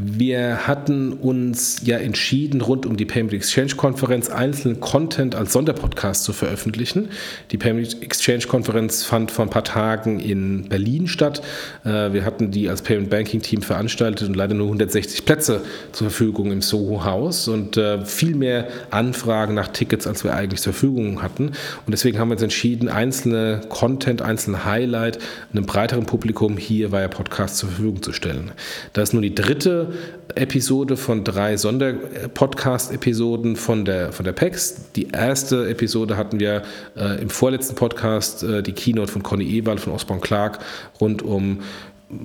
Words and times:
Wir 0.00 0.68
hatten 0.68 1.12
uns 1.12 1.80
ja 1.84 1.98
entschieden, 1.98 2.60
rund 2.60 2.86
um 2.86 2.96
die 2.96 3.04
Payment 3.04 3.32
Exchange 3.32 3.74
Konferenz 3.76 4.28
einzelnen 4.28 4.78
Content 4.78 5.34
als 5.34 5.52
Sonderpodcast 5.52 6.22
zu 6.22 6.32
veröffentlichen. 6.32 7.08
Die 7.50 7.58
Payment 7.58 8.00
Exchange 8.00 8.46
Konferenz 8.46 9.02
fand 9.02 9.32
vor 9.32 9.44
ein 9.44 9.50
paar 9.50 9.64
Tagen 9.64 10.20
in 10.20 10.68
Berlin 10.68 11.08
statt. 11.08 11.42
Äh, 11.84 12.12
wir 12.12 12.24
hatten 12.24 12.52
die 12.52 12.68
als 12.68 12.82
Payment 12.82 13.10
Banking 13.10 13.42
Team 13.42 13.60
veranstaltet 13.62 14.28
und 14.28 14.36
leider 14.36 14.54
nur 14.54 14.66
160 14.66 15.24
Plätze 15.24 15.62
zur 15.90 16.10
Verfügung 16.10 16.52
im 16.52 16.62
Soho 16.62 17.04
Haus 17.04 17.48
und 17.48 17.76
äh, 17.76 18.04
viel 18.04 18.36
mehr 18.36 18.68
Anfragen 18.90 19.54
nach 19.54 19.68
Tickets, 19.68 20.06
als 20.06 20.22
wir 20.22 20.32
eigentlich 20.34 20.60
zur 20.60 20.74
Verfügung 20.74 21.22
hatten. 21.22 21.46
Und 21.48 21.90
deswegen 21.90 22.20
haben 22.20 22.28
wir 22.28 22.34
uns 22.34 22.42
entschieden, 22.42 22.88
einzelne 22.88 23.62
Content, 23.68 24.22
einzelne 24.22 24.64
Highlight 24.64 25.18
einem 25.52 25.66
breiteren 25.66 26.06
Publikum 26.06 26.56
hier 26.56 26.92
via 26.92 27.08
Podcast 27.08 27.56
zur 27.56 27.70
Verfügung 27.70 28.00
zu 28.00 28.12
stellen. 28.12 28.52
Das 28.92 29.08
ist 29.08 29.12
nur 29.12 29.22
die 29.22 29.34
dritte 29.34 29.87
Episode 30.34 30.96
von 30.96 31.24
drei 31.24 31.56
Sonderpodcast-Episoden 31.56 33.56
von 33.56 33.84
der, 33.84 34.12
von 34.12 34.24
der 34.24 34.32
PEX. 34.32 34.92
Die 34.96 35.08
erste 35.08 35.68
Episode 35.68 36.16
hatten 36.16 36.40
wir 36.40 36.62
äh, 36.96 37.20
im 37.20 37.30
vorletzten 37.30 37.74
Podcast, 37.74 38.42
äh, 38.42 38.62
die 38.62 38.72
Keynote 38.72 39.12
von 39.12 39.22
Conny 39.22 39.58
Ewald 39.58 39.80
von 39.80 39.92
Osborne 39.92 40.20
Clark 40.20 40.58
rund 41.00 41.22
um 41.22 41.60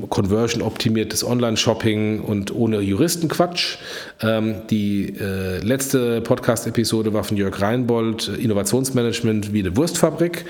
Conversion-optimiertes 0.10 1.26
Online-Shopping 1.26 2.22
und 2.22 2.56
ohne 2.56 2.80
Juristenquatsch. 2.80 3.78
Ähm, 4.22 4.56
die 4.70 5.14
äh, 5.20 5.60
letzte 5.60 6.22
Podcast-Episode 6.22 7.14
war 7.14 7.26
von 7.26 7.36
Jörg 7.36 7.60
Reinbold, 7.60 8.30
Innovationsmanagement 8.30 9.52
wie 9.52 9.60
eine 9.60 9.76
Wurstfabrik. 9.76 10.46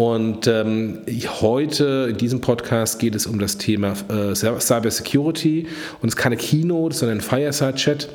Und 0.00 0.46
ähm, 0.46 1.00
heute 1.42 2.08
in 2.08 2.16
diesem 2.16 2.40
Podcast 2.40 2.98
geht 2.98 3.14
es 3.14 3.26
um 3.26 3.38
das 3.38 3.58
Thema 3.58 3.92
äh, 4.08 4.34
Cyber 4.34 4.90
Security 4.90 5.66
und 6.00 6.08
es 6.08 6.14
ist 6.14 6.16
keine 6.16 6.38
Keynote, 6.38 6.96
sondern 6.96 7.18
ein 7.18 7.20
Fireside-Chat. 7.20 8.08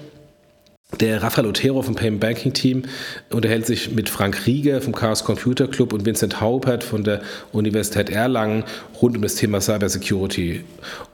Der 1.00 1.22
Rafael 1.22 1.48
Otero 1.48 1.82
vom 1.82 1.96
Payment 1.96 2.22
Banking 2.22 2.54
Team 2.54 2.84
unterhält 3.30 3.66
sich 3.66 3.92
mit 3.92 4.08
Frank 4.08 4.46
Rieger 4.46 4.82
vom 4.82 4.96
Chaos 4.96 5.26
Computer 5.26 5.68
Club 5.68 5.92
und 5.92 6.06
Vincent 6.06 6.40
Haupert 6.40 6.86
von 6.86 7.04
der 7.04 7.22
Universität 7.52 8.10
Erlangen 8.10 8.64
rund 9.02 9.18
um 9.18 9.22
das 9.22 9.36
Thema 9.36 9.60
Cyber 9.60 9.90
Security. 9.90 10.64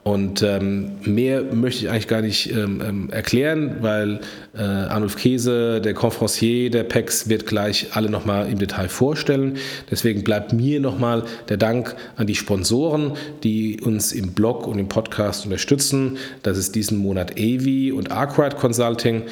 Und 0.04 0.42
ähm, 0.42 0.98
mehr 1.04 1.42
möchte 1.42 1.84
ich 1.84 1.90
eigentlich 1.90 2.08
gar 2.08 2.22
nicht 2.22 2.50
ähm, 2.52 2.82
ähm, 2.84 3.10
erklären, 3.10 3.76
weil 3.80 4.20
äh, 4.56 4.62
Arnulf 4.62 5.16
Käse, 5.16 5.80
der 5.80 5.94
Conferencier 5.94 6.70
der 6.70 6.84
PEX, 6.84 7.28
wird 7.28 7.46
gleich 7.46 7.88
alle 7.92 8.10
nochmal 8.10 8.50
im 8.50 8.58
Detail 8.58 8.88
vorstellen. 8.88 9.58
Deswegen 9.90 10.24
bleibt 10.24 10.52
mir 10.52 10.80
nochmal 10.80 11.24
der 11.48 11.56
Dank 11.56 11.94
an 12.16 12.26
die 12.26 12.34
Sponsoren, 12.34 13.12
die 13.42 13.80
uns 13.80 14.12
im 14.12 14.32
Blog 14.32 14.66
und 14.66 14.78
im 14.78 14.88
Podcast 14.88 15.44
unterstützen. 15.44 16.18
Das 16.42 16.58
ist 16.58 16.74
diesen 16.74 16.98
Monat 16.98 17.32
AVI 17.32 17.92
und 17.92 18.10
Arkwright 18.10 18.56
Consulting. 18.56 19.22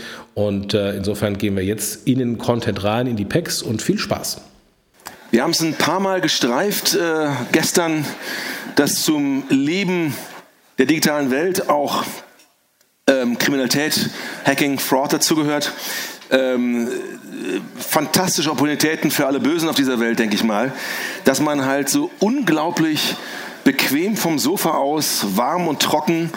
Äh, 0.74 0.96
insofern 0.96 1.38
gehen 1.38 1.56
wir 1.56 1.64
jetzt 1.64 2.06
in 2.06 2.18
den 2.18 2.38
Content 2.38 2.82
rein, 2.82 3.06
in 3.06 3.16
die 3.16 3.24
PEX 3.24 3.62
und 3.62 3.82
viel 3.82 3.98
Spaß. 3.98 4.40
Wir 5.30 5.42
haben 5.42 5.50
es 5.50 5.60
ein 5.60 5.74
paar 5.74 6.00
Mal 6.00 6.20
gestreift 6.20 6.94
äh, 6.94 7.28
gestern, 7.52 8.04
dass 8.74 9.02
zum 9.02 9.44
Leben 9.48 10.14
der 10.78 10.86
digitalen 10.86 11.30
Welt 11.30 11.68
auch 11.68 12.04
ähm, 13.06 13.38
Kriminalität, 13.38 14.10
Hacking, 14.44 14.78
Fraud 14.78 15.12
dazugehört. 15.12 15.72
Ähm, 16.30 16.88
fantastische 17.78 18.50
Opportunitäten 18.50 19.10
für 19.10 19.26
alle 19.26 19.40
Bösen 19.40 19.68
auf 19.68 19.76
dieser 19.76 20.00
Welt, 20.00 20.18
denke 20.18 20.34
ich 20.34 20.44
mal, 20.44 20.72
dass 21.24 21.40
man 21.40 21.64
halt 21.64 21.88
so 21.88 22.10
unglaublich 22.18 23.16
bequem 23.64 24.16
vom 24.16 24.38
Sofa 24.38 24.70
aus, 24.70 25.36
warm 25.36 25.68
und 25.68 25.80
trocken 25.80 26.30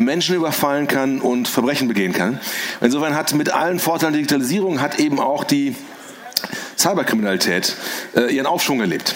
Menschen 0.00 0.34
überfallen 0.34 0.88
kann 0.88 1.20
und 1.20 1.46
Verbrechen 1.46 1.86
begehen 1.86 2.12
kann. 2.12 2.40
Insofern 2.80 3.14
hat 3.14 3.34
mit 3.34 3.52
allen 3.52 3.78
Vorteilen 3.78 4.14
der 4.14 4.20
Digitalisierung 4.20 4.80
hat 4.80 4.98
eben 4.98 5.20
auch 5.20 5.44
die 5.44 5.76
Cyberkriminalität 6.78 7.76
äh, 8.16 8.34
ihren 8.34 8.46
Aufschwung 8.46 8.80
erlebt. 8.80 9.14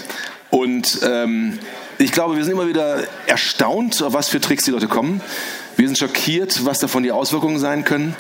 Und 0.50 1.00
ähm, 1.02 1.58
ich 1.98 2.12
glaube, 2.12 2.36
wir 2.36 2.44
sind 2.44 2.52
immer 2.52 2.68
wieder 2.68 3.02
erstaunt, 3.26 4.02
auf 4.02 4.12
was 4.12 4.28
für 4.28 4.40
Tricks 4.40 4.64
die 4.64 4.72
Leute 4.72 4.86
kommen. 4.86 5.22
Wir 5.76 5.88
sind 5.88 5.96
schockiert, 5.98 6.66
was 6.66 6.80
davon 6.80 7.02
die 7.02 7.12
Auswirkungen 7.12 7.58
sein 7.58 7.84
können. 7.84 8.14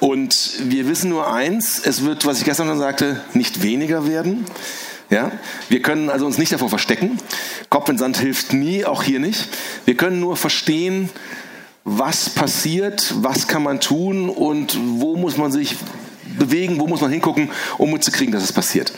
Und 0.00 0.54
wir 0.64 0.88
wissen 0.88 1.10
nur 1.10 1.32
eins, 1.32 1.80
es 1.82 2.04
wird, 2.04 2.26
was 2.26 2.40
ich 2.40 2.44
gestern 2.44 2.66
schon 2.66 2.78
sagte, 2.78 3.20
nicht 3.32 3.62
weniger 3.62 4.08
werden. 4.08 4.44
Ja? 5.08 5.30
Wir 5.68 5.82
können 5.82 6.10
also 6.10 6.26
uns 6.26 6.36
nicht 6.36 6.52
davor 6.52 6.68
verstecken. 6.68 7.18
Kopf 7.70 7.88
in 7.88 7.96
Sand 7.96 8.18
hilft 8.18 8.52
nie, 8.52 8.84
auch 8.84 9.04
hier 9.04 9.20
nicht. 9.20 9.48
Wir 9.84 9.96
können 9.96 10.18
nur 10.18 10.36
verstehen, 10.36 11.10
was 11.96 12.30
passiert, 12.30 13.14
was 13.20 13.48
kann 13.48 13.62
man 13.62 13.80
tun 13.80 14.28
und 14.28 14.78
wo 15.00 15.16
muss 15.16 15.36
man 15.36 15.52
sich 15.52 15.76
bewegen, 16.38 16.78
wo 16.78 16.86
muss 16.86 17.00
man 17.00 17.10
hingucken, 17.10 17.50
um 17.78 17.92
mitzukriegen, 17.92 18.32
dass 18.32 18.44
es 18.44 18.52
passiert. 18.52 18.92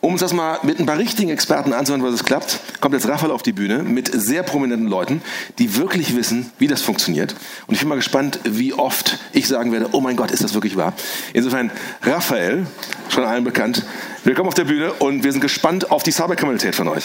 Um 0.00 0.12
uns 0.12 0.20
das 0.22 0.32
mal 0.32 0.58
mit 0.62 0.80
ein 0.80 0.86
paar 0.86 0.96
richtigen 0.96 1.30
Experten 1.30 1.72
anzuhören, 1.72 2.02
was 2.02 2.14
es 2.14 2.24
klappt, 2.24 2.58
kommt 2.80 2.94
jetzt 2.94 3.06
Raphael 3.06 3.30
auf 3.32 3.42
die 3.42 3.52
Bühne 3.52 3.82
mit 3.82 4.10
sehr 4.12 4.42
prominenten 4.42 4.88
Leuten, 4.88 5.20
die 5.58 5.76
wirklich 5.76 6.16
wissen, 6.16 6.50
wie 6.58 6.68
das 6.68 6.80
funktioniert. 6.80 7.34
Und 7.66 7.74
ich 7.74 7.80
bin 7.80 7.88
mal 7.88 7.96
gespannt, 7.96 8.40
wie 8.44 8.72
oft 8.72 9.18
ich 9.32 9.46
sagen 9.46 9.72
werde, 9.72 9.90
oh 9.92 10.00
mein 10.00 10.16
Gott, 10.16 10.30
ist 10.30 10.42
das 10.42 10.54
wirklich 10.54 10.76
wahr? 10.76 10.94
Insofern, 11.34 11.70
Raphael, 12.02 12.66
schon 13.10 13.24
allen 13.24 13.44
bekannt, 13.44 13.84
willkommen 14.24 14.48
auf 14.48 14.54
der 14.54 14.64
Bühne 14.64 14.92
und 14.94 15.22
wir 15.22 15.32
sind 15.32 15.42
gespannt 15.42 15.90
auf 15.90 16.02
die 16.02 16.12
Cyberkriminalität 16.12 16.74
von 16.74 16.88
euch. 16.88 17.04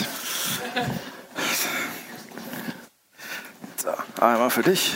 So, 3.78 3.90
einmal 4.22 4.50
für 4.50 4.64
dich. 4.64 4.96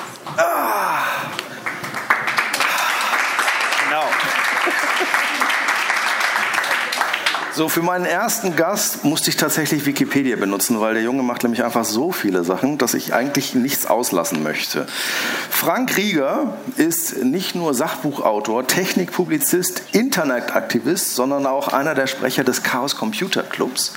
So, 7.53 7.67
für 7.67 7.81
meinen 7.81 8.05
ersten 8.05 8.55
Gast 8.55 9.03
musste 9.03 9.29
ich 9.29 9.35
tatsächlich 9.35 9.85
Wikipedia 9.85 10.37
benutzen, 10.37 10.79
weil 10.79 10.93
der 10.93 11.03
Junge 11.03 11.21
macht 11.21 11.43
nämlich 11.43 11.65
einfach 11.65 11.83
so 11.83 12.13
viele 12.13 12.45
Sachen, 12.45 12.77
dass 12.77 12.93
ich 12.93 13.13
eigentlich 13.13 13.55
nichts 13.55 13.85
auslassen 13.85 14.41
möchte. 14.41 14.87
Frank 15.49 15.97
Rieger 15.97 16.53
ist 16.77 17.25
nicht 17.25 17.55
nur 17.55 17.73
Sachbuchautor, 17.73 18.67
Technikpublizist, 18.67 19.83
Internetaktivist, 19.91 21.13
sondern 21.13 21.45
auch 21.45 21.67
einer 21.67 21.93
der 21.93 22.07
Sprecher 22.07 22.45
des 22.45 22.63
Chaos 22.63 22.95
Computer 22.95 23.43
Clubs 23.43 23.91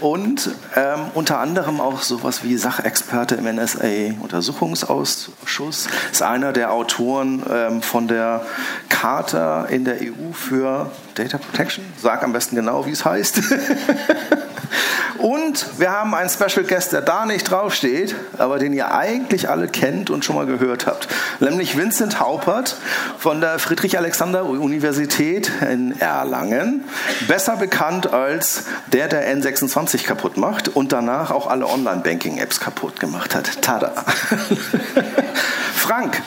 und 0.00 0.50
ähm, 0.74 1.02
unter 1.14 1.38
anderem 1.38 1.80
auch 1.80 2.02
sowas 2.02 2.42
wie 2.42 2.56
Sachexperte 2.56 3.36
im 3.36 3.44
NSA-Untersuchungsausschuss. 3.44 5.86
Ist 6.10 6.22
einer 6.22 6.52
der 6.52 6.72
Autoren 6.72 7.44
ähm, 7.48 7.80
von 7.80 8.08
der 8.08 8.44
Charta 8.88 9.66
in 9.66 9.84
der 9.84 9.98
EU 10.02 10.32
für 10.32 10.90
Data 11.18 11.38
Protection. 11.38 11.84
Sag 12.00 12.22
am 12.22 12.32
besten 12.32 12.54
genau, 12.54 12.86
wie 12.86 12.92
es 12.92 13.04
heißt. 13.04 13.40
und 15.18 15.66
wir 15.80 15.90
haben 15.90 16.14
einen 16.14 16.30
Special 16.30 16.64
Guest, 16.64 16.92
der 16.92 17.00
da 17.00 17.26
nicht 17.26 17.50
draufsteht, 17.50 18.14
aber 18.38 18.60
den 18.60 18.72
ihr 18.72 18.92
eigentlich 18.92 19.50
alle 19.50 19.66
kennt 19.66 20.10
und 20.10 20.24
schon 20.24 20.36
mal 20.36 20.46
gehört 20.46 20.86
habt. 20.86 21.08
Nämlich 21.40 21.76
Vincent 21.76 22.20
Haupert 22.20 22.76
von 23.18 23.40
der 23.40 23.58
Friedrich-Alexander-Universität 23.58 25.50
in 25.68 26.00
Erlangen. 26.00 26.84
Besser 27.26 27.56
bekannt 27.56 28.12
als 28.12 28.64
der, 28.92 29.08
der 29.08 29.28
N26 29.36 30.04
kaputt 30.04 30.36
macht 30.36 30.68
und 30.68 30.92
danach 30.92 31.32
auch 31.32 31.48
alle 31.48 31.66
Online-Banking-Apps 31.66 32.60
kaputt 32.60 33.00
gemacht 33.00 33.34
hat. 33.34 33.60
Tada! 33.60 33.92
Frank, 35.74 36.22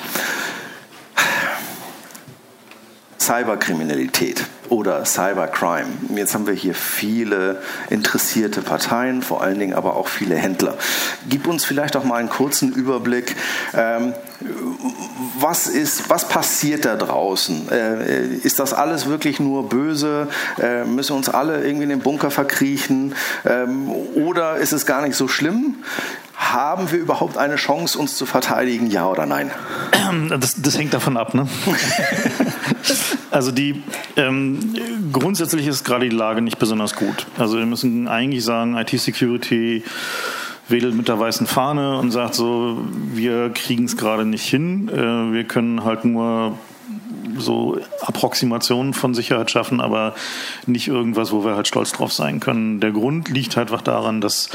Cyberkriminalität 3.21 4.45
oder 4.69 5.05
Cybercrime. 5.05 5.89
Jetzt 6.15 6.33
haben 6.33 6.47
wir 6.47 6.55
hier 6.55 6.73
viele 6.73 7.61
interessierte 7.91 8.61
Parteien, 8.61 9.21
vor 9.21 9.43
allen 9.43 9.59
Dingen 9.59 9.73
aber 9.73 9.95
auch 9.95 10.07
viele 10.07 10.35
Händler. 10.35 10.75
Gib 11.29 11.45
uns 11.45 11.63
vielleicht 11.63 11.95
auch 11.95 12.03
mal 12.03 12.15
einen 12.15 12.29
kurzen 12.29 12.73
Überblick. 12.73 13.35
Ähm, 13.75 14.13
was, 15.39 15.67
ist, 15.67 16.09
was 16.09 16.27
passiert 16.29 16.85
da 16.85 16.95
draußen? 16.95 17.69
Äh, 17.69 18.25
ist 18.27 18.59
das 18.59 18.73
alles 18.73 19.05
wirklich 19.05 19.39
nur 19.39 19.69
böse? 19.69 20.27
Äh, 20.59 20.85
müssen 20.85 21.15
uns 21.15 21.29
alle 21.29 21.63
irgendwie 21.63 21.83
in 21.83 21.89
den 21.89 21.99
Bunker 21.99 22.31
verkriechen? 22.31 23.13
Ähm, 23.45 23.91
oder 24.15 24.55
ist 24.55 24.71
es 24.71 24.87
gar 24.87 25.03
nicht 25.03 25.15
so 25.15 25.27
schlimm? 25.27 25.75
Haben 26.35 26.91
wir 26.91 26.97
überhaupt 26.97 27.37
eine 27.37 27.57
Chance, 27.57 27.99
uns 27.99 28.15
zu 28.15 28.25
verteidigen, 28.25 28.89
ja 28.89 29.05
oder 29.07 29.27
nein? 29.27 29.51
Das, 30.39 30.55
das 30.57 30.77
hängt 30.77 30.93
davon 30.93 31.17
ab. 31.17 31.33
Ne? 31.33 31.47
also 33.31 33.51
die, 33.51 33.83
Ähm, 34.15 34.59
grundsätzlich 35.11 35.67
ist 35.67 35.83
gerade 35.83 36.09
die 36.09 36.15
Lage 36.15 36.41
nicht 36.41 36.59
besonders 36.59 36.95
gut. 36.95 37.27
Also 37.37 37.57
wir 37.57 37.65
müssen 37.65 38.07
eigentlich 38.07 38.43
sagen, 38.43 38.77
IT-Security 38.77 39.83
wedelt 40.67 40.95
mit 40.95 41.07
der 41.07 41.19
weißen 41.19 41.47
Fahne 41.47 41.97
und 41.97 42.11
sagt 42.11 42.35
so, 42.35 42.85
wir 43.13 43.49
kriegen 43.49 43.85
es 43.85 43.97
gerade 43.97 44.25
nicht 44.25 44.45
hin. 44.45 44.89
Äh, 44.89 45.33
wir 45.33 45.43
können 45.43 45.83
halt 45.83 46.05
nur 46.05 46.57
so 47.41 47.77
Approximationen 48.01 48.93
von 48.93 49.13
Sicherheit 49.13 49.51
schaffen, 49.51 49.81
aber 49.81 50.15
nicht 50.65 50.87
irgendwas, 50.87 51.31
wo 51.31 51.43
wir 51.43 51.55
halt 51.55 51.67
stolz 51.67 51.91
drauf 51.91 52.13
sein 52.13 52.39
können. 52.39 52.79
Der 52.79 52.91
Grund 52.91 53.29
liegt 53.29 53.57
halt 53.57 53.71
einfach 53.71 53.83
daran, 53.83 54.21
dass 54.21 54.49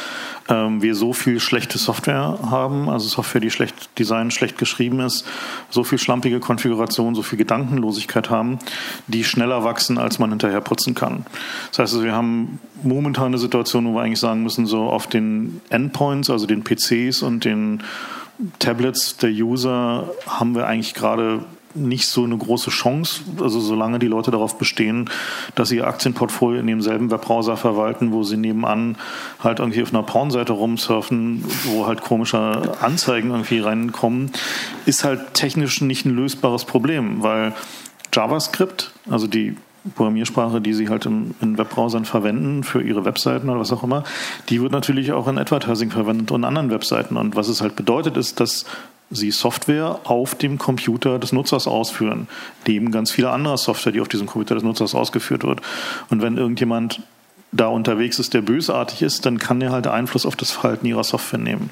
ähm, 0.49 0.83
wir 0.83 0.95
so 0.95 1.13
viel 1.13 1.41
schlechte 1.41 1.79
Software 1.79 2.39
haben, 2.51 2.89
also 2.89 3.09
Software, 3.09 3.41
die 3.41 3.51
schlecht 3.51 3.99
design, 3.99 4.31
schlecht 4.31 4.59
geschrieben 4.59 5.01
ist, 5.01 5.27
so 5.71 5.85
viel 5.85 5.99
schlampige 5.99 6.39
Konfiguration, 6.41 7.15
so 7.15 7.23
viel 7.23 7.39
Gedankenlosigkeit 7.39 8.31
haben, 8.31 8.59
die 9.07 9.25
schneller 9.25 9.65
wachsen, 9.65 9.99
als 9.99 10.19
man 10.19 10.31
hinterher 10.31 10.61
putzen 10.61 10.95
kann. 10.95 11.25
Das 11.71 11.79
heißt, 11.79 11.95
also, 11.95 12.05
wir 12.05 12.13
haben 12.13 12.61
momentan 12.83 13.27
eine 13.27 13.39
Situation, 13.39 13.87
wo 13.87 13.95
wir 13.95 14.03
eigentlich 14.03 14.21
sagen 14.21 14.43
müssen, 14.43 14.67
so 14.67 14.85
auf 14.85 15.07
den 15.07 15.61
Endpoints, 15.71 16.29
also 16.29 16.47
den 16.47 16.63
PCs 16.63 17.23
und 17.23 17.45
den 17.45 17.83
Tablets 18.59 19.17
der 19.17 19.31
User 19.31 20.11
haben 20.27 20.55
wir 20.55 20.67
eigentlich 20.67 20.95
gerade 20.95 21.41
nicht 21.77 22.07
so 22.07 22.25
eine 22.25 22.37
große 22.37 22.71
Chance. 22.71 23.23
Also 23.41 23.61
solange 23.61 23.99
die 23.99 24.07
Leute 24.07 24.31
darauf 24.31 24.59
bestehen, 24.59 25.11
dass 25.55 25.69
sie 25.69 25.77
ihr 25.77 25.87
Aktienportfolio 25.87 26.61
in 26.61 26.67
demselben 26.67 27.11
Webbrowser 27.11 27.57
verwalten, 27.57 28.13
wo 28.13 28.23
sie 28.23 28.37
nebenan 28.37 28.97
halt 29.43 29.61
irgendwie 29.61 29.83
auf 29.83 29.93
einer 29.93 30.03
Pornseite 30.03 30.53
rumsurfen, 30.53 31.45
wo 31.65 31.87
halt 31.87 32.01
komische 32.03 32.75
Anzeigen 32.81 33.31
irgendwie 33.31 33.61
reinkommen, 33.61 34.31
ist 34.87 35.05
halt 35.05 35.35
technisch 35.35 35.81
nicht 35.81 36.07
ein 36.07 36.15
lösbares 36.15 36.65
Problem, 36.65 37.23
weil 37.23 37.55
JavaScript, 38.13 38.93
also 39.11 39.27
die 39.27 39.57
Programmiersprache, 39.95 40.61
die 40.61 40.75
sie 40.75 40.89
halt 40.89 41.07
in 41.07 41.59
Webbrowsern 41.59 42.05
verwenden 42.05 42.65
für 42.65 42.83
ihre 42.83 43.05
Webseiten 43.05 43.49
oder 43.49 43.61
was 43.61 43.73
auch 43.73 43.85
immer, 43.85 44.05
die 44.49 44.61
wird 44.61 44.73
natürlich 44.73 45.13
auch 45.13 45.29
in 45.29 45.39
Advertising 45.39 45.91
verwendet 45.91 46.31
und 46.33 46.45
anderen 46.45 46.71
Webseiten. 46.71 47.17
Und 47.17 47.37
was 47.37 47.49
es 47.49 47.61
halt 47.61 47.77
bedeutet, 47.77 48.17
ist, 48.17 48.41
dass 48.41 48.65
sie 49.11 49.31
Software 49.31 50.01
auf 50.05 50.35
dem 50.35 50.59
Computer 50.59 51.19
des 51.19 51.33
Nutzers 51.33 51.67
ausführen, 51.67 52.29
neben 52.67 52.91
ganz 52.91 53.11
viele 53.11 53.31
andere 53.31 53.57
Software, 53.57 53.93
die 53.93 54.01
auf 54.01 54.09
diesem 54.09 54.27
Computer 54.27 54.55
des 54.55 54.65
Nutzers 54.65 54.95
ausgeführt 54.95 55.45
wird. 55.45 55.61
Und 56.11 56.23
wenn 56.23 56.37
irgendjemand 56.37 57.01
da 57.53 57.69
unterwegs 57.69 58.19
ist, 58.19 58.35
der 58.35 58.43
bösartig 58.43 59.03
ist, 59.03 59.25
dann 59.25 59.39
kann 59.39 59.61
er 59.61 59.71
halt 59.71 59.87
Einfluss 59.87 60.27
auf 60.27 60.37
das 60.37 60.51
Verhalten 60.51 60.85
ihrer 60.85 61.05
Software 61.05 61.39
nehmen. 61.39 61.71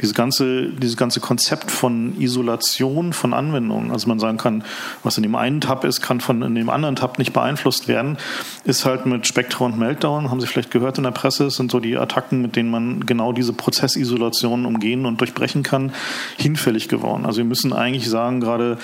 Dieses 0.00 0.14
ganze, 0.14 0.68
dieses 0.68 0.96
ganze 0.96 1.20
Konzept 1.20 1.70
von 1.70 2.20
Isolation 2.20 3.12
von 3.12 3.32
Anwendungen, 3.32 3.90
also 3.90 4.08
man 4.08 4.18
sagen 4.18 4.36
kann, 4.36 4.62
was 5.02 5.16
in 5.16 5.22
dem 5.22 5.34
einen 5.34 5.60
Tab 5.60 5.84
ist, 5.84 6.02
kann 6.02 6.20
von 6.20 6.42
in 6.42 6.54
dem 6.54 6.68
anderen 6.68 6.96
Tab 6.96 7.18
nicht 7.18 7.32
beeinflusst 7.32 7.88
werden, 7.88 8.18
ist 8.64 8.84
halt 8.84 9.06
mit 9.06 9.26
Spectre 9.26 9.64
und 9.64 9.78
Meltdown, 9.78 10.30
haben 10.30 10.40
Sie 10.40 10.46
vielleicht 10.46 10.70
gehört 10.70 10.98
in 10.98 11.04
der 11.04 11.10
Presse, 11.12 11.50
sind 11.50 11.70
so 11.70 11.80
die 11.80 11.96
Attacken, 11.96 12.42
mit 12.42 12.54
denen 12.54 12.70
man 12.70 13.06
genau 13.06 13.32
diese 13.32 13.52
Prozessisolation 13.52 14.66
umgehen 14.66 15.06
und 15.06 15.20
durchbrechen 15.20 15.62
kann, 15.62 15.92
hinfällig 16.36 16.88
geworden. 16.88 17.24
Also 17.24 17.38
wir 17.38 17.46
müssen 17.46 17.72
eigentlich 17.72 18.08
sagen, 18.08 18.40
gerade 18.40 18.78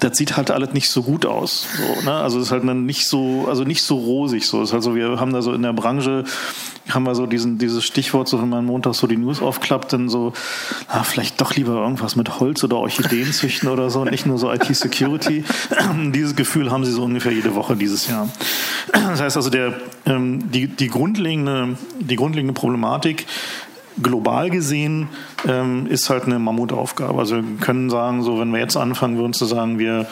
das 0.00 0.16
sieht 0.16 0.36
halt 0.36 0.50
alles 0.50 0.72
nicht 0.72 0.88
so 0.88 1.02
gut 1.02 1.26
aus. 1.26 1.66
So, 1.76 2.02
ne? 2.02 2.12
Also 2.12 2.40
ist 2.40 2.50
halt 2.50 2.64
nicht 2.64 3.06
so, 3.06 3.46
also 3.48 3.64
nicht 3.64 3.82
so 3.82 3.96
rosig. 3.96 4.46
So, 4.46 4.62
ist 4.62 4.72
halt 4.72 4.82
so, 4.82 4.94
wir 4.94 5.18
haben 5.18 5.32
da 5.32 5.42
so 5.42 5.52
in 5.52 5.62
der 5.62 5.72
Branche 5.72 6.24
haben 6.88 7.04
wir 7.04 7.14
so 7.14 7.26
diesen, 7.26 7.58
dieses 7.58 7.84
Stichwort, 7.84 8.28
so 8.28 8.40
wenn 8.40 8.48
man 8.48 8.64
Montag 8.64 8.94
so 8.94 9.06
die 9.06 9.16
News 9.16 9.42
aufklappt, 9.42 9.92
dann 9.92 10.08
so, 10.08 10.32
ah, 10.88 11.02
vielleicht 11.02 11.40
doch 11.40 11.54
lieber 11.54 11.72
irgendwas 11.72 12.14
mit 12.14 12.38
Holz 12.38 12.62
oder 12.62 12.76
Orchideen 12.76 13.32
züchten 13.32 13.68
oder 13.68 13.90
so, 13.90 14.04
nicht 14.04 14.26
nur 14.26 14.38
so 14.38 14.52
IT-Security. 14.52 15.44
dieses 16.12 16.36
Gefühl 16.36 16.70
haben 16.70 16.84
sie 16.84 16.92
so 16.92 17.02
ungefähr 17.02 17.32
jede 17.32 17.54
Woche 17.54 17.76
dieses 17.76 18.06
Jahr. 18.06 18.28
Das 18.92 19.20
heißt 19.20 19.36
also, 19.36 19.50
der, 19.50 19.74
ähm, 20.06 20.50
die, 20.52 20.68
die, 20.68 20.88
grundlegende, 20.88 21.76
die 21.98 22.16
grundlegende 22.16 22.54
Problematik 22.54 23.26
global 24.02 24.50
gesehen 24.50 25.08
ähm, 25.46 25.86
ist 25.86 26.10
halt 26.10 26.24
eine 26.24 26.38
Mammutaufgabe. 26.38 27.18
Also 27.18 27.36
wir 27.36 27.44
können 27.60 27.90
sagen, 27.90 28.22
so 28.22 28.38
wenn 28.38 28.52
wir 28.52 28.60
jetzt 28.60 28.76
anfangen 28.76 29.16
würden 29.16 29.32
zu 29.32 29.46
sagen, 29.46 29.78
wir 29.78 30.06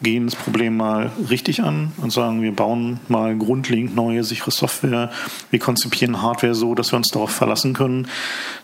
gehen 0.00 0.26
das 0.26 0.36
Problem 0.36 0.76
mal 0.76 1.10
richtig 1.28 1.62
an 1.62 1.92
und 1.96 2.12
sagen, 2.12 2.42
wir 2.42 2.54
bauen 2.54 3.00
mal 3.08 3.36
grundlegend 3.36 3.96
neue, 3.96 4.22
sichere 4.22 4.50
Software, 4.50 5.10
wir 5.50 5.58
konzipieren 5.58 6.22
Hardware 6.22 6.54
so, 6.54 6.74
dass 6.74 6.92
wir 6.92 6.96
uns 6.98 7.08
darauf 7.08 7.30
verlassen 7.30 7.74
können, 7.74 8.06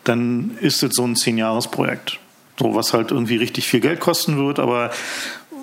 dann 0.04 0.52
ist 0.60 0.82
es 0.82 0.94
so 0.94 1.04
ein 1.04 1.16
Zehn-Jahres-Projekt. 1.16 2.20
So, 2.56 2.76
was 2.76 2.92
halt 2.92 3.10
irgendwie 3.10 3.36
richtig 3.36 3.66
viel 3.66 3.80
Geld 3.80 3.98
kosten 3.98 4.36
wird, 4.36 4.60
aber 4.60 4.90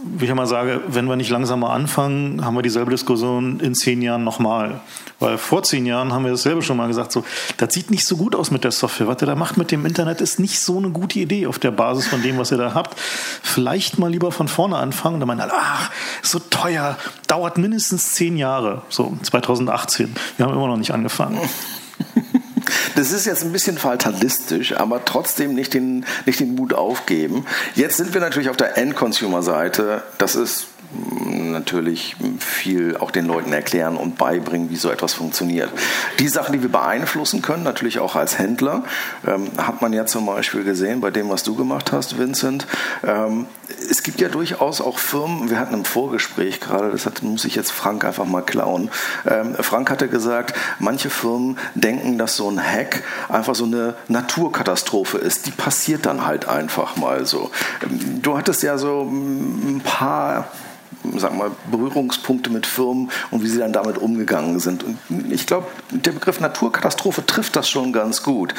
wie 0.03 0.25
ich 0.25 0.31
immer 0.31 0.47
sage, 0.47 0.81
wenn 0.87 1.05
wir 1.05 1.15
nicht 1.15 1.29
langsamer 1.29 1.69
anfangen, 1.71 2.43
haben 2.43 2.55
wir 2.55 2.61
dieselbe 2.61 2.91
Diskussion 2.91 3.59
in 3.59 3.75
zehn 3.75 4.01
Jahren 4.01 4.23
nochmal. 4.23 4.81
Weil 5.19 5.37
vor 5.37 5.63
zehn 5.63 5.85
Jahren 5.85 6.11
haben 6.13 6.23
wir 6.23 6.31
dasselbe 6.31 6.61
schon 6.61 6.77
mal 6.77 6.87
gesagt, 6.87 7.11
so, 7.11 7.23
das 7.57 7.73
sieht 7.73 7.91
nicht 7.91 8.05
so 8.05 8.17
gut 8.17 8.35
aus 8.35 8.49
mit 8.49 8.63
der 8.63 8.71
Software. 8.71 9.07
Was 9.07 9.21
ihr 9.21 9.27
da 9.27 9.35
macht 9.35 9.57
mit 9.57 9.71
dem 9.71 9.85
Internet 9.85 10.19
ist 10.21 10.39
nicht 10.39 10.59
so 10.59 10.77
eine 10.77 10.89
gute 10.89 11.19
Idee 11.19 11.45
auf 11.47 11.59
der 11.59 11.71
Basis 11.71 12.07
von 12.07 12.21
dem, 12.23 12.37
was 12.37 12.51
ihr 12.51 12.57
da 12.57 12.73
habt. 12.73 12.99
Vielleicht 12.99 13.99
mal 13.99 14.09
lieber 14.09 14.31
von 14.31 14.47
vorne 14.47 14.77
anfangen. 14.77 15.19
Da 15.19 15.25
meinen 15.25 15.41
alle, 15.41 15.53
ach, 15.53 15.91
so 16.23 16.39
teuer, 16.39 16.97
dauert 17.27 17.57
mindestens 17.57 18.13
zehn 18.13 18.37
Jahre. 18.37 18.81
So, 18.89 19.17
2018. 19.21 20.15
Wir 20.37 20.45
haben 20.45 20.53
immer 20.53 20.67
noch 20.67 20.77
nicht 20.77 20.91
angefangen. 20.91 21.39
Das 22.95 23.11
ist 23.11 23.25
jetzt 23.25 23.43
ein 23.43 23.51
bisschen 23.51 23.77
fatalistisch, 23.77 24.75
aber 24.77 25.05
trotzdem 25.05 25.53
nicht 25.53 25.73
den, 25.73 26.05
nicht 26.25 26.39
den 26.39 26.55
Mut 26.55 26.73
aufgeben. 26.73 27.45
Jetzt 27.75 27.97
sind 27.97 28.13
wir 28.13 28.21
natürlich 28.21 28.49
auf 28.49 28.57
der 28.57 28.77
End-Consumer-Seite. 28.77 30.03
Das 30.17 30.35
ist 30.35 30.67
natürlich 31.51 32.15
viel 32.39 32.97
auch 32.97 33.11
den 33.11 33.25
Leuten 33.25 33.53
erklären 33.53 33.97
und 33.97 34.17
beibringen, 34.17 34.69
wie 34.69 34.75
so 34.75 34.89
etwas 34.89 35.13
funktioniert. 35.13 35.69
Die 36.19 36.27
Sachen, 36.27 36.53
die 36.53 36.61
wir 36.61 36.71
beeinflussen 36.71 37.41
können, 37.41 37.63
natürlich 37.63 37.99
auch 37.99 38.15
als 38.15 38.39
Händler, 38.39 38.83
ähm, 39.27 39.51
hat 39.57 39.81
man 39.81 39.93
ja 39.93 40.05
zum 40.05 40.25
Beispiel 40.25 40.63
gesehen 40.63 41.01
bei 41.01 41.11
dem, 41.11 41.29
was 41.29 41.43
du 41.43 41.55
gemacht 41.55 41.91
hast, 41.91 42.17
Vincent. 42.17 42.67
Ähm, 43.05 43.45
es 43.89 44.03
gibt 44.03 44.19
ja 44.21 44.29
durchaus 44.29 44.81
auch 44.81 44.99
Firmen, 44.99 45.49
wir 45.49 45.59
hatten 45.59 45.73
im 45.73 45.85
Vorgespräch 45.85 46.59
gerade, 46.59 46.91
das 46.91 47.05
hat, 47.05 47.23
muss 47.23 47.45
ich 47.45 47.55
jetzt 47.55 47.71
Frank 47.71 48.03
einfach 48.03 48.25
mal 48.25 48.41
klauen. 48.41 48.89
Ähm, 49.29 49.55
Frank 49.59 49.89
hatte 49.89 50.07
gesagt, 50.07 50.55
manche 50.79 51.09
Firmen 51.09 51.57
denken, 51.75 52.17
dass 52.17 52.35
so 52.35 52.49
ein 52.49 52.61
Hack 52.61 53.03
einfach 53.29 53.55
so 53.55 53.65
eine 53.65 53.95
Naturkatastrophe 54.07 55.17
ist. 55.17 55.45
Die 55.45 55.51
passiert 55.51 56.05
dann 56.05 56.25
halt 56.25 56.47
einfach 56.47 56.95
mal 56.95 57.25
so. 57.25 57.51
Ähm, 57.83 58.21
du 58.21 58.37
hattest 58.37 58.63
ja 58.63 58.77
so 58.77 59.01
ein 59.03 59.81
paar 59.83 60.47
sagen 61.17 61.37
wir 61.37 61.49
mal, 61.49 61.51
Berührungspunkte 61.69 62.49
mit 62.49 62.65
Firmen 62.65 63.11
und 63.31 63.43
wie 63.43 63.47
sie 63.47 63.59
dann 63.59 63.73
damit 63.73 63.97
umgegangen 63.97 64.59
sind. 64.59 64.83
Und 64.83 64.99
ich 65.31 65.45
glaube, 65.45 65.67
der 65.89 66.11
Begriff 66.11 66.39
Naturkatastrophe 66.39 67.25
trifft 67.25 67.55
das 67.55 67.69
schon 67.69 67.93
ganz 67.93 68.23
gut. 68.23 68.53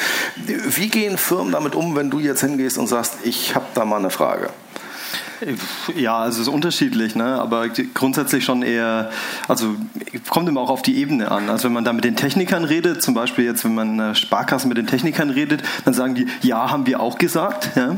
Wie 0.46 0.88
gehen 0.88 1.18
Firmen 1.18 1.52
damit 1.52 1.74
um, 1.74 1.96
wenn 1.96 2.10
du 2.10 2.18
jetzt 2.18 2.40
hingehst 2.40 2.78
und 2.78 2.86
sagst, 2.86 3.14
ich 3.22 3.54
habe 3.54 3.66
da 3.74 3.84
mal 3.84 3.98
eine 3.98 4.10
Frage? 4.10 4.50
Ja, 5.96 6.18
also 6.18 6.40
es 6.40 6.49
ist 6.49 6.52
unterschiedlich, 6.52 7.14
ne? 7.14 7.25
aber 7.25 7.68
grundsätzlich 7.94 8.44
schon 8.44 8.62
eher, 8.62 9.11
also 9.49 9.75
kommt 10.28 10.49
immer 10.49 10.61
auch 10.61 10.70
auf 10.70 10.82
die 10.82 10.96
Ebene 10.96 11.30
an. 11.30 11.49
Also 11.49 11.64
wenn 11.64 11.72
man 11.72 11.84
da 11.84 11.92
mit 11.92 12.04
den 12.04 12.16
Technikern 12.16 12.64
redet, 12.64 13.02
zum 13.02 13.14
Beispiel 13.14 13.44
jetzt, 13.44 13.64
wenn 13.64 13.75
man 13.75 14.14
Sparkassen 14.14 14.68
mit 14.68 14.78
den 14.78 14.87
Technikern 14.87 15.30
redet, 15.30 15.62
dann 15.84 15.94
sagen 15.94 16.14
die, 16.14 16.26
ja, 16.42 16.70
haben 16.70 16.87
wir 16.87 17.00
auch 17.00 17.18
gesagt. 17.18 17.70
Ja? 17.76 17.96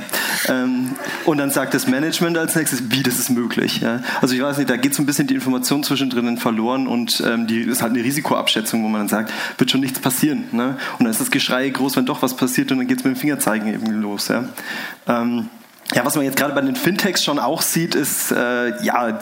Ähm, 0.49 0.91
und 1.25 1.39
dann 1.39 1.51
sagt 1.51 1.75
das 1.75 1.87
Management 1.87 2.39
als 2.39 2.55
nächstes, 2.55 2.91
wie 2.91 3.03
das 3.03 3.19
ist 3.19 3.31
möglich. 3.31 3.81
Ja? 3.81 4.01
Also 4.21 4.35
ich 4.35 4.43
weiß 4.43 4.59
nicht, 4.59 4.71
da 4.71 4.77
geht 4.77 4.95
so 4.95 5.03
ein 5.03 5.07
bisschen 5.07 5.27
die 5.27 5.35
Information 5.35 5.83
zwischendrin 5.83 6.39
verloren 6.39 6.87
und 6.87 7.23
ähm, 7.27 7.47
die 7.47 7.61
ist 7.61 7.83
halt 7.83 7.93
eine 7.93 8.03
Risikoabschätzung, 8.03 8.83
wo 8.83 8.89
man 8.89 9.03
dann 9.03 9.09
sagt, 9.09 9.33
wird 9.59 9.71
schon 9.71 9.81
nichts 9.81 9.99
passieren. 9.99 10.45
Ne? 10.53 10.77
Und 10.99 11.05
dann 11.05 11.11
ist 11.11 11.21
das 11.21 11.31
Geschrei 11.31 11.69
groß, 11.69 11.97
wenn 11.97 12.07
doch 12.07 12.23
was 12.23 12.37
passiert 12.37 12.73
und 12.73 12.79
dann 12.79 12.87
geht 12.87 12.99
es 12.99 13.05
mit 13.05 13.15
dem 13.15 13.19
Fingerzeigen 13.19 13.73
eben 13.73 13.91
los. 14.01 14.29
Ja? 14.29 14.45
Ähm, 15.07 15.49
ja, 15.93 16.05
was 16.05 16.17
man 16.17 16.25
jetzt 16.25 16.37
gerade 16.37 16.55
bei 16.55 16.63
den 16.63 16.77
Fintechs 16.77 17.23
schon 17.23 17.39
auch 17.39 17.61
sieht, 17.61 17.95
ist, 17.95 18.33
äh, 18.33 18.83
ja, 18.83 19.21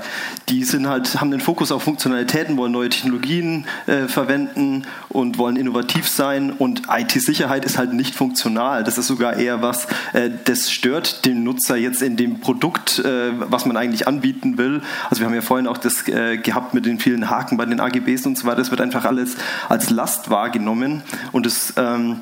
die 0.48 0.62
sind 0.62 0.88
halt, 0.88 1.20
haben 1.20 1.32
den 1.32 1.40
Fokus 1.40 1.72
auf 1.72 1.82
Funktionalitäten, 1.82 2.56
wollen 2.56 2.72
neue 2.72 2.88
Technologien 2.88 3.66
äh, 3.86 4.06
verwenden 4.06 4.86
und 5.08 5.38
wollen 5.38 5.56
innovativ 5.56 6.08
sein 6.08 6.52
und 6.52 6.82
IT-Sicherheit 6.88 7.64
ist 7.64 7.78
halt 7.78 7.92
nicht 7.92 8.14
funktional. 8.14 8.84
Das 8.84 8.96
ist 8.96 9.08
sogar 9.08 9.34
eher 9.34 9.60
was, 9.60 9.86
äh, 10.12 10.30
das 10.44 10.70
stört 10.70 11.24
den 11.24 11.42
Nutzer 11.42 11.76
jetzt 11.76 12.00
in 12.00 12.16
dem 12.16 12.40
Produkt, 12.40 13.00
äh, 13.00 13.32
was 13.34 13.66
man 13.66 13.76
eigentlich 13.76 14.06
anbieten 14.06 14.56
will. 14.56 14.82
Also 15.10 15.20
wir 15.20 15.26
haben 15.26 15.34
ja 15.34 15.42
vorhin 15.42 15.66
auch 15.66 15.78
das 15.78 16.06
äh, 16.06 16.38
gehabt 16.38 16.74
mit 16.74 16.86
den 16.86 17.00
vielen 17.00 17.28
Haken 17.28 17.56
bei 17.56 17.66
den 17.66 17.80
AGBs 17.80 18.24
und 18.24 18.38
so 18.38 18.46
weiter. 18.46 18.58
Das 18.58 18.70
wird 18.70 18.80
einfach 18.80 19.04
alles 19.04 19.36
als 19.68 19.90
Last 19.90 20.30
wahrgenommen 20.30 21.02
und 21.32 21.44
es 21.44 21.74
ähm, 21.76 22.20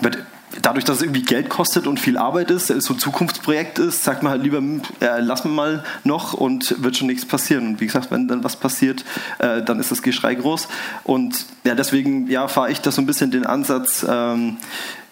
wird 0.00 0.18
dadurch, 0.60 0.84
dass 0.84 0.96
es 0.96 1.02
irgendwie 1.02 1.22
Geld 1.22 1.48
kostet 1.48 1.86
und 1.86 1.98
viel 1.98 2.18
Arbeit 2.18 2.50
ist, 2.50 2.66
so 2.66 2.94
ein 2.94 2.98
Zukunftsprojekt 2.98 3.78
ist, 3.78 4.04
sagt 4.04 4.22
man 4.22 4.32
halt 4.32 4.42
lieber, 4.42 4.58
äh, 5.00 5.20
lass 5.20 5.44
mir 5.44 5.50
mal 5.50 5.84
noch 6.04 6.34
und 6.34 6.82
wird 6.82 6.96
schon 6.96 7.06
nichts 7.06 7.24
passieren. 7.24 7.66
Und 7.68 7.80
wie 7.80 7.86
gesagt, 7.86 8.10
wenn 8.10 8.28
dann 8.28 8.44
was 8.44 8.56
passiert, 8.56 9.04
äh, 9.38 9.62
dann 9.62 9.80
ist 9.80 9.90
das 9.90 10.02
Geschrei 10.02 10.34
groß. 10.34 10.68
Und 11.04 11.46
ja, 11.64 11.74
deswegen 11.74 12.28
ja, 12.28 12.48
fahre 12.48 12.70
ich 12.70 12.80
da 12.80 12.90
so 12.90 13.00
ein 13.00 13.06
bisschen 13.06 13.30
den 13.30 13.46
Ansatz, 13.46 14.04
ähm, 14.08 14.58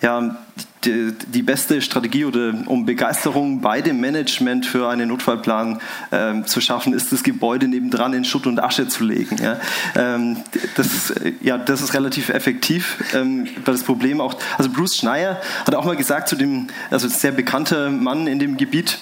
ja, 0.03 0.37
die, 0.85 1.13
die, 1.13 1.43
beste 1.43 1.83
Strategie 1.83 2.25
oder 2.25 2.55
um 2.67 2.87
Begeisterung 2.87 3.61
bei 3.61 3.81
dem 3.83 4.01
Management 4.01 4.67
für 4.67 4.89
einen 4.89 5.09
Notfallplan 5.09 5.81
ähm, 6.11 6.47
zu 6.47 6.61
schaffen, 6.61 6.95
ist 6.95 7.13
das 7.13 7.23
Gebäude 7.23 7.69
nebendran 7.69 8.13
in 8.13 8.25
Schutt 8.25 8.47
und 8.47 8.63
Asche 8.63 8.89
zu 8.89 9.05
legen. 9.05 9.37
Ja, 9.43 9.61
ähm, 9.95 10.39
das, 10.77 11.13
ja, 11.41 11.59
das 11.59 11.83
ist 11.83 11.95
relativ 11.95 12.31
effektiv, 12.31 13.05
ähm, 13.15 13.47
weil 13.65 13.75
das 13.75 13.85
Problem 13.85 14.21
auch, 14.21 14.37
also 14.57 14.71
Bruce 14.71 14.97
Schneier 14.97 15.41
hat 15.67 15.75
auch 15.75 15.85
mal 15.85 15.97
gesagt 15.97 16.29
zu 16.29 16.37
dem, 16.37 16.69
also 16.91 17.09
sehr 17.09 17.33
bekannter 17.33 17.91
Mann 17.91 18.27
in 18.27 18.39
dem 18.39 18.57
Gebiet, 18.57 18.99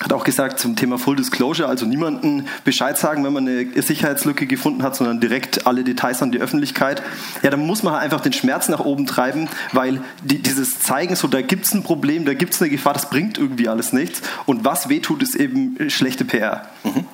hat 0.00 0.12
auch 0.12 0.24
gesagt 0.24 0.60
zum 0.60 0.76
Thema 0.76 0.98
Full 0.98 1.16
Disclosure, 1.16 1.68
also 1.68 1.86
niemanden 1.86 2.46
Bescheid 2.64 2.98
sagen, 2.98 3.24
wenn 3.24 3.32
man 3.32 3.48
eine 3.48 3.82
Sicherheitslücke 3.82 4.46
gefunden 4.46 4.82
hat, 4.82 4.94
sondern 4.94 5.20
direkt 5.20 5.66
alle 5.66 5.84
Details 5.84 6.22
an 6.22 6.32
die 6.32 6.38
Öffentlichkeit. 6.38 7.02
Ja, 7.42 7.50
dann 7.50 7.66
muss 7.66 7.82
man 7.82 7.94
halt 7.94 8.02
einfach 8.02 8.20
den 8.20 8.32
Schmerz 8.32 8.68
nach 8.68 8.80
oben 8.80 9.06
treiben, 9.06 9.48
weil 9.72 10.00
die, 10.22 10.38
dieses 10.42 10.80
Zeigen, 10.80 11.16
so 11.16 11.28
da 11.28 11.40
gibt 11.40 11.64
es 11.64 11.72
ein 11.72 11.82
Problem, 11.82 12.24
da 12.26 12.34
gibt 12.34 12.54
es 12.54 12.60
eine 12.60 12.70
Gefahr, 12.70 12.92
das 12.92 13.08
bringt 13.08 13.38
irgendwie 13.38 13.68
alles 13.68 13.92
nichts. 13.92 14.22
Und 14.44 14.64
was 14.64 14.88
wehtut, 14.88 15.22
ist 15.22 15.34
eben 15.34 15.76
schlechte 15.88 16.24
PR. 16.24 16.68
Mhm. 16.84 17.06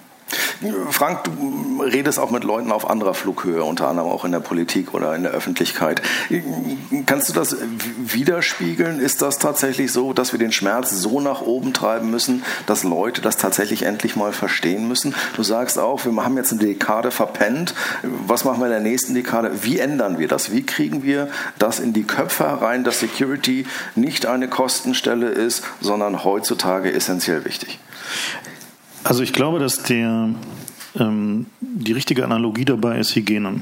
Frank, 0.90 1.24
du 1.24 1.82
redest 1.82 2.18
auch 2.18 2.30
mit 2.30 2.44
Leuten 2.44 2.72
auf 2.72 2.88
anderer 2.88 3.14
Flughöhe, 3.14 3.64
unter 3.64 3.88
anderem 3.88 4.10
auch 4.10 4.24
in 4.24 4.32
der 4.32 4.40
Politik 4.40 4.94
oder 4.94 5.14
in 5.14 5.22
der 5.22 5.32
Öffentlichkeit. 5.32 6.02
Kannst 7.06 7.28
du 7.28 7.32
das 7.32 7.56
widerspiegeln? 7.98 9.00
Ist 9.00 9.22
das 9.22 9.38
tatsächlich 9.38 9.92
so, 9.92 10.12
dass 10.12 10.32
wir 10.32 10.38
den 10.38 10.52
Schmerz 10.52 10.90
so 10.90 11.20
nach 11.20 11.40
oben 11.42 11.72
treiben 11.72 12.10
müssen, 12.10 12.44
dass 12.66 12.84
Leute 12.84 13.20
das 13.20 13.36
tatsächlich 13.36 13.82
endlich 13.82 14.16
mal 14.16 14.32
verstehen 14.32 14.88
müssen? 14.88 15.14
Du 15.36 15.42
sagst 15.42 15.78
auch, 15.78 16.04
wir 16.04 16.24
haben 16.24 16.36
jetzt 16.36 16.52
eine 16.52 16.60
Dekade 16.60 17.10
verpennt. 17.10 17.74
Was 18.26 18.44
machen 18.44 18.60
wir 18.60 18.66
in 18.66 18.72
der 18.72 18.80
nächsten 18.80 19.14
Dekade? 19.14 19.62
Wie 19.62 19.78
ändern 19.78 20.18
wir 20.18 20.28
das? 20.28 20.52
Wie 20.52 20.64
kriegen 20.64 21.02
wir 21.02 21.28
das 21.58 21.80
in 21.80 21.92
die 21.92 22.04
Köpfe 22.04 22.44
herein, 22.44 22.84
dass 22.84 23.00
Security 23.00 23.66
nicht 23.94 24.26
eine 24.26 24.48
Kostenstelle 24.48 25.28
ist, 25.28 25.64
sondern 25.80 26.24
heutzutage 26.24 26.92
essentiell 26.92 27.44
wichtig? 27.44 27.78
Also 29.04 29.22
ich 29.22 29.32
glaube, 29.32 29.58
dass 29.58 29.82
der, 29.82 30.30
ähm, 30.98 31.46
die 31.60 31.92
richtige 31.92 32.24
Analogie 32.24 32.64
dabei 32.64 32.98
ist 32.98 33.14
Hygiene. 33.14 33.60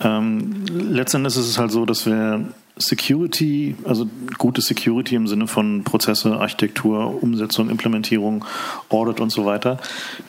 Ähm, 0.00 0.64
letztendlich 0.68 1.36
ist 1.36 1.48
es 1.48 1.58
halt 1.58 1.70
so, 1.70 1.86
dass 1.86 2.06
wir 2.06 2.52
Security, 2.78 3.76
also 3.84 4.08
gute 4.38 4.62
Security 4.62 5.14
im 5.14 5.28
Sinne 5.28 5.46
von 5.46 5.84
Prozesse, 5.84 6.38
Architektur, 6.40 7.22
Umsetzung, 7.22 7.68
Implementierung, 7.68 8.46
Audit 8.88 9.20
und 9.20 9.30
so 9.30 9.44
weiter, 9.44 9.78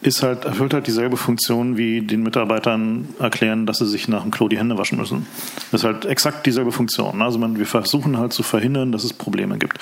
ist 0.02 0.24
halt, 0.24 0.44
erfüllt 0.44 0.74
halt 0.74 0.86
dieselbe 0.86 1.16
Funktion 1.16 1.78
wie 1.78 2.02
den 2.02 2.22
Mitarbeitern 2.22 3.08
erklären, 3.20 3.66
dass 3.66 3.78
sie 3.78 3.88
sich 3.88 4.10
nach 4.10 4.24
dem 4.24 4.32
Klo 4.32 4.50
die 4.50 4.58
Hände 4.58 4.78
waschen 4.78 4.98
müssen. 4.98 5.26
Das 5.72 5.82
ist 5.82 5.86
halt 5.86 6.06
exakt 6.06 6.46
dieselbe 6.46 6.74
Funktion. 6.74 7.22
Also 7.22 7.40
man, 7.40 7.58
wir 7.58 7.66
versuchen 7.66 8.18
halt 8.18 8.34
zu 8.34 8.44
verhindern, 8.44 8.92
dass 8.92 9.06
es 9.06 9.14
Probleme 9.14 9.58
gibt. 9.58 9.80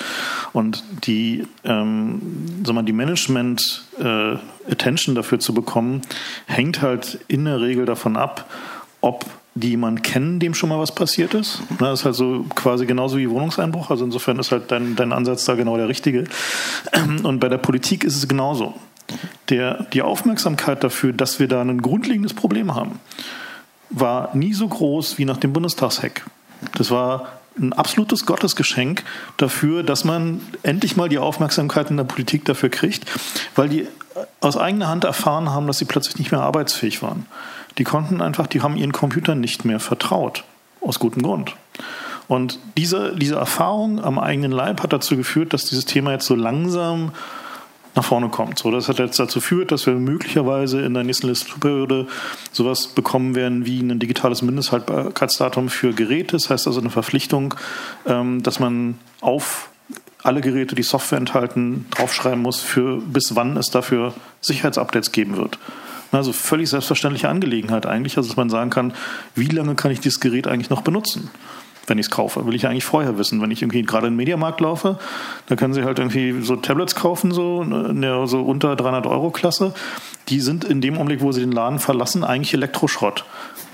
Und 0.52 0.84
die, 1.04 1.44
ähm, 1.64 2.20
die 2.62 2.92
Management 2.92 3.84
äh, 3.98 4.36
Attention 4.70 5.16
dafür 5.16 5.40
zu 5.40 5.52
bekommen, 5.52 6.02
hängt 6.46 6.80
halt 6.80 7.18
in 7.26 7.44
der 7.44 7.60
Regel 7.60 7.86
davon 7.86 8.16
ab, 8.16 8.48
ob 9.00 9.26
die 9.54 9.70
jemanden 9.70 10.02
kennen, 10.02 10.40
dem 10.40 10.54
schon 10.54 10.70
mal 10.70 10.78
was 10.78 10.94
passiert 10.94 11.34
ist. 11.34 11.62
Das 11.78 12.00
ist 12.00 12.04
halt 12.04 12.14
so 12.14 12.44
quasi 12.54 12.86
genauso 12.86 13.18
wie 13.18 13.28
Wohnungseinbruch. 13.28 13.90
Also 13.90 14.04
insofern 14.04 14.38
ist 14.38 14.50
halt 14.50 14.70
dein, 14.70 14.96
dein 14.96 15.12
Ansatz 15.12 15.44
da 15.44 15.54
genau 15.54 15.76
der 15.76 15.88
richtige. 15.88 16.24
Und 17.22 17.40
bei 17.40 17.48
der 17.48 17.58
Politik 17.58 18.04
ist 18.04 18.16
es 18.16 18.28
genauso. 18.28 18.74
Der, 19.50 19.84
die 19.92 20.00
Aufmerksamkeit 20.00 20.82
dafür, 20.82 21.12
dass 21.12 21.38
wir 21.38 21.48
da 21.48 21.60
ein 21.60 21.82
grundlegendes 21.82 22.32
Problem 22.32 22.74
haben, 22.74 23.00
war 23.90 24.34
nie 24.34 24.54
so 24.54 24.66
groß 24.66 25.18
wie 25.18 25.26
nach 25.26 25.36
dem 25.36 25.52
Bundestagshack. 25.52 26.24
Das 26.76 26.90
war 26.90 27.32
ein 27.58 27.74
absolutes 27.74 28.24
Gottesgeschenk 28.24 29.04
dafür, 29.36 29.82
dass 29.82 30.04
man 30.04 30.40
endlich 30.62 30.96
mal 30.96 31.10
die 31.10 31.18
Aufmerksamkeit 31.18 31.90
in 31.90 31.98
der 31.98 32.04
Politik 32.04 32.46
dafür 32.46 32.70
kriegt, 32.70 33.04
weil 33.54 33.68
die 33.68 33.86
aus 34.40 34.56
eigener 34.56 34.88
Hand 34.88 35.04
erfahren 35.04 35.50
haben, 35.50 35.66
dass 35.66 35.78
sie 35.78 35.84
plötzlich 35.84 36.18
nicht 36.18 36.32
mehr 36.32 36.40
arbeitsfähig 36.40 37.02
waren. 37.02 37.26
Die 37.78 37.84
konnten 37.84 38.20
einfach, 38.20 38.46
die 38.46 38.60
haben 38.60 38.76
ihren 38.76 38.92
Computern 38.92 39.40
nicht 39.40 39.64
mehr 39.64 39.80
vertraut. 39.80 40.44
Aus 40.80 40.98
gutem 40.98 41.22
Grund. 41.22 41.54
Und 42.28 42.58
diese, 42.76 43.14
diese 43.16 43.36
Erfahrung 43.36 44.02
am 44.02 44.18
eigenen 44.18 44.52
Leib 44.52 44.82
hat 44.82 44.92
dazu 44.92 45.16
geführt, 45.16 45.52
dass 45.52 45.64
dieses 45.64 45.84
Thema 45.84 46.12
jetzt 46.12 46.26
so 46.26 46.34
langsam 46.34 47.12
nach 47.94 48.04
vorne 48.04 48.28
kommt. 48.28 48.58
So, 48.58 48.70
das 48.70 48.88
hat 48.88 48.98
jetzt 48.98 49.18
dazu 49.18 49.40
geführt, 49.40 49.70
dass 49.70 49.86
wir 49.86 49.94
möglicherweise 49.94 50.80
in 50.80 50.94
der 50.94 51.04
nächsten 51.04 51.26
Legislaturperiode 51.26 52.06
sowas 52.50 52.86
bekommen 52.86 53.34
werden 53.34 53.66
wie 53.66 53.80
ein 53.80 53.98
digitales 53.98 54.42
Mindesthaltbarkeitsdatum 54.42 55.68
für 55.68 55.92
Geräte. 55.92 56.36
Das 56.36 56.48
heißt 56.48 56.66
also 56.66 56.80
eine 56.80 56.90
Verpflichtung, 56.90 57.54
ähm, 58.06 58.42
dass 58.42 58.60
man 58.60 58.98
auf 59.20 59.68
alle 60.22 60.40
Geräte, 60.40 60.74
die 60.74 60.84
Software 60.84 61.18
enthalten, 61.18 61.86
draufschreiben 61.90 62.40
muss, 62.40 62.60
für 62.60 62.98
bis 62.98 63.34
wann 63.34 63.56
es 63.56 63.70
dafür 63.70 64.14
Sicherheitsupdates 64.40 65.12
geben 65.12 65.36
wird. 65.36 65.58
Also 66.12 66.32
völlig 66.32 66.68
selbstverständliche 66.68 67.28
Angelegenheit 67.28 67.86
eigentlich, 67.86 68.16
also 68.16 68.28
dass 68.28 68.36
man 68.36 68.50
sagen 68.50 68.70
kann, 68.70 68.92
wie 69.34 69.46
lange 69.46 69.74
kann 69.74 69.90
ich 69.90 70.00
dieses 70.00 70.20
Gerät 70.20 70.46
eigentlich 70.46 70.70
noch 70.70 70.82
benutzen? 70.82 71.30
wenn 71.86 71.98
ich 71.98 72.06
es 72.06 72.10
kaufe. 72.10 72.46
Will 72.46 72.54
ich 72.54 72.66
eigentlich 72.66 72.84
vorher 72.84 73.18
wissen. 73.18 73.40
Wenn 73.42 73.50
ich 73.50 73.62
irgendwie 73.62 73.82
gerade 73.82 74.06
in 74.06 74.12
den 74.12 74.16
Mediamarkt 74.16 74.60
laufe, 74.60 74.98
dann 75.46 75.58
können 75.58 75.74
Sie 75.74 75.82
halt 75.82 75.98
irgendwie 75.98 76.40
so 76.42 76.56
Tablets 76.56 76.94
kaufen, 76.94 77.32
so 77.32 77.64
der 77.64 78.26
so 78.26 78.40
unter 78.42 78.76
300 78.76 79.06
Euro 79.06 79.30
Klasse. 79.30 79.74
Die 80.28 80.40
sind 80.40 80.64
in 80.64 80.80
dem 80.80 80.94
Augenblick, 80.94 81.20
wo 81.20 81.32
Sie 81.32 81.40
den 81.40 81.52
Laden 81.52 81.78
verlassen, 81.78 82.24
eigentlich 82.24 82.54
Elektroschrott 82.54 83.24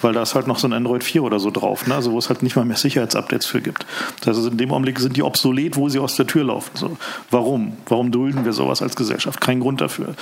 weil 0.02 0.12
da 0.12 0.22
ist 0.22 0.34
halt 0.34 0.46
noch 0.46 0.58
so 0.58 0.66
ein 0.66 0.72
Android 0.72 1.04
4 1.04 1.22
oder 1.22 1.40
so 1.40 1.50
drauf, 1.50 1.86
ne? 1.86 1.94
also 1.94 2.12
wo 2.12 2.18
es 2.18 2.28
halt 2.28 2.42
nicht 2.42 2.56
mal 2.56 2.64
mehr 2.64 2.76
Sicherheitsupdates 2.76 3.46
für 3.46 3.60
gibt. 3.60 3.86
Das 4.20 4.36
heißt, 4.36 4.48
in 4.48 4.58
dem 4.58 4.72
Augenblick 4.72 4.98
sind 4.98 5.16
die 5.16 5.22
obsolet, 5.22 5.76
wo 5.76 5.88
sie 5.88 5.98
aus 5.98 6.16
der 6.16 6.26
Tür 6.26 6.44
laufen. 6.44 6.70
So. 6.74 6.96
Warum? 7.30 7.76
Warum 7.86 8.10
dulden 8.10 8.44
wir 8.44 8.52
sowas 8.52 8.82
als 8.82 8.96
Gesellschaft? 8.96 9.40
Kein 9.40 9.60
Grund 9.60 9.80
dafür. 9.80 10.14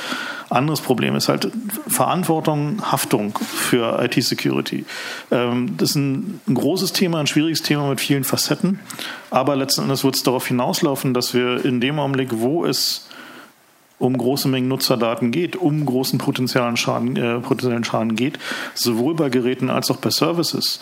Anderes 0.51 0.81
Problem 0.81 1.17
ist 1.17 1.29
halt 1.29 1.51
Verantwortung, 1.89 2.83
Haftung 2.91 3.39
für 3.39 4.03
IT-Security. 4.03 4.85
Ähm, 5.31 5.77
das 5.77 5.91
ist 5.91 5.97
ein, 5.97 6.41
ein 6.47 6.55
großes 6.55 6.93
Thema, 6.93 7.21
ein 7.21 7.27
schwieriges 7.27 7.63
Thema 7.63 7.89
mit 7.89 8.01
vielen 8.01 8.25
Facetten, 8.25 8.81
aber 9.31 9.57
letzten 9.57 9.83
Endes 9.83 10.05
wird 10.05 10.17
es 10.17 10.23
darauf 10.23 10.47
hinauslaufen, 10.47 11.15
dass 11.15 11.35
wir 11.35 11.65
in 11.65 11.81
dem 11.81 11.99
Augenblick, 11.99 12.31
wo 12.33 12.65
es 12.65 13.07
um 13.99 14.17
große 14.17 14.49
Mengen 14.49 14.69
Nutzerdaten 14.69 15.31
geht, 15.31 15.57
um 15.57 15.85
großen 15.85 16.19
potenziellen 16.19 16.77
Schaden, 16.77 17.17
äh, 17.17 17.41
potenziellen 17.41 17.85
Schaden 17.85 18.17
geht, 18.17 18.39
sowohl 18.75 19.15
bei 19.15 19.29
Geräten 19.29 19.71
als 19.71 19.91
auch 19.91 19.97
bei 19.97 20.11
Services, 20.11 20.81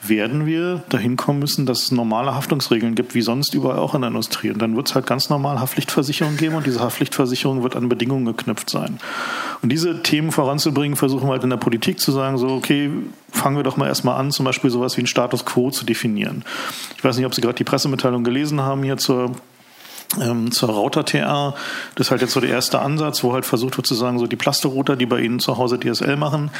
werden 0.00 0.46
wir 0.46 0.84
dahin 0.90 1.16
kommen 1.16 1.40
müssen, 1.40 1.66
dass 1.66 1.82
es 1.82 1.90
normale 1.90 2.34
Haftungsregeln 2.34 2.94
gibt, 2.94 3.14
wie 3.14 3.22
sonst 3.22 3.54
überall 3.54 3.78
auch 3.78 3.94
in 3.94 4.02
der 4.02 4.08
Industrie. 4.08 4.50
Und 4.50 4.62
dann 4.62 4.76
wird 4.76 4.88
es 4.88 4.94
halt 4.94 5.06
ganz 5.06 5.28
normal 5.28 5.58
Haftpflichtversicherung 5.58 6.36
geben 6.36 6.54
und 6.54 6.66
diese 6.66 6.80
Haftpflichtversicherung 6.80 7.64
wird 7.64 7.74
an 7.74 7.88
Bedingungen 7.88 8.24
geknüpft 8.24 8.70
sein. 8.70 9.00
Und 9.60 9.70
diese 9.72 10.02
Themen 10.02 10.30
voranzubringen, 10.30 10.96
versuchen 10.96 11.26
wir 11.26 11.32
halt 11.32 11.42
in 11.42 11.50
der 11.50 11.56
Politik 11.56 11.98
zu 11.98 12.12
sagen, 12.12 12.38
so, 12.38 12.48
okay, 12.48 12.90
fangen 13.32 13.56
wir 13.56 13.64
doch 13.64 13.76
mal 13.76 13.88
erstmal 13.88 14.20
an, 14.20 14.30
zum 14.30 14.44
Beispiel 14.44 14.70
sowas 14.70 14.96
wie 14.96 15.02
ein 15.02 15.08
Status 15.08 15.44
Quo 15.44 15.70
zu 15.70 15.84
definieren. 15.84 16.44
Ich 16.96 17.02
weiß 17.02 17.16
nicht, 17.16 17.26
ob 17.26 17.34
Sie 17.34 17.40
gerade 17.40 17.56
die 17.56 17.64
Pressemitteilung 17.64 18.22
gelesen 18.22 18.60
haben 18.60 18.84
hier 18.84 18.98
zur 18.98 19.32
ähm, 20.20 20.50
zur 20.50 20.70
Router 20.70 21.04
TR. 21.04 21.54
Das 21.94 22.06
ist 22.06 22.10
halt 22.10 22.22
jetzt 22.22 22.32
so 22.32 22.40
der 22.40 22.50
erste 22.50 22.80
Ansatz, 22.80 23.22
wo 23.22 23.32
halt 23.32 23.44
versucht 23.44 23.76
wird 23.76 23.86
zu 23.86 23.94
sagen, 23.94 24.18
so 24.18 24.26
die 24.26 24.36
Plasterrouter, 24.36 24.96
die 24.96 25.06
bei 25.06 25.20
Ihnen 25.20 25.40
zu 25.40 25.58
Hause 25.58 25.78
DSL 25.78 26.16
machen, 26.16 26.50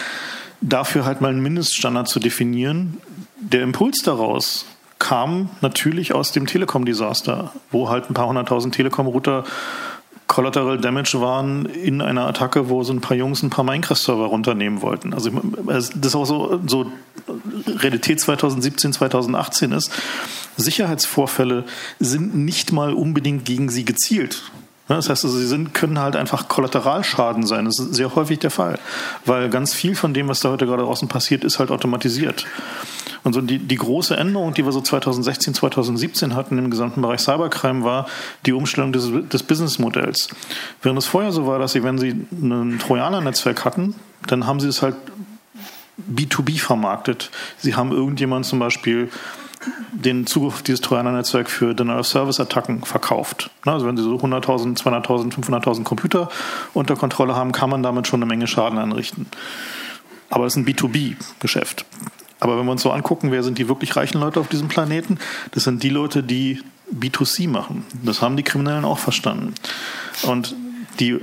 dafür 0.60 1.04
halt 1.04 1.20
mal 1.20 1.28
einen 1.28 1.42
Mindeststandard 1.42 2.08
zu 2.08 2.20
definieren. 2.20 2.98
Der 3.40 3.62
Impuls 3.62 4.02
daraus 4.02 4.66
kam 4.98 5.50
natürlich 5.60 6.12
aus 6.12 6.32
dem 6.32 6.46
Telekom-Desaster, 6.46 7.52
wo 7.70 7.88
halt 7.88 8.10
ein 8.10 8.14
paar 8.14 8.28
hunderttausend 8.28 8.74
Telekom-Router 8.74 9.44
Collateral 10.26 10.78
Damage 10.78 11.20
waren 11.20 11.64
in 11.64 12.02
einer 12.02 12.26
Attacke, 12.26 12.68
wo 12.68 12.82
so 12.82 12.92
ein 12.92 13.00
paar 13.00 13.16
Jungs 13.16 13.42
ein 13.42 13.48
paar 13.48 13.64
Minecraft-Server 13.64 14.26
runternehmen 14.26 14.82
wollten. 14.82 15.14
Also 15.14 15.30
das 15.66 15.92
ist 15.94 16.14
auch 16.14 16.26
so, 16.26 16.60
so 16.66 16.92
Realität 17.66 18.20
2017, 18.20 18.92
2018 18.92 19.72
ist. 19.72 19.90
Sicherheitsvorfälle 20.58 21.64
sind 21.98 22.36
nicht 22.36 22.72
mal 22.72 22.92
unbedingt 22.92 23.44
gegen 23.44 23.70
sie 23.70 23.84
gezielt. 23.84 24.42
Das 24.88 25.10
heißt, 25.10 25.24
also, 25.24 25.38
sie 25.38 25.46
sind, 25.46 25.74
können 25.74 25.98
halt 25.98 26.16
einfach 26.16 26.48
Kollateralschaden 26.48 27.46
sein. 27.46 27.66
Das 27.66 27.78
ist 27.78 27.94
sehr 27.94 28.14
häufig 28.14 28.38
der 28.38 28.50
Fall, 28.50 28.78
weil 29.26 29.50
ganz 29.50 29.74
viel 29.74 29.94
von 29.94 30.14
dem, 30.14 30.28
was 30.28 30.40
da 30.40 30.50
heute 30.50 30.66
gerade 30.66 30.82
draußen 30.82 31.08
passiert, 31.08 31.44
ist 31.44 31.58
halt 31.58 31.70
automatisiert. 31.70 32.46
Und 33.22 33.34
so 33.34 33.42
die, 33.42 33.58
die 33.58 33.76
große 33.76 34.16
Änderung, 34.16 34.54
die 34.54 34.64
wir 34.64 34.72
so 34.72 34.80
2016, 34.80 35.52
2017 35.52 36.34
hatten 36.34 36.56
im 36.56 36.70
gesamten 36.70 37.02
Bereich 37.02 37.20
Cybercrime, 37.20 37.84
war 37.84 38.06
die 38.46 38.52
Umstellung 38.52 38.92
des, 38.92 39.10
des 39.28 39.42
Businessmodells. 39.42 40.30
Während 40.82 40.98
es 40.98 41.06
vorher 41.06 41.32
so 41.32 41.46
war, 41.46 41.58
dass 41.58 41.72
sie, 41.72 41.82
wenn 41.82 41.98
sie 41.98 42.10
ein 42.32 42.78
Trojaner-Netzwerk 42.78 43.66
hatten, 43.66 43.94
dann 44.26 44.46
haben 44.46 44.60
sie 44.60 44.68
es 44.68 44.80
halt 44.80 44.96
B2B 46.10 46.58
vermarktet. 46.60 47.30
Sie 47.58 47.74
haben 47.74 47.92
irgendjemand 47.92 48.46
zum 48.46 48.58
Beispiel 48.58 49.10
den 49.92 50.26
Zugriff 50.26 50.54
auf 50.54 50.62
dieses 50.62 50.80
Trojaner-Netzwerk 50.80 51.50
für 51.50 51.74
Denial-of-Service-Attacken 51.74 52.84
verkauft. 52.84 53.50
Also 53.64 53.86
wenn 53.86 53.96
Sie 53.96 54.02
so 54.02 54.16
100.000, 54.16 54.78
200.000, 54.78 55.34
500.000 55.34 55.84
Computer 55.84 56.28
unter 56.74 56.96
Kontrolle 56.96 57.34
haben, 57.34 57.52
kann 57.52 57.70
man 57.70 57.82
damit 57.82 58.06
schon 58.06 58.22
eine 58.22 58.28
Menge 58.28 58.46
Schaden 58.46 58.78
anrichten. 58.78 59.26
Aber 60.30 60.46
es 60.46 60.54
ist 60.54 60.58
ein 60.58 60.66
B2B-Geschäft. 60.66 61.84
Aber 62.40 62.58
wenn 62.58 62.66
wir 62.66 62.72
uns 62.72 62.82
so 62.82 62.92
angucken, 62.92 63.32
wer 63.32 63.42
sind 63.42 63.58
die 63.58 63.68
wirklich 63.68 63.96
reichen 63.96 64.20
Leute 64.20 64.38
auf 64.38 64.48
diesem 64.48 64.68
Planeten? 64.68 65.18
Das 65.50 65.64
sind 65.64 65.82
die 65.82 65.88
Leute, 65.88 66.22
die 66.22 66.62
B2C 66.92 67.48
machen. 67.48 67.84
Das 68.04 68.22
haben 68.22 68.36
die 68.36 68.44
Kriminellen 68.44 68.84
auch 68.84 68.98
verstanden. 68.98 69.54
Und 70.22 70.54
die 71.00 71.18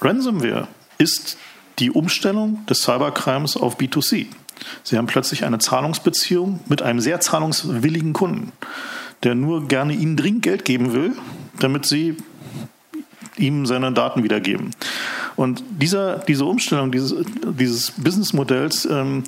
Ransomware 0.00 0.68
ist 0.98 1.38
die 1.78 1.90
Umstellung 1.90 2.64
des 2.66 2.82
Cybercrimes 2.82 3.56
auf 3.56 3.78
B2C. 3.78 4.26
Sie 4.82 4.96
haben 4.96 5.06
plötzlich 5.06 5.44
eine 5.44 5.58
Zahlungsbeziehung 5.58 6.60
mit 6.68 6.82
einem 6.82 7.00
sehr 7.00 7.20
zahlungswilligen 7.20 8.12
Kunden, 8.12 8.52
der 9.22 9.34
nur 9.34 9.68
gerne 9.68 9.92
Ihnen 9.92 10.16
dringend 10.16 10.42
Geld 10.42 10.64
geben 10.64 10.92
will, 10.92 11.12
damit 11.58 11.86
Sie 11.86 12.16
ihm 13.36 13.66
seine 13.66 13.92
Daten 13.92 14.22
wiedergeben. 14.22 14.70
Und 15.36 15.64
dieser, 15.70 16.18
diese 16.18 16.44
Umstellung 16.44 16.92
dieses, 16.92 17.14
dieses 17.42 17.90
Businessmodells 17.92 18.84
ähm, 18.86 19.24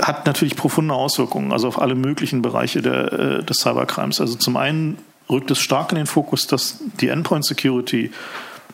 hat 0.00 0.26
natürlich 0.26 0.56
profunde 0.56 0.94
Auswirkungen, 0.94 1.52
also 1.52 1.68
auf 1.68 1.80
alle 1.80 1.94
möglichen 1.94 2.42
Bereiche 2.42 2.82
der, 2.82 3.12
äh, 3.12 3.42
des 3.44 3.58
Cybercrimes. 3.58 4.20
Also 4.20 4.36
zum 4.36 4.56
einen 4.56 4.98
rückt 5.28 5.50
es 5.50 5.58
stark 5.58 5.92
in 5.92 5.96
den 5.96 6.06
Fokus, 6.06 6.46
dass 6.46 6.78
die 7.00 7.08
Endpoint 7.08 7.44
Security 7.44 8.12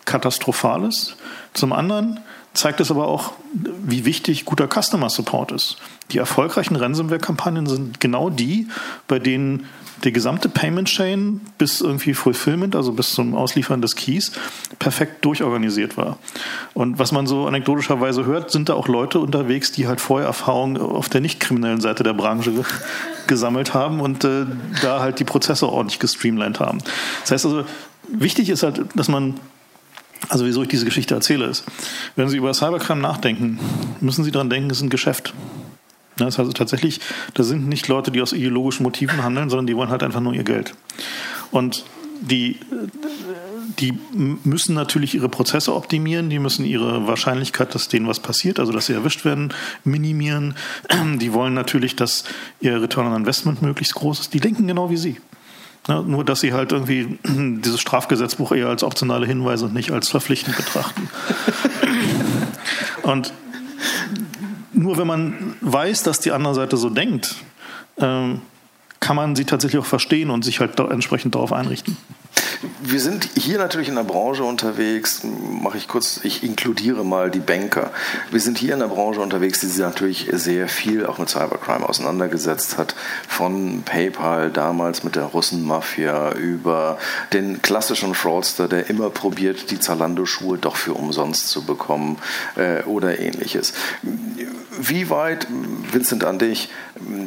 katastrophal 0.05 0.85
ist. 0.85 1.17
Zum 1.55 1.73
anderen 1.73 2.21
zeigt 2.55 2.81
es 2.81 2.91
aber 2.91 3.09
auch, 3.09 3.33
wie 3.53 4.05
wichtig 4.05 4.45
guter 4.45 4.69
Customer 4.69 5.11
Support 5.11 5.53
ist. 5.53 5.77
Die 6.13 6.19
erfolgreichen 6.19 6.77
Ransomware-Kampagnen 6.77 7.67
sind 7.67 8.01
genau 8.01 8.31
die, 8.31 8.69
bei 9.09 9.19
denen 9.19 9.67
die 10.05 10.13
gesamte 10.13 10.49
Payment 10.49 10.89
Chain 10.89 11.41
bis 11.57 11.81
irgendwie 11.81 12.15
Fulfillment, 12.15 12.77
also 12.77 12.93
bis 12.93 13.13
zum 13.13 13.35
Ausliefern 13.35 13.81
des 13.81 13.97
Keys, 13.97 14.33
perfekt 14.79 15.25
durchorganisiert 15.25 15.97
war. 15.97 16.19
Und 16.75 16.99
was 16.99 17.11
man 17.13 17.27
so 17.27 17.47
anekdotischerweise 17.47 18.25
hört, 18.25 18.51
sind 18.51 18.69
da 18.69 18.75
auch 18.75 18.87
Leute 18.87 19.19
unterwegs, 19.19 19.73
die 19.73 19.87
halt 19.87 20.01
vorher 20.01 20.27
Erfahrungen 20.27 20.77
auf 20.77 21.09
der 21.09 21.21
nicht 21.21 21.41
kriminellen 21.41 21.81
Seite 21.81 22.03
der 22.03 22.13
Branche 22.13 22.53
gesammelt 23.27 23.73
haben 23.73 24.01
und 24.01 24.25
äh, 24.25 24.47
da 24.83 25.01
halt 25.01 25.19
die 25.21 25.25
Prozesse 25.25 25.69
ordentlich 25.69 25.99
gestreamlined 25.99 26.61
haben. 26.61 26.79
Das 27.23 27.31
heißt 27.31 27.47
also, 27.47 27.65
wichtig 28.09 28.51
ist 28.51 28.63
halt, 28.63 28.85
dass 28.95 29.09
man 29.09 29.41
also 30.29 30.45
wieso 30.47 30.63
ich 30.63 30.69
diese 30.69 30.85
Geschichte 30.85 31.15
erzähle, 31.15 31.47
ist, 31.47 31.65
wenn 32.17 32.29
Sie 32.29 32.37
über 32.37 32.55
Cybercrime 32.55 33.01
nachdenken, 33.01 33.59
müssen 34.01 34.25
Sie 34.25 34.31
daran 34.31 34.51
denken, 34.51 34.71
es 34.71 34.79
ist 34.79 34.85
ein 34.85 34.91
Geschäft. 34.91 35.35
Das 36.17 36.27
heißt 36.27 36.39
also 36.39 36.53
tatsächlich, 36.53 37.01
da 37.35 37.43
sind 37.43 37.69
nicht 37.69 37.89
Leute, 37.89 38.11
die 38.11 38.23
aus 38.23 38.33
ideologischen 38.33 38.85
Motiven 38.85 39.23
handeln, 39.23 39.51
sondern 39.51 39.67
die 39.67 39.77
wollen 39.77 39.91
halt 39.91 40.03
einfach 40.03 40.21
nur 40.21 40.33
ihr 40.33 40.45
Geld. 40.45 40.75
Und 41.51 41.85
die, 42.21 42.59
die 43.81 43.99
müssen 44.13 44.75
natürlich 44.75 45.15
ihre 45.15 45.29
Prozesse 45.29 45.75
optimieren, 45.75 46.31
die 46.31 46.39
müssen 46.39 46.65
ihre 46.65 47.07
Wahrscheinlichkeit, 47.07 47.75
dass 47.75 47.89
denen 47.89 48.07
was 48.07 48.21
passiert, 48.21 48.61
also 48.61 48.73
dass 48.73 48.87
sie 48.87 48.93
erwischt 48.93 49.25
werden, 49.25 49.53
minimieren. 49.83 50.55
Die 51.17 51.33
wollen 51.33 51.55
natürlich, 51.55 51.97
dass 51.97 52.25
ihr 52.61 52.81
Return 52.81 53.09
on 53.09 53.17
Investment 53.17 53.63
möglichst 53.63 53.95
groß 53.95 54.21
ist. 54.21 54.35
Die 54.35 54.41
denken 54.41 54.67
genau 54.67 54.91
wie 54.91 54.97
Sie. 54.97 55.17
Ja, 55.87 56.01
nur, 56.01 56.25
dass 56.25 56.41
sie 56.41 56.53
halt 56.53 56.73
irgendwie 56.73 57.19
dieses 57.25 57.81
Strafgesetzbuch 57.81 58.53
eher 58.53 58.69
als 58.69 58.83
optionale 58.83 59.27
Hinweise 59.27 59.67
und 59.67 59.75
nicht 59.75 59.91
als 59.91 60.09
verpflichtend 60.09 60.57
betrachten. 60.57 61.09
und 63.03 63.33
nur 64.73 64.99
wenn 64.99 65.07
man 65.07 65.57
weiß, 65.61 66.03
dass 66.03 66.21
die 66.21 66.33
andere 66.33 66.55
Seite 66.55 66.77
so 66.77 66.91
denkt, 66.91 67.37
ähm, 67.99 68.41
kann 69.01 69.17
man 69.17 69.37
sie 69.37 69.45
tatsächlich 69.45 69.81
auch 69.81 69.87
verstehen 69.87 70.31
und 70.31 70.45
sich 70.45 70.61
halt 70.61 70.79
entsprechend 70.81 71.35
darauf 71.35 71.53
einrichten. 71.53 71.97
Wir 72.81 73.01
sind 73.01 73.29
hier 73.37 73.59
natürlich 73.59 73.89
in 73.89 73.95
der 73.95 74.05
Branche 74.05 74.45
unterwegs, 74.45 75.23
mache 75.25 75.79
ich 75.79 75.89
kurz, 75.89 76.21
ich 76.23 76.43
inkludiere 76.43 77.05
mal 77.05 77.31
die 77.31 77.41
Banker. 77.41 77.91
Wir 78.31 78.41
sind 78.41 78.59
hier 78.59 78.75
in 78.75 78.81
der 78.81 78.89
Branche 78.89 79.21
unterwegs, 79.21 79.61
die 79.61 79.67
sich 79.67 79.79
natürlich 79.79 80.29
sehr 80.33 80.69
viel 80.69 81.07
auch 81.07 81.19
mit 81.19 81.29
Cybercrime 81.29 81.89
auseinandergesetzt 81.89 82.79
hat. 82.79 82.95
Von 83.29 83.83
PayPal 83.85 84.51
damals 84.51 85.05
mit 85.05 85.17
der 85.17 85.25
Russenmafia 85.25 86.33
über 86.33 86.99
den 87.33 87.63
klassischen 87.63 88.15
Fraudster, 88.15 88.69
der 88.69 88.91
immer 88.91 89.11
probiert, 89.11 89.71
die 89.71 89.81
Zalando-Schuhe 89.81 90.59
doch 90.59 90.77
für 90.77 90.95
umsonst 90.95 91.49
zu 91.49 91.65
bekommen 91.65 92.19
äh, 92.57 92.83
oder 92.85 93.19
ähnliches. 93.19 93.73
Wie 94.81 95.09
weit, 95.11 95.47
Vincent, 95.93 96.25
an 96.25 96.39
dich, 96.39 96.69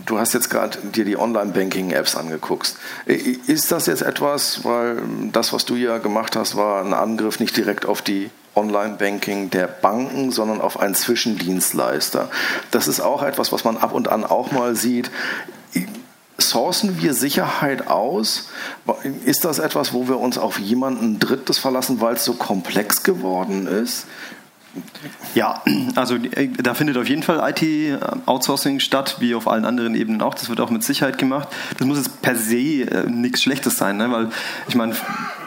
du 0.05 0.19
hast 0.19 0.33
jetzt 0.33 0.49
gerade 0.49 0.77
dir 0.93 1.05
die 1.05 1.17
Online-Banking-Apps 1.17 2.15
angeguckt. 2.15 2.75
Ist 3.05 3.71
das 3.71 3.85
jetzt 3.85 4.01
etwas, 4.01 4.63
weil 4.63 5.01
das, 5.31 5.53
was 5.53 5.65
du 5.65 5.75
ja 5.75 5.97
gemacht 5.97 6.35
hast, 6.35 6.55
war 6.55 6.83
ein 6.83 6.93
Angriff 6.93 7.39
nicht 7.39 7.55
direkt 7.55 7.85
auf 7.85 8.01
die 8.01 8.29
Online-Banking 8.55 9.49
der 9.49 9.67
Banken, 9.67 10.31
sondern 10.31 10.61
auf 10.61 10.79
einen 10.79 10.95
Zwischendienstleister. 10.95 12.29
Das 12.71 12.87
ist 12.87 12.99
auch 12.99 13.21
etwas, 13.21 13.51
was 13.51 13.63
man 13.63 13.77
ab 13.77 13.93
und 13.93 14.07
an 14.07 14.23
auch 14.25 14.51
mal 14.51 14.75
sieht. 14.75 15.11
Sourcen 16.39 17.01
wir 17.01 17.13
Sicherheit 17.13 17.87
aus? 17.87 18.49
Ist 19.25 19.45
das 19.45 19.59
etwas, 19.59 19.93
wo 19.93 20.07
wir 20.07 20.19
uns 20.19 20.37
auf 20.37 20.59
jemanden 20.59 21.19
Drittes 21.19 21.57
verlassen, 21.57 22.01
weil 22.01 22.15
es 22.15 22.25
so 22.25 22.33
komplex 22.33 23.03
geworden 23.03 23.67
ist? 23.67 24.05
Ja, 25.35 25.61
also 25.95 26.15
äh, 26.15 26.47
da 26.47 26.73
findet 26.73 26.97
auf 26.97 27.07
jeden 27.07 27.23
Fall 27.23 27.53
IT-Outsourcing 27.55 28.79
statt, 28.79 29.17
wie 29.19 29.35
auf 29.35 29.47
allen 29.47 29.65
anderen 29.65 29.95
Ebenen 29.95 30.21
auch. 30.21 30.33
Das 30.35 30.49
wird 30.49 30.59
auch 30.59 30.69
mit 30.69 30.83
Sicherheit 30.83 31.17
gemacht. 31.17 31.47
Das 31.77 31.87
muss 31.87 31.97
jetzt 31.97 32.21
per 32.21 32.35
se 32.35 32.55
äh, 32.55 33.09
nichts 33.09 33.43
Schlechtes 33.43 33.77
sein, 33.77 33.97
ne? 33.97 34.11
weil 34.11 34.29
ich 34.67 34.75
meine, 34.75 34.95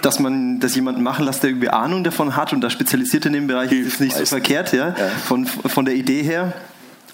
dass 0.03 0.19
man 0.19 0.61
das 0.61 0.75
jemanden 0.75 1.03
machen 1.03 1.25
lässt, 1.25 1.43
der 1.43 1.51
irgendwie 1.51 1.71
Ahnung 1.71 2.05
davon 2.05 2.37
hat 2.37 2.53
und 2.53 2.61
da 2.61 2.71
spezialisiert 2.71 3.27
in 3.27 3.33
dem 3.33 3.47
Bereich, 3.47 3.73
ist 3.73 4.01
nicht 4.01 4.17
so 4.17 4.25
verkehrt, 4.27 4.73
ja? 4.73 4.89
ja. 4.89 5.09
Von, 5.25 5.47
von 5.47 5.85
der 5.85 5.95
Idee 5.95 6.23
her. 6.23 6.53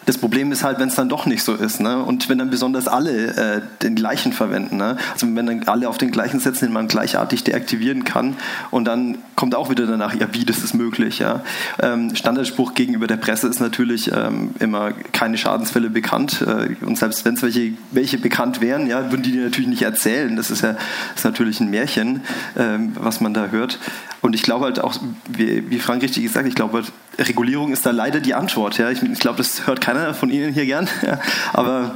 Das 0.06 0.18
Problem 0.18 0.50
ist 0.52 0.64
halt, 0.64 0.78
wenn 0.78 0.88
es 0.88 0.94
dann 0.94 1.08
doch 1.08 1.26
nicht 1.26 1.42
so 1.42 1.54
ist. 1.54 1.80
Ne? 1.80 2.02
Und 2.02 2.28
wenn 2.28 2.38
dann 2.38 2.50
besonders 2.50 2.88
alle 2.88 3.26
äh, 3.36 3.60
den 3.82 3.94
gleichen 3.94 4.32
verwenden. 4.32 4.76
Ne? 4.76 4.96
Also 5.12 5.26
wenn 5.34 5.46
dann 5.46 5.64
alle 5.64 5.88
auf 5.88 5.98
den 5.98 6.10
gleichen 6.10 6.40
setzen, 6.40 6.66
den 6.66 6.72
man 6.72 6.88
gleichartig 6.88 7.44
deaktivieren 7.44 8.04
kann. 8.04 8.36
Und 8.70 8.86
dann 8.86 9.18
kommt 9.34 9.54
auch 9.54 9.68
wieder 9.68 9.86
danach, 9.86 10.14
ja, 10.14 10.28
wie, 10.32 10.44
das 10.44 10.58
ist 10.58 10.74
möglich. 10.74 11.18
Ja? 11.18 11.42
Ähm, 11.80 12.14
Standardspruch 12.14 12.74
gegenüber 12.74 13.06
der 13.06 13.16
Presse 13.16 13.48
ist 13.48 13.60
natürlich 13.60 14.10
ähm, 14.12 14.54
immer 14.60 14.92
keine 15.12 15.36
Schadensfälle 15.38 15.90
bekannt. 15.90 16.42
Äh, 16.42 16.84
und 16.84 16.96
selbst 16.96 17.24
wenn 17.24 17.34
es 17.34 17.42
welche, 17.42 17.72
welche 17.90 18.18
bekannt 18.18 18.60
wären, 18.60 18.86
ja, 18.86 19.10
würden 19.10 19.22
die 19.22 19.32
dir 19.32 19.44
natürlich 19.44 19.68
nicht 19.68 19.82
erzählen. 19.82 20.36
Das 20.36 20.50
ist 20.50 20.62
ja 20.62 20.76
ist 21.14 21.24
natürlich 21.24 21.60
ein 21.60 21.70
Märchen, 21.70 22.22
ähm, 22.56 22.92
was 22.94 23.20
man 23.20 23.34
da 23.34 23.48
hört. 23.48 23.78
Und 24.20 24.34
ich 24.34 24.42
glaube 24.42 24.64
halt 24.64 24.80
auch, 24.80 24.94
wie, 25.28 25.70
wie 25.70 25.78
Frank 25.78 26.02
richtig 26.02 26.22
gesagt, 26.22 26.48
ich 26.48 26.54
glaube, 26.54 26.78
halt, 26.78 27.28
Regulierung 27.28 27.72
ist 27.72 27.86
da 27.86 27.90
leider 27.90 28.20
die 28.20 28.34
Antwort. 28.34 28.78
Ja? 28.78 28.90
Ich, 28.90 29.02
ich 29.02 29.20
glaube, 29.20 29.38
das 29.38 29.66
hört 29.66 29.80
keiner 29.80 29.95
von 30.14 30.30
Ihnen 30.30 30.52
hier 30.52 30.66
gern. 30.66 30.88
Aber 31.52 31.92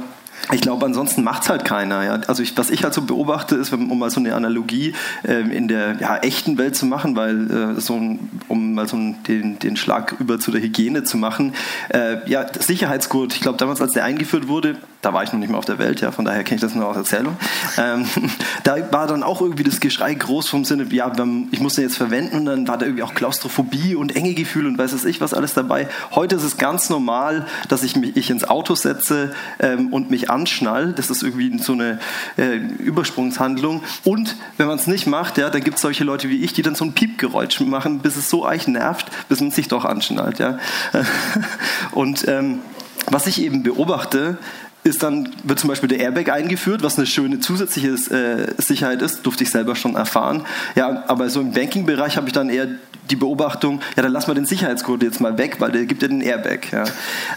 ich 0.51 0.61
glaube, 0.61 0.85
ansonsten 0.85 1.23
macht 1.23 1.43
es 1.43 1.49
halt 1.49 1.65
keiner. 1.65 2.03
Ja? 2.03 2.19
Also 2.27 2.43
ich, 2.43 2.57
was 2.57 2.69
ich 2.69 2.83
halt 2.83 2.93
so 2.93 3.01
beobachte, 3.01 3.55
ist, 3.55 3.71
um 3.73 3.97
mal 3.97 4.09
so 4.09 4.19
eine 4.19 4.35
Analogie 4.35 4.93
ähm, 5.25 5.51
in 5.51 5.67
der 5.67 5.97
ja, 5.99 6.17
echten 6.17 6.57
Welt 6.57 6.75
zu 6.75 6.85
machen, 6.85 7.15
weil 7.15 7.77
äh, 7.77 7.81
so 7.81 7.95
ein, 7.95 8.29
um 8.47 8.73
mal 8.73 8.87
so 8.87 8.97
den, 8.97 9.59
den 9.59 9.77
Schlag 9.77 10.15
über 10.19 10.39
zu 10.39 10.51
der 10.51 10.61
Hygiene 10.61 11.03
zu 11.03 11.17
machen, 11.17 11.53
äh, 11.89 12.29
ja, 12.29 12.45
Sicherheitsgurt, 12.57 13.33
ich 13.33 13.41
glaube 13.41 13.57
damals, 13.57 13.81
als 13.81 13.93
der 13.93 14.03
eingeführt 14.03 14.47
wurde, 14.47 14.77
da 15.01 15.13
war 15.13 15.23
ich 15.23 15.31
noch 15.33 15.39
nicht 15.39 15.49
mehr 15.49 15.57
auf 15.57 15.65
der 15.65 15.79
Welt, 15.79 16.01
ja, 16.01 16.11
von 16.11 16.25
daher 16.25 16.43
kenne 16.43 16.55
ich 16.55 16.61
das 16.61 16.75
nur 16.75 16.87
aus 16.87 16.95
Erzählung. 16.95 17.35
Ähm, 17.77 18.05
da 18.63 18.75
war 18.91 19.07
dann 19.07 19.23
auch 19.23 19.41
irgendwie 19.41 19.63
das 19.63 19.79
Geschrei 19.79 20.13
groß 20.13 20.47
vom 20.47 20.63
Sinne, 20.63 20.85
ja, 20.91 21.11
ich 21.51 21.59
muss 21.59 21.75
den 21.75 21.83
jetzt 21.83 21.97
verwenden 21.97 22.37
und 22.37 22.45
dann 22.45 22.67
war 22.67 22.77
da 22.77 22.85
irgendwie 22.85 23.03
auch 23.03 23.13
Klaustrophobie 23.13 23.95
und 23.95 24.15
enge 24.15 24.33
Gefühle 24.33 24.67
und 24.67 24.77
weiß 24.77 24.93
es 24.93 25.05
ich 25.05 25.21
was 25.21 25.33
alles 25.33 25.53
dabei. 25.53 25.87
Heute 26.11 26.35
ist 26.35 26.43
es 26.43 26.57
ganz 26.57 26.89
normal, 26.89 27.45
dass 27.67 27.83
ich 27.83 27.95
mich 27.95 28.15
ich 28.15 28.29
ins 28.29 28.43
Auto 28.43 28.75
setze 28.75 29.33
ähm, 29.59 29.91
und 29.91 30.11
mich 30.11 30.29
anschnall. 30.41 30.93
Das 30.93 31.09
ist 31.09 31.23
irgendwie 31.23 31.57
so 31.59 31.73
eine 31.73 31.99
äh, 32.37 32.55
Übersprungshandlung. 32.55 33.83
Und 34.03 34.35
wenn 34.57 34.67
man 34.67 34.77
es 34.77 34.87
nicht 34.87 35.07
macht, 35.07 35.37
ja, 35.37 35.49
dann 35.49 35.63
gibt 35.63 35.77
es 35.77 35.81
solche 35.81 36.03
Leute 36.03 36.29
wie 36.29 36.43
ich, 36.43 36.53
die 36.53 36.61
dann 36.61 36.75
so 36.75 36.85
ein 36.85 36.93
Piepgeräusch 36.93 37.59
machen, 37.61 37.99
bis 37.99 38.15
es 38.15 38.29
so 38.29 38.45
euch 38.45 38.67
nervt, 38.67 39.07
bis 39.29 39.39
man 39.39 39.51
sich 39.51 39.67
doch 39.67 39.85
anschnallt. 39.85 40.39
Ja. 40.39 40.57
und 41.91 42.27
ähm, 42.27 42.59
was 43.07 43.27
ich 43.27 43.41
eben 43.41 43.63
beobachte, 43.63 44.37
ist 44.83 45.03
dann, 45.03 45.29
wird 45.43 45.59
zum 45.59 45.67
Beispiel 45.67 45.89
der 45.89 45.99
Airbag 45.99 46.31
eingeführt, 46.31 46.81
was 46.81 46.97
eine 46.97 47.05
schöne 47.05 47.39
zusätzliche 47.39 47.89
äh, 47.89 48.59
Sicherheit 48.59 49.01
ist, 49.01 49.23
durfte 49.23 49.43
ich 49.43 49.51
selber 49.51 49.75
schon 49.75 49.95
erfahren. 49.95 50.43
Ja, 50.75 51.03
aber 51.07 51.29
so 51.29 51.39
im 51.39 51.51
Banking-Bereich 51.51 52.17
habe 52.17 52.27
ich 52.27 52.33
dann 52.33 52.49
eher 52.49 52.67
die 53.11 53.15
Beobachtung, 53.15 53.81
ja, 53.95 54.03
dann 54.03 54.11
lassen 54.11 54.27
wir 54.27 54.35
den 54.35 54.45
Sicherheitscode 54.45 55.03
jetzt 55.03 55.21
mal 55.21 55.37
weg, 55.37 55.57
weil 55.59 55.71
der 55.71 55.85
gibt 55.85 56.01
ja 56.01 56.07
den 56.07 56.21
Airbag. 56.21 56.71
Ja. 56.71 56.85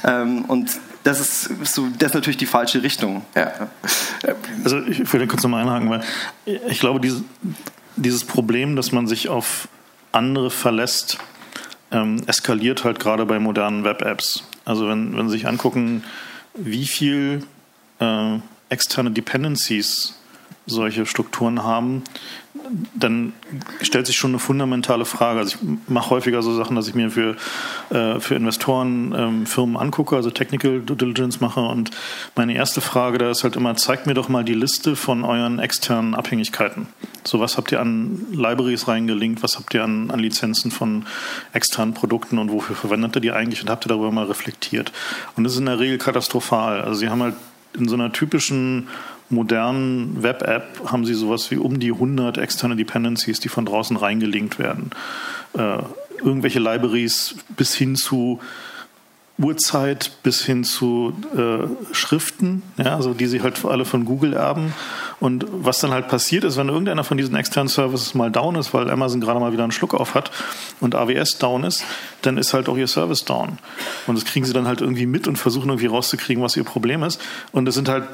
Ähm, 0.04 0.44
und 0.46 0.70
das 1.02 1.20
ist, 1.20 1.74
so, 1.74 1.88
das 1.98 2.08
ist 2.10 2.14
natürlich 2.14 2.38
die 2.38 2.46
falsche 2.46 2.82
Richtung. 2.82 3.22
Ja. 3.34 3.68
Also 4.62 4.80
ich 4.82 5.12
will 5.12 5.26
kurz 5.26 5.42
nochmal 5.42 5.62
einhaken, 5.62 5.90
weil 5.90 6.02
ich 6.46 6.80
glaube, 6.80 7.00
dieses, 7.00 7.22
dieses 7.96 8.24
Problem, 8.24 8.74
dass 8.76 8.92
man 8.92 9.06
sich 9.06 9.28
auf 9.28 9.68
andere 10.12 10.50
verlässt, 10.50 11.18
ähm, 11.90 12.22
eskaliert 12.26 12.84
halt 12.84 13.00
gerade 13.00 13.26
bei 13.26 13.38
modernen 13.38 13.84
Web-Apps. 13.84 14.44
Also 14.64 14.88
wenn, 14.88 15.16
wenn 15.16 15.28
Sie 15.28 15.36
sich 15.36 15.46
angucken, 15.46 16.04
wie 16.54 16.86
viel 16.86 17.44
äh, 18.00 18.38
externe 18.68 19.10
Dependencies 19.10 20.14
solche 20.66 21.04
Strukturen 21.04 21.62
haben, 21.62 22.02
dann 22.94 23.32
stellt 23.82 24.06
sich 24.06 24.16
schon 24.16 24.30
eine 24.30 24.38
fundamentale 24.38 25.04
Frage. 25.04 25.40
Also 25.40 25.56
ich 25.56 25.88
mache 25.88 26.10
häufiger 26.10 26.40
so 26.42 26.54
Sachen, 26.54 26.76
dass 26.76 26.86
ich 26.86 26.94
mir 26.94 27.10
für, 27.10 27.36
äh, 27.90 28.20
für 28.20 28.36
Investoren 28.36 29.12
ähm, 29.16 29.46
Firmen 29.46 29.76
angucke, 29.76 30.14
also 30.14 30.30
Technical 30.30 30.80
Due 30.80 30.96
Diligence 30.96 31.40
mache. 31.40 31.60
Und 31.60 31.90
meine 32.36 32.54
erste 32.54 32.80
Frage 32.80 33.18
da 33.18 33.30
ist 33.30 33.42
halt 33.42 33.56
immer, 33.56 33.74
zeigt 33.76 34.06
mir 34.06 34.14
doch 34.14 34.28
mal 34.28 34.44
die 34.44 34.54
Liste 34.54 34.94
von 34.94 35.24
euren 35.24 35.58
externen 35.58 36.14
Abhängigkeiten. 36.14 36.86
So, 37.24 37.40
was 37.40 37.56
habt 37.56 37.72
ihr 37.72 37.80
an 37.80 38.26
Libraries 38.32 38.86
reingelinkt? 38.86 39.42
Was 39.42 39.56
habt 39.56 39.74
ihr 39.74 39.82
an, 39.82 40.10
an 40.10 40.20
Lizenzen 40.20 40.70
von 40.70 41.06
externen 41.52 41.94
Produkten 41.94 42.38
und 42.38 42.52
wofür 42.52 42.76
verwendet 42.76 43.16
ihr 43.16 43.20
die 43.20 43.32
eigentlich? 43.32 43.62
Und 43.62 43.70
habt 43.70 43.84
ihr 43.86 43.88
darüber 43.88 44.12
mal 44.12 44.26
reflektiert? 44.26 44.92
Und 45.36 45.44
das 45.44 45.54
ist 45.54 45.58
in 45.58 45.66
der 45.66 45.80
Regel 45.80 45.98
katastrophal. 45.98 46.82
Also 46.82 47.00
sie 47.00 47.08
haben 47.08 47.22
halt 47.22 47.34
in 47.76 47.88
so 47.88 47.94
einer 47.94 48.12
typischen 48.12 48.88
modernen 49.30 50.22
Web-App 50.22 50.90
haben 50.90 51.04
sie 51.04 51.14
sowas 51.14 51.50
wie 51.50 51.56
um 51.56 51.80
die 51.80 51.92
100 51.92 52.38
externe 52.38 52.76
Dependencies, 52.76 53.40
die 53.40 53.48
von 53.48 53.64
draußen 53.64 53.96
reingelinkt 53.96 54.58
werden. 54.58 54.90
Äh, 55.56 55.78
irgendwelche 56.22 56.58
Libraries 56.58 57.36
bis 57.56 57.74
hin 57.74 57.96
zu 57.96 58.40
Uhrzeit 59.36 60.12
bis 60.22 60.44
hin 60.44 60.62
zu 60.62 61.12
äh, 61.36 61.66
Schriften, 61.92 62.62
ja, 62.76 62.94
also 62.94 63.14
die 63.14 63.26
sie 63.26 63.42
halt 63.42 63.64
alle 63.64 63.84
von 63.84 64.04
Google 64.04 64.32
erben. 64.32 64.72
Und 65.18 65.44
was 65.50 65.80
dann 65.80 65.90
halt 65.90 66.06
passiert 66.06 66.44
ist, 66.44 66.56
wenn 66.56 66.68
irgendeiner 66.68 67.02
von 67.02 67.16
diesen 67.16 67.34
externen 67.34 67.68
Services 67.68 68.14
mal 68.14 68.30
down 68.30 68.54
ist, 68.54 68.72
weil 68.74 68.88
Amazon 68.90 69.20
gerade 69.20 69.40
mal 69.40 69.52
wieder 69.52 69.64
einen 69.64 69.72
Schluck 69.72 69.94
auf 69.94 70.14
hat 70.14 70.30
und 70.80 70.94
AWS 70.94 71.38
down 71.38 71.64
ist, 71.64 71.84
dann 72.22 72.38
ist 72.38 72.54
halt 72.54 72.68
auch 72.68 72.76
ihr 72.76 72.86
Service 72.86 73.24
down. 73.24 73.58
Und 74.06 74.16
das 74.16 74.24
kriegen 74.24 74.46
sie 74.46 74.52
dann 74.52 74.68
halt 74.68 74.80
irgendwie 74.80 75.06
mit 75.06 75.26
und 75.26 75.36
versuchen 75.36 75.68
irgendwie 75.68 75.86
rauszukriegen, 75.86 76.42
was 76.42 76.56
ihr 76.56 76.64
Problem 76.64 77.02
ist. 77.02 77.20
Und 77.50 77.64
das 77.64 77.74
sind 77.74 77.88
halt 77.88 78.04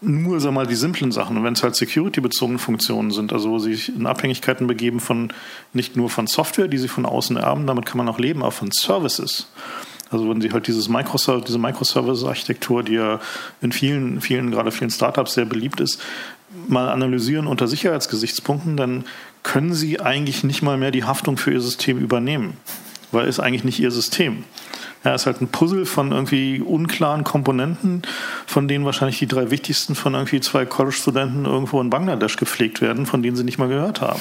nur 0.00 0.40
sag 0.40 0.52
mal 0.52 0.66
die 0.66 0.74
simplen 0.74 1.12
Sachen. 1.12 1.36
Und 1.36 1.44
wenn 1.44 1.52
es 1.52 1.62
halt 1.62 1.76
security-bezogene 1.76 2.58
Funktionen 2.58 3.10
sind, 3.10 3.32
also 3.32 3.50
wo 3.50 3.58
sie 3.58 3.74
sich 3.74 3.94
in 3.94 4.06
Abhängigkeiten 4.06 4.66
begeben 4.66 5.00
von 5.00 5.32
nicht 5.72 5.96
nur 5.96 6.10
von 6.10 6.26
Software, 6.26 6.68
die 6.68 6.78
sie 6.78 6.88
von 6.88 7.06
außen 7.06 7.36
erben, 7.36 7.66
damit 7.66 7.86
kann 7.86 7.98
man 7.98 8.08
auch 8.08 8.18
leben, 8.18 8.42
aber 8.42 8.52
von 8.52 8.70
Services. 8.70 9.48
Also 10.10 10.28
wenn 10.30 10.40
Sie 10.40 10.52
halt 10.52 10.66
dieses 10.66 10.88
Microservice, 10.88 11.44
diese 11.44 11.58
Microservice-Architektur, 11.58 12.82
die 12.82 12.94
ja 12.94 13.20
in 13.60 13.72
vielen, 13.72 14.20
vielen, 14.20 14.50
gerade 14.50 14.70
vielen 14.70 14.90
Startups 14.90 15.34
sehr 15.34 15.44
beliebt 15.44 15.80
ist, 15.80 16.00
mal 16.66 16.88
analysieren 16.88 17.46
unter 17.46 17.68
Sicherheitsgesichtspunkten, 17.68 18.76
dann 18.76 19.04
können 19.42 19.74
Sie 19.74 20.00
eigentlich 20.00 20.44
nicht 20.44 20.62
mal 20.62 20.78
mehr 20.78 20.90
die 20.90 21.04
Haftung 21.04 21.36
für 21.36 21.52
Ihr 21.52 21.60
System 21.60 21.98
übernehmen, 21.98 22.56
weil 23.12 23.28
es 23.28 23.38
eigentlich 23.38 23.64
nicht 23.64 23.80
Ihr 23.80 23.90
System. 23.90 24.44
Ja, 25.04 25.14
ist 25.14 25.26
halt 25.26 25.40
ein 25.40 25.48
Puzzle 25.48 25.86
von 25.86 26.10
irgendwie 26.12 26.60
unklaren 26.60 27.22
Komponenten, 27.22 28.02
von 28.46 28.66
denen 28.66 28.84
wahrscheinlich 28.84 29.18
die 29.18 29.28
drei 29.28 29.50
wichtigsten 29.50 29.94
von 29.94 30.14
irgendwie 30.14 30.40
zwei 30.40 30.66
College-Studenten 30.66 31.44
irgendwo 31.44 31.80
in 31.80 31.88
Bangladesch 31.88 32.36
gepflegt 32.36 32.80
werden, 32.80 33.06
von 33.06 33.22
denen 33.22 33.36
sie 33.36 33.44
nicht 33.44 33.58
mal 33.58 33.68
gehört 33.68 34.00
haben. 34.00 34.20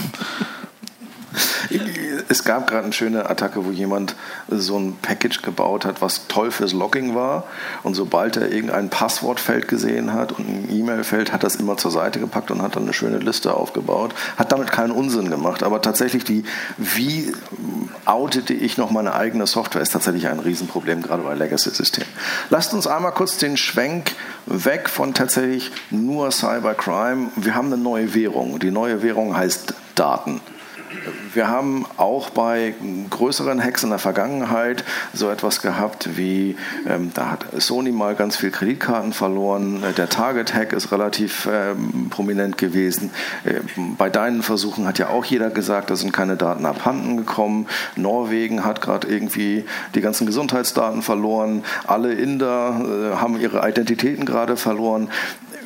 Es 2.30 2.44
gab 2.44 2.68
gerade 2.68 2.84
eine 2.84 2.94
schöne 2.94 3.30
Attacke, 3.30 3.66
wo 3.66 3.72
jemand 3.72 4.16
so 4.50 4.78
ein 4.78 4.98
Package 5.02 5.42
gebaut 5.42 5.86
hat, 5.86 6.02
was 6.02 6.28
toll 6.28 6.52
fürs 6.52 6.74
Logging 6.74 7.16
war. 7.16 7.44
Und 7.84 7.96
sobald 7.96 8.38
er 8.38 8.52
irgendein 8.52 8.90
Passwortfeld 8.90 9.68
gesehen 9.68 10.14
hat 10.14 10.34
und 10.34 10.48
ein 10.48 10.70
E-Mail-Feld, 10.72 11.32
hat 11.32 11.44
das 11.44 11.56
immer 11.56 11.78
zur 11.78 11.92
Seite 11.92 12.20
gepackt 12.20 12.52
und 12.52 12.62
hat 12.62 12.76
dann 12.76 12.84
eine 12.84 12.94
schöne 12.94 13.20
Liste 13.20 13.54
aufgebaut. 13.54 14.14
Hat 14.38 14.52
damit 14.52 14.72
keinen 14.72 14.92
Unsinn 14.92 15.30
gemacht. 15.30 15.64
Aber 15.64 15.82
tatsächlich 15.82 16.24
die, 16.24 16.44
wie 16.78 17.34
outete 18.06 18.54
ich 18.54 18.78
noch 18.78 18.92
meine 18.92 19.14
eigene 19.14 19.48
Software, 19.48 19.82
ist 19.82 19.92
tatsächlich 19.92 20.28
ein 20.28 20.40
Riesenproblem, 20.40 21.02
gerade 21.02 21.24
bei 21.24 21.34
Legacy-Systemen. 21.34 22.10
Lasst 22.50 22.74
uns 22.74 22.88
einmal 22.88 23.12
kurz 23.14 23.38
den 23.38 23.58
Schwenk 23.58 24.16
weg 24.46 24.90
von 24.90 25.14
tatsächlich 25.14 25.72
nur 25.92 26.32
Cybercrime. 26.32 27.32
Wir 27.36 27.56
haben 27.56 27.68
eine 27.68 27.82
neue 27.82 28.14
Währung. 28.14 28.60
Die 28.60 28.72
neue 28.72 29.04
Währung 29.04 29.36
heißt 29.36 29.74
Daten. 29.96 30.42
Wir 31.34 31.48
haben 31.48 31.86
auch 31.98 32.30
bei 32.30 32.74
größeren 33.10 33.64
Hacks 33.64 33.84
in 33.84 33.90
der 33.90 34.00
Vergangenheit 34.00 34.84
so 35.14 35.30
etwas 35.30 35.62
gehabt 35.62 36.18
wie, 36.18 36.56
ähm, 36.88 37.12
da 37.14 37.32
hat 37.32 37.46
Sony 37.58 37.92
mal 37.92 38.16
ganz 38.16 38.38
viel 38.38 38.52
Kreditkarten 38.52 39.14
verloren, 39.14 39.84
der 39.98 40.10
Target-Hack 40.10 40.74
ist 40.74 40.92
relativ 40.92 41.48
ähm, 41.52 42.10
prominent 42.10 42.58
gewesen. 42.58 43.12
Äh, 43.44 43.60
bei 43.98 44.10
deinen 44.10 44.42
Versuchen 44.44 44.88
hat 44.88 45.00
ja 45.00 45.10
auch 45.10 45.26
jeder 45.26 45.50
gesagt, 45.50 45.90
da 45.90 45.96
sind 45.96 46.14
keine 46.14 46.38
Daten 46.38 46.66
abhanden 46.66 47.18
gekommen. 47.18 47.68
Norwegen 47.96 48.66
hat 48.66 48.82
gerade 48.82 49.08
irgendwie 49.08 49.66
die 49.96 50.02
ganzen 50.02 50.26
Gesundheitsdaten 50.26 51.02
verloren. 51.02 51.64
Alle 51.86 52.14
Inder 52.14 52.82
äh, 53.14 53.16
haben 53.18 53.40
ihre 53.40 53.68
Identitäten 53.68 54.26
gerade 54.26 54.58
verloren. 54.58 55.10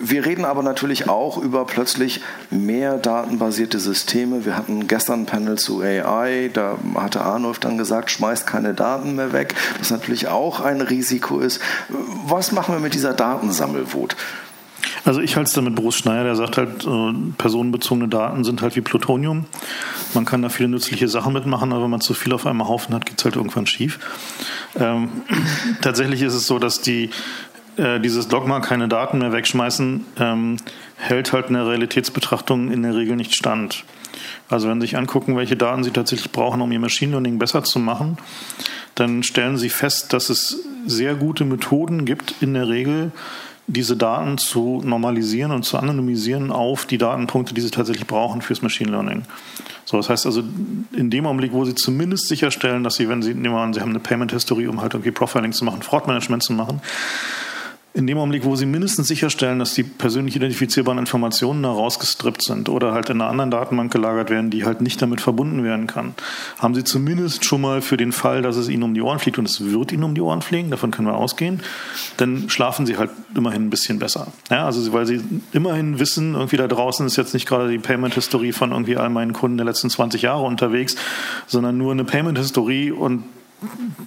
Wir 0.04 0.26
reden 0.26 0.46
aber 0.46 0.64
natürlich 0.64 1.08
auch 1.08 1.38
über 1.38 1.66
plötzlich 1.66 2.22
mehr 2.50 2.98
datenbasierte 2.98 3.80
Systeme. 3.80 4.46
Wir 4.46 4.58
hatten 4.58 4.88
gestern 4.88 5.22
ein 5.22 5.26
Panel 5.28 5.60
zu 5.60 5.82
AI, 5.82 6.50
da 6.52 6.78
hatte 6.96 7.22
Arnulf 7.22 7.60
dann 7.60 7.78
gesagt, 7.78 8.10
schmeißt 8.10 8.48
keine 8.48 8.74
Daten 8.74 9.16
mehr 9.16 9.32
weg, 9.32 9.54
was 9.78 9.92
natürlich 9.92 10.28
auch 10.28 10.60
ein 10.60 10.82
Risiko 10.82 11.40
ist. 11.40 11.62
Was 12.26 12.52
machen 12.52 12.74
wir 12.74 12.80
mit 12.80 12.96
dieser 12.96 13.14
Datensammelwut? 13.14 14.16
Also 15.04 15.22
ich 15.22 15.36
halte 15.36 15.48
es 15.48 15.54
da 15.54 15.62
mit 15.62 15.76
Bruce 15.76 15.96
Schneier, 15.96 16.24
der 16.24 16.36
sagt 16.36 16.58
halt, 16.58 16.86
äh, 16.86 17.14
personenbezogene 17.38 18.08
Daten 18.08 18.44
sind 18.44 18.62
halt 18.62 18.76
wie 18.76 18.82
Plutonium. 18.82 19.46
Man 20.14 20.26
kann 20.26 20.42
da 20.42 20.50
viele 20.50 20.70
nützliche 20.70 21.08
Sachen 21.08 21.34
mitmachen, 21.34 21.74
aber 21.74 21.84
wenn 21.84 21.90
man 21.90 22.02
zu 22.02 22.14
viel 22.14 22.34
auf 22.34 22.46
einem 22.46 22.68
Haufen 22.68 22.94
hat, 22.94 23.06
geht 23.06 23.18
es 23.18 23.26
halt 23.26 23.36
irgendwann 23.36 23.66
schief. 23.66 24.00
Ähm, 24.80 25.10
tatsächlich 25.82 26.22
ist 26.22 26.34
es 26.34 26.46
so, 26.46 26.60
dass 26.60 26.82
die 26.82 27.10
äh, 27.78 28.00
dieses 28.00 28.28
Dogma, 28.28 28.60
keine 28.60 28.88
Daten 28.88 29.20
mehr 29.20 29.32
wegschmeißen, 29.32 30.06
ähm, 30.20 30.58
hält 30.98 31.34
halt 31.34 31.48
in 31.48 31.54
der 31.54 31.68
Realitätsbetrachtung 31.68 32.72
in 32.72 32.84
der 32.84 32.96
Regel 32.96 33.16
nicht 33.16 33.36
stand. 33.36 33.84
Also 34.50 34.68
wenn 34.68 34.82
Sie 34.82 34.88
sich 34.88 34.98
angucken, 34.98 35.38
welche 35.38 35.56
Daten 35.56 35.84
Sie 35.84 35.92
tatsächlich 35.92 36.32
brauchen, 36.32 36.62
um 36.62 36.72
Ihr 36.72 36.80
Machine 36.80 37.12
Learning 37.12 37.40
besser 37.40 37.64
zu 37.64 37.80
machen, 37.80 38.18
dann 38.96 39.24
stellen 39.24 39.58
Sie 39.58 39.70
fest, 39.70 40.14
dass 40.14 40.30
es 40.30 40.64
sehr 40.86 41.16
gute 41.16 41.46
Methoden 41.46 42.06
gibt, 42.06 42.36
in 42.42 42.54
der 42.54 42.68
Regel 42.68 43.12
diese 43.68 43.96
Daten 43.96 44.38
zu 44.38 44.82
normalisieren 44.84 45.52
und 45.52 45.64
zu 45.64 45.78
anonymisieren 45.78 46.52
auf 46.52 46.86
die 46.86 46.98
Datenpunkte, 46.98 47.54
die 47.54 47.62
Sie 47.62 47.70
tatsächlich 47.70 48.06
brauchen 48.06 48.42
fürs 48.42 48.62
Machine 48.62 48.92
Learning. 48.92 49.24
So, 49.86 49.98
das 49.98 50.10
heißt 50.10 50.26
also, 50.26 50.44
in 50.92 51.10
dem 51.10 51.26
Augenblick, 51.26 51.54
wo 51.54 51.64
Sie 51.64 51.76
zumindest 51.76 52.28
sicherstellen, 52.28 52.84
dass 52.84 52.96
Sie, 52.96 53.08
wenn 53.08 53.22
Sie, 53.22 53.34
nehmen 53.34 53.56
wir 53.56 53.62
an, 53.62 53.74
Sie 53.74 53.80
haben 53.80 53.92
eine 53.92 54.00
Payment 54.00 54.32
History, 54.32 54.68
um 54.68 54.82
halt 54.82 54.94
irgendwie 54.94 55.12
Profiling 55.12 55.54
zu 55.54 55.64
machen, 55.64 55.82
Fraud 55.82 56.08
Management 56.08 56.44
zu 56.44 56.54
machen, 56.54 56.82
in 57.94 58.08
dem 58.08 58.18
Augenblick, 58.18 58.46
wo 58.46 58.56
sie 58.56 58.66
mindestens 58.66 59.10
sicherstellen, 59.10 59.60
dass 59.60 59.74
die 59.74 59.84
persönlich 59.84 60.38
identifizierbaren 60.38 60.98
Informationen 60.98 61.62
da 61.64 61.70
rausgestrippt 61.70 62.42
sind 62.42 62.70
oder 62.70 62.94
halt 62.94 63.10
in 63.10 63.20
einer 63.20 63.30
anderen 63.30 63.52
Datenbank 63.52 63.92
gelagert 63.92 64.30
werden, 64.30 64.50
die 64.50 64.64
halt 64.64 64.80
nicht 64.80 65.02
damit 65.02 65.20
verbunden 65.20 65.66
werden 65.66 65.88
kann, 65.88 66.14
haben 66.58 66.74
sie 66.74 66.86
zumindest 66.86 67.44
schon 67.44 67.60
mal 67.60 67.82
für 67.82 67.98
den 67.98 68.14
Fall, 68.14 68.42
dass 68.44 68.56
es 68.56 68.70
ihnen 68.70 68.84
um 68.84 68.94
die 68.94 69.02
Ohren 69.02 69.20
fliegt 69.20 69.38
und 69.38 69.46
es 69.46 69.72
wird 69.72 69.92
ihnen 69.92 70.06
um 70.06 70.16
die 70.16 70.22
Ohren 70.22 70.42
fliegen, 70.42 70.72
davon 70.72 70.92
können 70.92 71.10
wir 71.10 71.16
ausgehen, 71.16 71.60
dann 72.16 72.50
schlafen 72.50 72.86
sie 72.86 72.96
halt 72.96 73.12
immerhin 73.36 73.68
ein 73.68 73.70
bisschen 73.70 74.00
besser. 74.00 74.28
Ja, 74.50 74.66
also 74.66 74.94
weil 74.94 75.06
sie 75.06 75.22
immerhin 75.52 76.00
wissen, 76.00 76.34
irgendwie 76.34 76.58
da 76.58 76.68
draußen 76.68 77.06
ist 77.06 77.18
jetzt 77.18 77.34
nicht 77.34 77.46
gerade 77.46 77.70
die 77.70 77.80
Payment-Historie 77.80 78.54
von 78.54 78.72
irgendwie 78.72 78.96
all 78.96 79.10
meinen 79.10 79.34
Kunden 79.34 79.58
der 79.58 79.66
letzten 79.66 79.90
20 79.90 80.22
Jahre 80.22 80.44
unterwegs, 80.44 80.96
sondern 81.46 81.78
nur 81.78 81.92
eine 81.92 82.06
Payment-Historie 82.06 82.92
und 82.92 83.26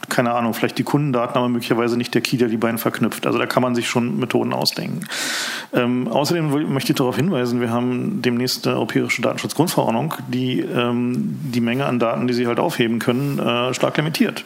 keine 0.08 0.32
Ahnung, 0.32 0.54
vielleicht 0.54 0.78
die 0.78 0.82
Kundendaten, 0.82 1.36
aber 1.36 1.48
möglicherweise 1.48 1.96
nicht 1.96 2.14
der 2.14 2.22
Key, 2.22 2.36
der 2.36 2.48
die 2.48 2.56
beiden 2.56 2.78
verknüpft. 2.78 3.26
Also 3.26 3.38
da 3.38 3.46
kann 3.46 3.62
man 3.62 3.74
sich 3.74 3.88
schon 3.88 4.18
Methoden 4.18 4.52
ausdenken. 4.52 5.00
Ähm, 5.72 6.08
außerdem 6.08 6.72
möchte 6.72 6.92
ich 6.92 6.96
darauf 6.96 7.16
hinweisen, 7.16 7.60
wir 7.60 7.70
haben 7.70 8.20
demnächst 8.22 8.66
eine 8.66 8.76
europäische 8.76 9.22
Datenschutzgrundverordnung, 9.22 10.14
die 10.28 10.60
ähm, 10.60 11.38
die 11.42 11.60
Menge 11.60 11.86
an 11.86 11.98
Daten, 11.98 12.26
die 12.26 12.34
Sie 12.34 12.46
halt 12.46 12.58
aufheben 12.58 12.98
können, 12.98 13.38
äh, 13.38 13.72
stark 13.74 13.96
limitiert. 13.96 14.44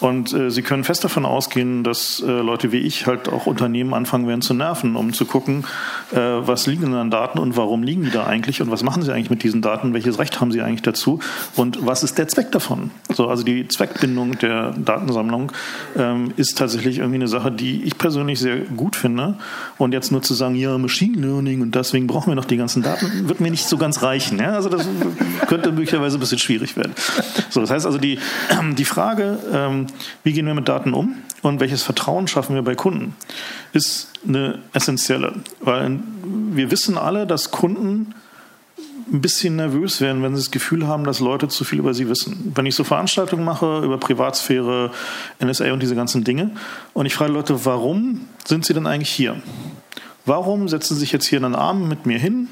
Und 0.00 0.32
äh, 0.32 0.50
Sie 0.50 0.62
können 0.62 0.84
fest 0.84 1.02
davon 1.04 1.26
ausgehen, 1.26 1.82
dass 1.82 2.22
äh, 2.24 2.30
Leute 2.30 2.70
wie 2.70 2.78
ich 2.78 3.06
halt 3.06 3.28
auch 3.28 3.46
Unternehmen 3.46 3.94
anfangen 3.94 4.28
werden 4.28 4.42
zu 4.42 4.54
nerven, 4.54 4.94
um 4.94 5.12
zu 5.12 5.24
gucken, 5.24 5.64
äh, 6.12 6.18
was 6.18 6.66
liegen 6.66 6.82
denn 6.82 6.94
an 6.94 7.10
Daten 7.10 7.38
und 7.38 7.56
warum 7.56 7.82
liegen 7.82 8.02
die 8.02 8.10
da 8.10 8.26
eigentlich 8.26 8.62
und 8.62 8.70
was 8.70 8.82
machen 8.82 9.02
sie 9.02 9.12
eigentlich 9.12 9.30
mit 9.30 9.42
diesen 9.42 9.62
Daten, 9.62 9.94
welches 9.94 10.18
Recht 10.18 10.40
haben 10.40 10.52
sie 10.52 10.62
eigentlich 10.62 10.82
dazu 10.82 11.20
und 11.56 11.84
was 11.84 12.02
ist 12.02 12.18
der 12.18 12.28
Zweck 12.28 12.52
davon? 12.52 12.90
So, 13.12 13.28
also 13.28 13.42
die 13.42 13.66
Zweckbindung 13.66 14.27
der 14.36 14.72
Datensammlung 14.72 15.52
ähm, 15.96 16.32
ist 16.36 16.58
tatsächlich 16.58 16.98
irgendwie 16.98 17.16
eine 17.16 17.28
Sache, 17.28 17.50
die 17.50 17.82
ich 17.84 17.98
persönlich 17.98 18.38
sehr 18.38 18.58
gut 18.58 18.96
finde. 18.96 19.36
Und 19.78 19.92
jetzt 19.92 20.12
nur 20.12 20.22
zu 20.22 20.34
sagen, 20.34 20.54
ja, 20.54 20.76
Machine 20.78 21.18
Learning 21.20 21.62
und 21.62 21.74
deswegen 21.74 22.06
brauchen 22.06 22.30
wir 22.30 22.34
noch 22.34 22.44
die 22.44 22.56
ganzen 22.56 22.82
Daten, 22.82 23.28
wird 23.28 23.40
mir 23.40 23.50
nicht 23.50 23.66
so 23.66 23.76
ganz 23.76 24.02
reichen. 24.02 24.38
Ja? 24.38 24.52
Also 24.52 24.68
das 24.68 24.86
könnte 25.46 25.72
möglicherweise 25.72 26.16
ein 26.16 26.20
bisschen 26.20 26.38
schwierig 26.38 26.76
werden. 26.76 26.92
So, 27.50 27.60
das 27.60 27.70
heißt 27.70 27.86
also 27.86 27.98
die, 27.98 28.18
die 28.76 28.84
Frage, 28.84 29.38
ähm, 29.52 29.86
wie 30.24 30.32
gehen 30.32 30.46
wir 30.46 30.54
mit 30.54 30.68
Daten 30.68 30.94
um 30.94 31.16
und 31.42 31.60
welches 31.60 31.82
Vertrauen 31.82 32.28
schaffen 32.28 32.54
wir 32.54 32.62
bei 32.62 32.74
Kunden, 32.74 33.14
ist 33.72 34.12
eine 34.26 34.58
essentielle. 34.72 35.34
Weil 35.60 36.00
wir 36.24 36.70
wissen 36.70 36.98
alle, 36.98 37.26
dass 37.26 37.50
Kunden 37.50 38.14
ein 39.12 39.20
bisschen 39.20 39.56
nervös 39.56 40.00
werden, 40.00 40.22
wenn 40.22 40.34
sie 40.34 40.42
das 40.42 40.50
Gefühl 40.50 40.86
haben, 40.86 41.04
dass 41.04 41.20
Leute 41.20 41.48
zu 41.48 41.64
viel 41.64 41.78
über 41.78 41.94
sie 41.94 42.08
wissen. 42.08 42.52
Wenn 42.54 42.66
ich 42.66 42.74
so 42.74 42.84
Veranstaltungen 42.84 43.44
mache 43.44 43.80
über 43.84 43.98
Privatsphäre, 43.98 44.90
NSA 45.40 45.72
und 45.72 45.82
diese 45.82 45.94
ganzen 45.94 46.24
Dinge 46.24 46.50
und 46.92 47.06
ich 47.06 47.14
frage 47.14 47.32
Leute, 47.32 47.64
warum 47.64 48.26
sind 48.46 48.64
sie 48.64 48.74
denn 48.74 48.86
eigentlich 48.86 49.10
hier? 49.10 49.40
Warum 50.26 50.68
setzen 50.68 50.94
sie 50.94 51.00
sich 51.00 51.12
jetzt 51.12 51.26
hier 51.26 51.38
in 51.38 51.44
den 51.44 51.54
Arm 51.54 51.88
mit 51.88 52.04
mir 52.04 52.18
hin 52.18 52.48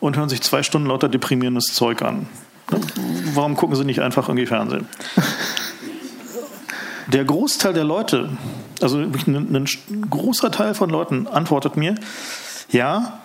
und 0.00 0.16
hören 0.16 0.28
sich 0.28 0.42
zwei 0.42 0.62
Stunden 0.62 0.88
lauter 0.88 1.08
deprimierendes 1.08 1.66
Zeug 1.66 2.02
an. 2.02 2.26
Warum 3.34 3.56
gucken 3.56 3.76
sie 3.76 3.84
nicht 3.84 4.00
einfach 4.00 4.28
irgendwie 4.28 4.46
Fernsehen? 4.46 4.86
Der 7.06 7.24
Großteil 7.24 7.72
der 7.72 7.84
Leute, 7.84 8.30
also 8.82 8.98
ein, 8.98 9.14
ein 9.26 10.10
großer 10.10 10.50
Teil 10.50 10.74
von 10.74 10.90
Leuten 10.90 11.28
antwortet 11.28 11.76
mir, 11.76 11.94
ja, 12.70 13.20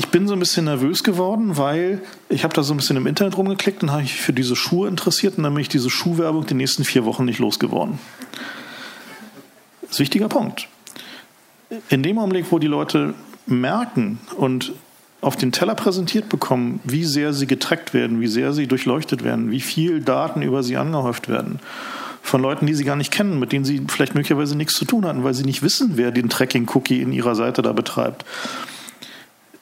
ich 0.00 0.08
bin 0.08 0.26
so 0.26 0.32
ein 0.32 0.38
bisschen 0.38 0.64
nervös 0.64 1.04
geworden, 1.04 1.58
weil 1.58 2.00
ich 2.30 2.42
habe 2.42 2.54
da 2.54 2.62
so 2.62 2.72
ein 2.72 2.78
bisschen 2.78 2.96
im 2.96 3.06
Internet 3.06 3.36
rumgeklickt 3.36 3.82
und 3.82 3.90
habe 3.90 4.00
mich 4.00 4.14
für 4.14 4.32
diese 4.32 4.56
Schuhe 4.56 4.88
interessiert 4.88 5.36
und 5.36 5.44
dann 5.44 5.52
bin 5.52 5.60
ich 5.60 5.68
diese 5.68 5.90
Schuhwerbung 5.90 6.46
die 6.46 6.54
nächsten 6.54 6.84
vier 6.84 7.04
Wochen 7.04 7.26
nicht 7.26 7.38
losgeworden. 7.38 7.98
Das 9.82 9.90
ist 9.90 9.96
ein 9.98 10.00
wichtiger 10.00 10.30
Punkt. 10.30 10.68
In 11.90 12.02
dem 12.02 12.18
Augenblick, 12.18 12.46
wo 12.48 12.58
die 12.58 12.66
Leute 12.66 13.12
merken 13.44 14.20
und 14.38 14.72
auf 15.20 15.36
den 15.36 15.52
Teller 15.52 15.74
präsentiert 15.74 16.30
bekommen, 16.30 16.80
wie 16.84 17.04
sehr 17.04 17.34
sie 17.34 17.46
getrackt 17.46 17.92
werden, 17.92 18.22
wie 18.22 18.26
sehr 18.26 18.54
sie 18.54 18.66
durchleuchtet 18.66 19.22
werden, 19.22 19.50
wie 19.50 19.60
viel 19.60 20.00
Daten 20.00 20.40
über 20.40 20.62
sie 20.62 20.78
angehäuft 20.78 21.28
werden. 21.28 21.58
Von 22.22 22.40
Leuten, 22.40 22.64
die 22.64 22.74
sie 22.74 22.84
gar 22.84 22.96
nicht 22.96 23.12
kennen, 23.12 23.38
mit 23.38 23.52
denen 23.52 23.66
sie 23.66 23.82
vielleicht 23.86 24.14
möglicherweise 24.14 24.56
nichts 24.56 24.76
zu 24.76 24.86
tun 24.86 25.04
hatten, 25.04 25.24
weil 25.24 25.34
sie 25.34 25.44
nicht 25.44 25.62
wissen, 25.62 25.90
wer 25.96 26.10
den 26.10 26.30
Tracking-Cookie 26.30 27.02
in 27.02 27.12
ihrer 27.12 27.34
Seite 27.34 27.60
da 27.60 27.74
betreibt. 27.74 28.24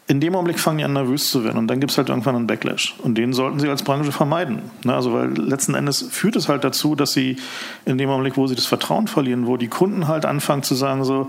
In 0.09 0.21
dem 0.21 0.35
Augenblick 0.35 0.59
fangen 0.59 0.79
die 0.79 0.85
an, 0.85 0.94
nervös 0.94 1.31
zu 1.31 1.44
werden 1.44 1.59
und 1.59 1.68
dann 1.68 1.81
gibt 1.81 1.92
es 1.92 1.99
halt 1.99 2.09
irgendwann 2.09 2.35
einen 2.35 2.47
Backlash. 2.47 2.94
Und 3.03 3.16
den 3.16 3.35
sollten 3.35 3.61
sie 3.61 3.68
als 3.68 3.83
Branche 3.83 4.11
vermeiden. 4.11 4.62
Ne, 4.83 4.94
also, 4.94 5.12
weil 5.12 5.37
letzten 5.37 5.75
Endes 5.75 6.03
führt 6.11 6.35
es 6.35 6.49
halt 6.49 6.64
dazu, 6.64 6.94
dass 6.94 7.12
sie 7.12 7.37
in 7.85 7.99
dem 7.99 8.09
Augenblick, 8.09 8.38
wo 8.38 8.47
sie 8.47 8.55
das 8.55 8.64
Vertrauen 8.64 9.07
verlieren, 9.07 9.47
wo 9.47 9.59
die 9.59 9.68
Kunden 9.68 10.09
halt 10.09 10.25
anfangen 10.25 10.62
zu 10.62 10.75
sagen, 10.75 11.05
so, 11.05 11.29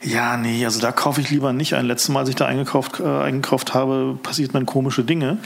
ja, 0.00 0.36
nee, 0.36 0.64
also 0.64 0.80
da 0.80 0.92
kaufe 0.92 1.20
ich 1.20 1.30
lieber 1.30 1.52
nicht 1.52 1.74
ein. 1.74 1.86
Letztes 1.86 2.10
Mal, 2.10 2.20
als 2.20 2.28
ich 2.28 2.36
da 2.36 2.46
eingekauft, 2.46 3.00
äh, 3.00 3.04
eingekauft 3.04 3.74
habe, 3.74 4.16
passierten 4.22 4.64
komische 4.64 5.02
Dinge. 5.02 5.38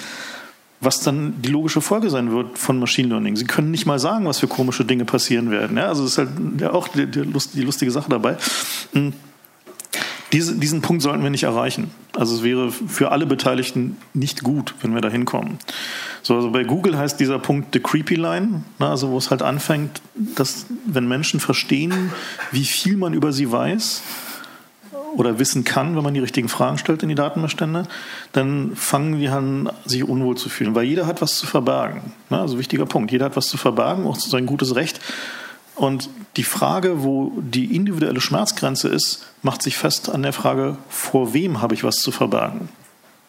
Was 0.81 1.01
dann 1.01 1.41
die 1.41 1.49
logische 1.49 1.81
Folge 1.81 2.11
sein 2.11 2.31
wird 2.31 2.59
von 2.59 2.79
Machine 2.79 3.09
Learning. 3.09 3.35
Sie 3.35 3.47
können 3.47 3.71
nicht 3.71 3.87
mal 3.87 3.99
sagen, 3.99 4.27
was 4.27 4.39
für 4.41 4.47
komische 4.47 4.85
Dinge 4.85 5.05
passieren 5.05 5.51
werden. 5.51 5.77
Ja, 5.77 5.87
also 5.87 6.05
das 6.05 6.13
ist 6.13 6.19
halt 6.19 6.65
auch 6.71 6.87
die, 6.89 7.07
die, 7.07 7.23
die 7.23 7.63
lustige 7.63 7.91
Sache 7.91 8.11
dabei. 8.11 8.37
Hm. 8.93 9.13
Diese, 10.33 10.57
diesen 10.57 10.83
Punkt 10.83 11.03
sollten 11.03 11.23
wir 11.23 11.31
nicht 11.31 11.45
erreichen. 11.45 11.91
Also 12.15 12.35
es 12.37 12.43
wäre 12.43 12.71
für 12.71 13.13
alle 13.13 13.27
Beteiligten 13.27 13.97
nicht 14.13 14.43
gut, 14.43 14.75
wenn 14.83 14.95
wir 14.95 15.01
da 15.01 15.09
hinkommen. 15.09 15.59
So, 16.23 16.35
also 16.35 16.51
bei 16.51 16.65
Google 16.65 16.99
heißt 16.99 17.19
dieser 17.19 17.39
Punkt 17.39 17.69
the 17.73 17.81
creepy 17.81 18.17
line, 18.17 18.65
ne, 18.79 18.89
also 18.89 19.11
wo 19.11 19.19
es 19.19 19.31
halt 19.31 19.43
anfängt, 19.43 20.03
dass 20.15 20.67
wenn 20.85 21.09
Menschen 21.09 21.41
verstehen, 21.41 22.13
wie 22.53 22.65
viel 22.65 22.97
man 22.97 23.15
über 23.15 23.33
sie 23.33 23.51
weiß, 23.51 24.03
oder 25.15 25.39
wissen 25.39 25.65
kann, 25.65 25.97
wenn 25.97 26.05
man 26.05 26.15
die 26.15 26.21
richtigen 26.21 26.49
Fragen 26.49 26.79
stellt 26.79 27.03
in 27.03 27.09
die 27.09 27.15
Datenbestände, 27.15 27.85
dann 28.33 28.73
fangen 28.75 29.19
die 29.19 29.29
an, 29.29 29.71
sich 29.85 30.05
unwohl 30.05 30.37
zu 30.37 30.49
fühlen, 30.49 30.75
weil 30.75 30.85
jeder 30.85 31.07
hat 31.07 31.21
was 31.23 31.39
zu 31.39 31.47
verbergen. 31.47 32.13
Ne? 32.31 32.39
Also 32.39 32.59
wichtiger 32.59 32.87
Punkt, 32.87 33.11
jeder 33.11 33.27
hat 33.27 33.37
was 33.37 33.49
zu 33.49 33.57
verbergen, 33.57 34.07
auch 34.07 34.17
sein 34.17 34.47
gutes 34.47 34.75
Recht. 34.75 35.01
Und 35.79 36.11
die 36.37 36.45
Frage, 36.45 37.05
wo 37.05 37.33
die 37.37 37.77
individuelle 37.77 38.21
Schmerzgrenze 38.21 38.89
ist, 38.89 39.25
macht 39.43 39.63
sich 39.63 39.77
fest 39.77 40.11
an 40.11 40.25
der 40.25 40.33
Frage, 40.33 40.77
vor 40.89 41.33
wem 41.35 41.63
habe 41.63 41.75
ich 41.75 41.85
was 41.85 41.97
zu 41.97 42.11
verbergen. 42.11 42.69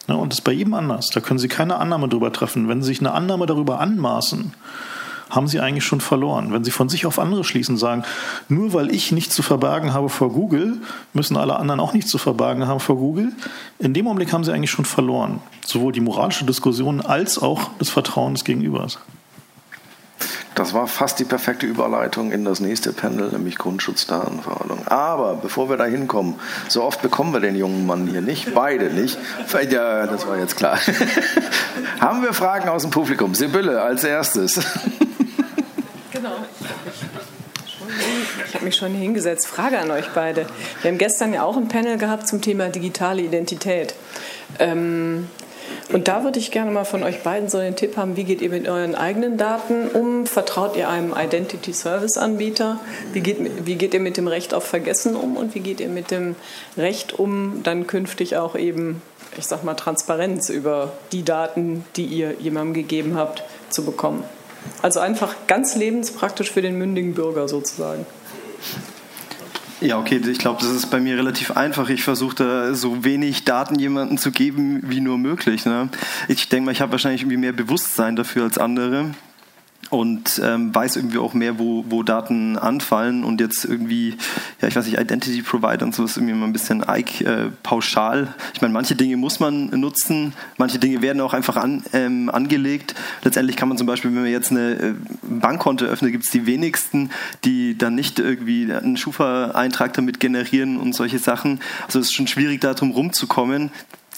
Ne? 0.07 0.17
Und 0.17 0.33
das 0.33 0.39
ist 0.39 0.45
bei 0.45 0.51
jedem 0.51 0.73
anders. 0.73 1.09
Da 1.13 1.19
können 1.19 1.39
Sie 1.39 1.47
keine 1.47 1.77
Annahme 1.77 2.09
darüber 2.09 2.33
treffen. 2.33 2.67
Wenn 2.67 2.81
Sie 2.81 2.87
sich 2.87 2.99
eine 3.01 3.11
Annahme 3.11 3.45
darüber 3.45 3.79
anmaßen, 3.79 4.53
haben 5.29 5.47
sie 5.47 5.59
eigentlich 5.59 5.83
schon 5.83 6.01
verloren. 6.01 6.51
Wenn 6.51 6.63
sie 6.63 6.71
von 6.71 6.89
sich 6.89 7.05
auf 7.05 7.19
andere 7.19 7.43
schließen, 7.43 7.77
sagen, 7.77 8.03
nur 8.47 8.73
weil 8.73 8.91
ich 8.91 9.11
nichts 9.11 9.35
zu 9.35 9.43
verbergen 9.43 9.93
habe 9.93 10.09
vor 10.09 10.31
Google, 10.31 10.77
müssen 11.13 11.37
alle 11.37 11.57
anderen 11.57 11.79
auch 11.79 11.93
nichts 11.93 12.09
zu 12.09 12.17
verbergen 12.17 12.67
haben 12.67 12.79
vor 12.79 12.97
Google. 12.97 13.31
In 13.77 13.93
dem 13.93 14.07
Augenblick 14.07 14.33
haben 14.33 14.43
sie 14.43 14.51
eigentlich 14.51 14.71
schon 14.71 14.85
verloren. 14.85 15.39
Sowohl 15.63 15.93
die 15.93 16.01
moralische 16.01 16.45
Diskussion 16.45 17.01
als 17.01 17.37
auch 17.37 17.69
das 17.77 17.89
Vertrauen 17.89 18.33
des 18.33 18.43
Gegenübers. 18.43 18.97
Das 20.55 20.73
war 20.73 20.87
fast 20.87 21.19
die 21.19 21.25
perfekte 21.25 21.65
Überleitung 21.65 22.31
in 22.31 22.43
das 22.43 22.59
nächste 22.59 22.91
Panel, 22.91 23.29
nämlich 23.29 23.57
Grundschutzdatenverordnung. 23.57 24.87
Aber 24.87 25.35
bevor 25.35 25.69
wir 25.69 25.77
da 25.77 25.85
hinkommen, 25.85 26.35
so 26.67 26.83
oft 26.83 27.01
bekommen 27.01 27.33
wir 27.33 27.39
den 27.39 27.55
jungen 27.55 27.85
Mann 27.85 28.07
hier 28.07 28.21
nicht, 28.21 28.53
beide 28.53 28.85
nicht. 28.85 29.17
Ja, 29.69 30.07
das 30.07 30.27
war 30.27 30.37
jetzt 30.37 30.57
klar. 30.57 30.79
Haben 31.99 32.23
wir 32.23 32.33
Fragen 32.33 32.69
aus 32.69 32.81
dem 32.81 32.91
Publikum? 32.91 33.35
Sibylle 33.35 33.81
als 33.81 34.03
erstes. 34.03 34.59
Genau. 36.11 36.35
Ich 38.47 38.55
habe 38.55 38.65
mich 38.65 38.75
schon 38.75 38.93
hingesetzt. 38.93 39.47
Frage 39.47 39.79
an 39.79 39.91
euch 39.91 40.09
beide. 40.13 40.45
Wir 40.81 40.91
haben 40.91 40.97
gestern 40.97 41.33
ja 41.33 41.43
auch 41.43 41.55
ein 41.55 41.67
Panel 41.67 41.97
gehabt 41.97 42.27
zum 42.27 42.41
Thema 42.41 42.69
digitale 42.69 43.21
Identität. 43.21 43.93
Ähm, 44.57 45.27
und 45.91 46.07
da 46.07 46.23
würde 46.23 46.37
ich 46.37 46.51
gerne 46.51 46.69
mal 46.69 46.85
von 46.85 47.03
euch 47.03 47.23
beiden 47.23 47.49
so 47.49 47.59
den 47.59 47.75
Tipp 47.75 47.97
haben, 47.97 48.15
wie 48.15 48.23
geht 48.23 48.41
ihr 48.41 48.49
mit 48.49 48.67
euren 48.67 48.93
eigenen 48.93 49.37
Daten 49.37 49.87
um? 49.87 50.27
Vertraut 50.27 50.75
ihr 50.75 50.87
einem 50.87 51.15
Identity 51.17 51.73
Service 51.73 52.17
Anbieter? 52.17 52.79
Wie 53.11 53.21
geht, 53.21 53.65
wie 53.65 53.75
geht 53.75 53.93
ihr 53.93 53.99
mit 53.99 54.17
dem 54.17 54.27
Recht 54.27 54.53
auf 54.53 54.65
Vergessen 54.65 55.15
um? 55.15 55.35
Und 55.35 55.55
wie 55.55 55.61
geht 55.61 55.79
ihr 55.79 55.89
mit 55.89 56.11
dem 56.11 56.35
Recht 56.77 57.17
um, 57.17 57.61
dann 57.63 57.87
künftig 57.87 58.37
auch 58.37 58.55
eben, 58.55 59.01
ich 59.37 59.45
sag 59.45 59.63
mal, 59.63 59.73
Transparenz 59.73 60.49
über 60.49 60.93
die 61.11 61.23
Daten, 61.23 61.85
die 61.95 62.05
ihr 62.05 62.35
jemandem 62.39 62.75
gegeben 62.75 63.15
habt, 63.15 63.43
zu 63.69 63.83
bekommen? 63.83 64.23
Also 64.81 64.99
einfach 64.99 65.35
ganz 65.47 65.75
lebenspraktisch 65.75 66.51
für 66.51 66.61
den 66.61 66.77
mündigen 66.77 67.13
Bürger 67.15 67.47
sozusagen. 67.47 68.05
Ja, 69.81 69.97
okay, 69.97 70.17
ich 70.17 70.39
glaube, 70.39 70.61
das 70.61 70.71
ist 70.71 70.87
bei 70.87 70.99
mir 70.99 71.15
relativ 71.15 71.51
einfach. 71.51 71.87
Ich 71.89 72.03
versuche 72.03 72.35
da 72.35 72.73
so 72.73 73.05
wenig 73.05 73.45
Daten 73.45 73.79
jemandem 73.79 74.17
zu 74.17 74.31
geben 74.31 74.81
wie 74.83 74.99
nur 74.99 75.17
möglich. 75.17 75.65
Ne? 75.65 75.87
Ich 76.27 76.49
denke 76.49 76.65
mal, 76.65 76.71
ich 76.73 76.81
habe 76.81 76.91
wahrscheinlich 76.91 77.21
irgendwie 77.21 77.37
mehr 77.37 77.53
Bewusstsein 77.53 78.17
dafür 78.17 78.43
als 78.43 78.57
andere 78.57 79.11
und 79.89 80.39
ähm, 80.43 80.73
weiß 80.73 80.97
irgendwie 80.97 81.17
auch 81.17 81.33
mehr, 81.33 81.57
wo, 81.57 81.83
wo 81.89 82.03
Daten 82.03 82.57
anfallen 82.57 83.23
und 83.23 83.41
jetzt 83.41 83.65
irgendwie, 83.65 84.15
ja, 84.61 84.67
ich 84.67 84.75
weiß 84.75 84.85
nicht, 84.85 84.99
Identity 84.99 85.41
Provider 85.41 85.85
und 85.85 85.95
so 85.95 86.05
ist 86.05 86.17
irgendwie 86.17 86.33
immer 86.33 86.45
ein 86.45 86.53
bisschen 86.53 86.83
äh, 86.83 87.49
pauschal. 87.63 88.33
Ich 88.53 88.61
meine, 88.61 88.73
manche 88.73 88.95
Dinge 88.95 89.17
muss 89.17 89.39
man 89.39 89.67
nutzen, 89.79 90.33
manche 90.57 90.79
Dinge 90.79 91.01
werden 91.01 91.21
auch 91.21 91.33
einfach 91.33 91.57
an, 91.57 91.83
ähm, 91.93 92.29
angelegt. 92.29 92.93
Letztendlich 93.23 93.55
kann 93.55 93.69
man 93.69 93.77
zum 93.77 93.87
Beispiel, 93.87 94.13
wenn 94.13 94.21
man 94.21 94.31
jetzt 94.31 94.51
eine 94.51 94.71
äh, 94.73 94.93
Bankkonto 95.23 95.85
öffnet, 95.85 96.11
gibt 96.11 96.25
es 96.25 96.31
die 96.31 96.45
wenigsten, 96.45 97.09
die 97.43 97.77
dann 97.77 97.95
nicht 97.95 98.19
irgendwie 98.19 98.71
einen 98.71 98.97
Schufa-Eintrag 98.97 99.93
damit 99.93 100.19
generieren 100.19 100.77
und 100.77 100.93
solche 100.93 101.19
Sachen. 101.19 101.61
Also 101.87 101.99
es 101.99 102.07
ist 102.07 102.13
schon 102.13 102.27
schwierig, 102.27 102.61
da 102.61 102.73
drum 102.73 102.91
rumzukommen 102.91 103.71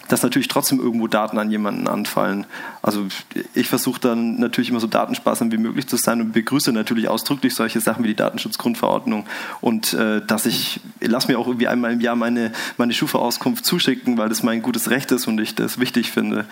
dass 0.08 0.22
natürlich 0.22 0.48
trotzdem 0.48 0.80
irgendwo 0.80 1.06
Daten 1.06 1.38
an 1.38 1.50
jemanden 1.50 1.88
anfallen. 1.88 2.46
Also 2.82 3.06
ich 3.54 3.68
versuche 3.68 4.00
dann 4.00 4.36
natürlich 4.36 4.70
immer 4.70 4.80
so 4.80 4.86
datensparsam 4.86 5.52
wie 5.52 5.58
möglich 5.58 5.86
zu 5.86 5.96
sein 5.96 6.20
und 6.20 6.32
begrüße 6.32 6.72
natürlich 6.72 7.08
ausdrücklich 7.08 7.54
solche 7.54 7.80
Sachen 7.80 8.04
wie 8.04 8.08
die 8.08 8.16
Datenschutzgrundverordnung 8.16 9.26
und 9.60 9.94
äh, 9.94 10.20
dass 10.26 10.46
ich, 10.46 10.80
lass 11.00 11.28
mir 11.28 11.38
auch 11.38 11.46
irgendwie 11.46 11.68
einmal 11.68 11.92
im 11.92 12.00
Jahr 12.00 12.16
meine, 12.16 12.52
meine 12.76 12.92
Schufa-Auskunft 12.92 13.64
zuschicken, 13.64 14.18
weil 14.18 14.28
das 14.28 14.42
mein 14.42 14.62
gutes 14.62 14.90
Recht 14.90 15.12
ist 15.12 15.26
und 15.26 15.40
ich 15.40 15.54
das 15.54 15.78
wichtig 15.78 16.10
finde. 16.10 16.44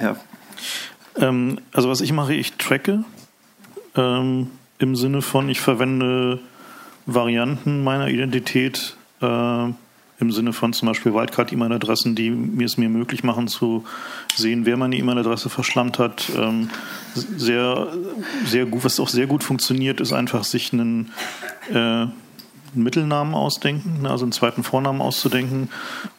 Ja. 0.00 0.16
Ähm, 1.16 1.58
also 1.72 1.88
was 1.90 2.00
ich 2.00 2.12
mache, 2.12 2.34
ich 2.34 2.54
tracke 2.54 3.04
ähm, 3.96 4.50
im 4.78 4.96
Sinne 4.96 5.22
von, 5.22 5.48
ich 5.48 5.60
verwende 5.60 6.40
Varianten 7.06 7.82
meiner 7.84 8.08
Identität 8.08 8.96
äh, 9.20 9.68
im 10.20 10.30
Sinne 10.30 10.52
von 10.52 10.72
zum 10.72 10.88
Beispiel 10.88 11.14
Wildcard-E-Mail-Adressen, 11.14 12.14
die 12.14 12.30
mir 12.30 12.66
es 12.66 12.76
mir 12.76 12.88
möglich 12.88 13.24
machen 13.24 13.48
zu 13.48 13.84
sehen, 14.34 14.66
wer 14.66 14.76
meine 14.76 14.96
E-Mail-Adresse 14.96 15.48
verschlammt 15.48 15.98
hat. 15.98 16.30
Ähm, 16.36 16.70
sehr, 17.14 17.88
sehr 18.44 18.66
gut, 18.66 18.84
was 18.84 19.00
auch 19.00 19.08
sehr 19.08 19.26
gut 19.26 19.42
funktioniert, 19.42 20.00
ist 20.00 20.12
einfach 20.12 20.44
sich 20.44 20.72
einen 20.72 21.10
äh, 21.72 22.06
Mittelnamen 22.74 23.34
ausdenken, 23.34 24.02
ne, 24.02 24.10
also 24.10 24.24
einen 24.24 24.32
zweiten 24.32 24.62
Vornamen 24.62 25.00
auszudenken, 25.00 25.70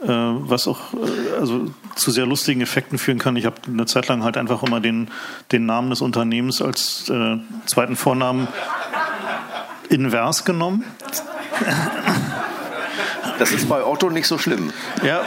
äh, 0.02 0.08
was 0.08 0.68
auch 0.68 0.94
äh, 0.94 1.40
also 1.40 1.72
zu 1.96 2.12
sehr 2.12 2.26
lustigen 2.26 2.62
Effekten 2.62 2.98
führen 2.98 3.20
kann. 3.20 3.36
Ich 3.36 3.46
habe 3.46 3.56
eine 3.68 3.86
Zeit 3.86 4.08
lang 4.08 4.24
halt 4.24 4.38
einfach 4.38 4.64
immer 4.64 4.80
den, 4.80 5.10
den 5.52 5.66
Namen 5.66 5.90
des 5.90 6.02
Unternehmens 6.02 6.62
als 6.62 7.10
äh, 7.10 7.38
zweiten 7.66 7.96
Vornamen 7.96 8.48
invers 9.90 10.46
genommen. 10.46 10.84
Das 13.42 13.52
ist 13.52 13.68
bei 13.68 13.84
Otto 13.84 14.12
nicht 14.12 14.28
so 14.28 14.38
schlimm. 14.38 14.72
Ja. 15.04 15.24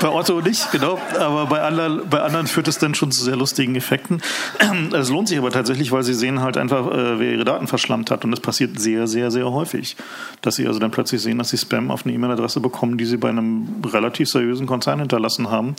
Bei 0.00 0.08
Otto 0.08 0.40
nicht, 0.40 0.72
genau. 0.72 0.98
Aber 1.16 1.46
bei 1.46 1.62
anderen, 1.62 2.08
bei 2.10 2.20
anderen 2.20 2.48
führt 2.48 2.66
es 2.66 2.78
dann 2.78 2.96
schon 2.96 3.12
zu 3.12 3.22
sehr 3.22 3.36
lustigen 3.36 3.76
Effekten. 3.76 4.20
Es 4.92 5.08
lohnt 5.08 5.28
sich 5.28 5.38
aber 5.38 5.52
tatsächlich, 5.52 5.92
weil 5.92 6.02
sie 6.02 6.14
sehen 6.14 6.40
halt 6.40 6.56
einfach, 6.56 6.88
äh, 6.88 7.20
wer 7.20 7.32
ihre 7.32 7.44
Daten 7.44 7.68
verschlammt 7.68 8.10
hat. 8.10 8.24
Und 8.24 8.32
das 8.32 8.40
passiert 8.40 8.80
sehr, 8.80 9.06
sehr, 9.06 9.30
sehr 9.30 9.48
häufig. 9.52 9.96
Dass 10.42 10.56
sie 10.56 10.66
also 10.66 10.80
dann 10.80 10.90
plötzlich 10.90 11.22
sehen, 11.22 11.38
dass 11.38 11.50
sie 11.50 11.58
Spam 11.58 11.92
auf 11.92 12.04
eine 12.04 12.12
E-Mail-Adresse 12.14 12.58
bekommen, 12.58 12.98
die 12.98 13.04
sie 13.04 13.18
bei 13.18 13.28
einem 13.28 13.80
relativ 13.86 14.28
seriösen 14.28 14.66
Konzern 14.66 14.98
hinterlassen 14.98 15.52
haben. 15.52 15.76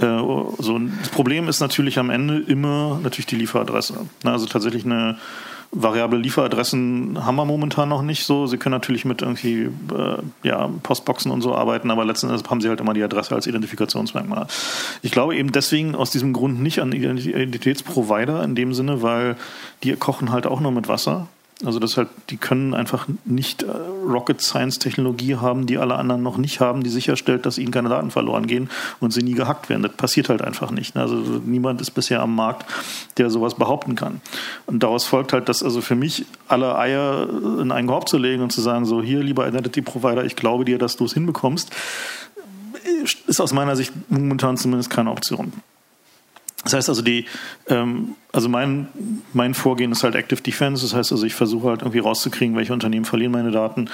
Äh, 0.00 0.06
das 0.06 1.10
Problem 1.10 1.46
ist 1.46 1.60
natürlich 1.60 1.98
am 1.98 2.08
Ende 2.08 2.38
immer 2.38 2.98
natürlich 3.02 3.26
die 3.26 3.36
Lieferadresse. 3.36 4.06
Also 4.24 4.46
tatsächlich 4.46 4.86
eine 4.86 5.18
variable 5.72 6.18
Lieferadressen 6.18 7.24
haben 7.24 7.36
wir 7.36 7.44
momentan 7.44 7.88
noch 7.88 8.02
nicht 8.02 8.24
so. 8.24 8.46
Sie 8.46 8.56
können 8.56 8.72
natürlich 8.72 9.04
mit 9.04 9.22
irgendwie 9.22 9.68
äh, 9.94 10.16
ja, 10.42 10.68
Postboxen 10.82 11.30
und 11.30 11.42
so 11.42 11.54
arbeiten, 11.54 11.90
aber 11.90 12.04
letzten 12.04 12.28
Endes 12.28 12.48
haben 12.50 12.60
sie 12.60 12.68
halt 12.68 12.80
immer 12.80 12.94
die 12.94 13.02
Adresse 13.02 13.34
als 13.34 13.46
Identifikationsmerkmal. 13.46 14.46
Ich 15.02 15.12
glaube 15.12 15.36
eben 15.36 15.52
deswegen 15.52 15.94
aus 15.94 16.10
diesem 16.10 16.32
Grund 16.32 16.60
nicht 16.60 16.80
an 16.80 16.92
Identitätsprovider 16.92 18.42
in 18.42 18.54
dem 18.54 18.74
Sinne, 18.74 19.02
weil 19.02 19.36
die 19.84 19.94
kochen 19.94 20.32
halt 20.32 20.46
auch 20.46 20.60
nur 20.60 20.72
mit 20.72 20.88
Wasser 20.88 21.28
also 21.64 21.78
das 21.78 21.96
halt, 21.96 22.08
die 22.30 22.36
können 22.38 22.74
einfach 22.74 23.06
nicht 23.24 23.62
äh, 23.62 23.66
Rocket 24.06 24.40
Science 24.40 24.78
Technologie 24.78 25.36
haben, 25.36 25.66
die 25.66 25.78
alle 25.78 25.96
anderen 25.96 26.22
noch 26.22 26.38
nicht 26.38 26.60
haben, 26.60 26.82
die 26.82 26.90
sicherstellt, 26.90 27.44
dass 27.44 27.58
ihnen 27.58 27.70
keine 27.70 27.88
Daten 27.90 28.10
verloren 28.10 28.46
gehen 28.46 28.70
und 28.98 29.12
sie 29.12 29.22
nie 29.22 29.34
gehackt 29.34 29.68
werden. 29.68 29.82
Das 29.82 29.92
passiert 29.92 30.28
halt 30.28 30.42
einfach 30.42 30.70
nicht. 30.70 30.94
Ne? 30.94 31.02
Also 31.02 31.16
niemand 31.16 31.80
ist 31.80 31.90
bisher 31.90 32.22
am 32.22 32.34
Markt, 32.34 32.64
der 33.18 33.30
sowas 33.30 33.54
behaupten 33.54 33.94
kann. 33.94 34.20
Und 34.66 34.82
daraus 34.82 35.04
folgt 35.04 35.32
halt, 35.32 35.48
dass 35.48 35.62
also 35.62 35.80
für 35.80 35.96
mich 35.96 36.24
alle 36.48 36.78
Eier 36.78 37.28
in 37.60 37.72
einen 37.72 37.88
Korb 37.88 38.08
zu 38.08 38.16
legen 38.16 38.42
und 38.42 38.52
zu 38.52 38.60
sagen, 38.62 38.86
so 38.86 39.02
hier, 39.02 39.22
lieber 39.22 39.46
Identity 39.46 39.82
Provider, 39.82 40.24
ich 40.24 40.36
glaube 40.36 40.64
dir, 40.64 40.78
dass 40.78 40.96
du 40.96 41.04
es 41.04 41.12
hinbekommst, 41.12 41.70
ist 43.26 43.40
aus 43.40 43.52
meiner 43.52 43.76
Sicht 43.76 43.92
momentan 44.08 44.56
zumindest 44.56 44.90
keine 44.90 45.10
Option. 45.10 45.52
Das 46.64 46.74
heißt 46.74 46.88
also, 46.90 47.02
die, 47.02 47.24
ähm, 47.68 48.16
also 48.32 48.48
mein, 48.48 48.88
mein 49.32 49.54
Vorgehen 49.54 49.92
ist 49.92 50.04
halt 50.04 50.14
Active 50.14 50.42
Defense. 50.42 50.82
Das 50.82 50.94
heißt 50.94 51.12
also, 51.12 51.24
ich 51.24 51.34
versuche 51.34 51.68
halt 51.68 51.80
irgendwie 51.80 52.00
rauszukriegen, 52.00 52.54
welche 52.56 52.72
Unternehmen 52.72 53.06
verlieren 53.06 53.32
meine 53.32 53.50
Daten. 53.50 53.88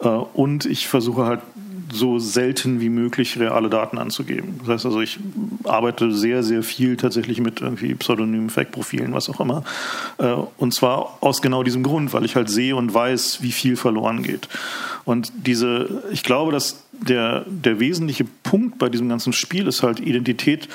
Äh, 0.00 0.08
und 0.08 0.66
ich 0.66 0.88
versuche 0.88 1.24
halt 1.24 1.40
so 1.92 2.18
selten 2.18 2.80
wie 2.80 2.88
möglich 2.88 3.38
reale 3.38 3.70
Daten 3.70 3.98
anzugeben. 3.98 4.56
Das 4.60 4.68
heißt 4.68 4.86
also, 4.86 5.00
ich 5.00 5.18
arbeite 5.64 6.12
sehr, 6.12 6.42
sehr 6.42 6.62
viel 6.62 6.96
tatsächlich 6.96 7.40
mit 7.40 7.60
irgendwie 7.60 7.94
Pseudonymen, 7.94 8.50
Fake-Profilen, 8.50 9.12
was 9.12 9.28
auch 9.30 9.40
immer. 9.40 9.64
Äh, 10.18 10.34
und 10.58 10.74
zwar 10.74 11.18
aus 11.20 11.40
genau 11.40 11.62
diesem 11.62 11.82
Grund, 11.82 12.12
weil 12.12 12.24
ich 12.24 12.36
halt 12.36 12.50
sehe 12.50 12.76
und 12.76 12.92
weiß, 12.92 13.42
wie 13.42 13.52
viel 13.52 13.76
verloren 13.76 14.22
geht. 14.22 14.48
Und 15.04 15.32
diese, 15.46 16.02
ich 16.12 16.22
glaube, 16.24 16.52
dass 16.52 16.84
der, 16.92 17.44
der 17.46 17.80
wesentliche 17.80 18.24
Punkt 18.42 18.78
bei 18.78 18.88
diesem 18.88 19.08
ganzen 19.08 19.32
Spiel 19.32 19.66
ist 19.66 19.82
halt 19.82 20.00
Identität 20.00 20.68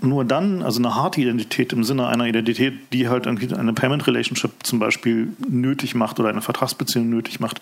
nur 0.00 0.24
dann, 0.24 0.62
also 0.62 0.80
eine 0.80 0.94
harte 0.94 1.20
Identität 1.20 1.72
im 1.72 1.84
Sinne 1.84 2.06
einer 2.06 2.26
Identität, 2.26 2.74
die 2.92 3.08
halt 3.08 3.26
eine 3.26 3.72
Payment 3.72 4.06
Relationship 4.06 4.50
zum 4.62 4.78
Beispiel 4.78 5.28
nötig 5.48 5.94
macht 5.94 6.18
oder 6.20 6.28
eine 6.28 6.42
Vertragsbeziehung 6.42 7.08
nötig 7.08 7.40
macht, 7.40 7.60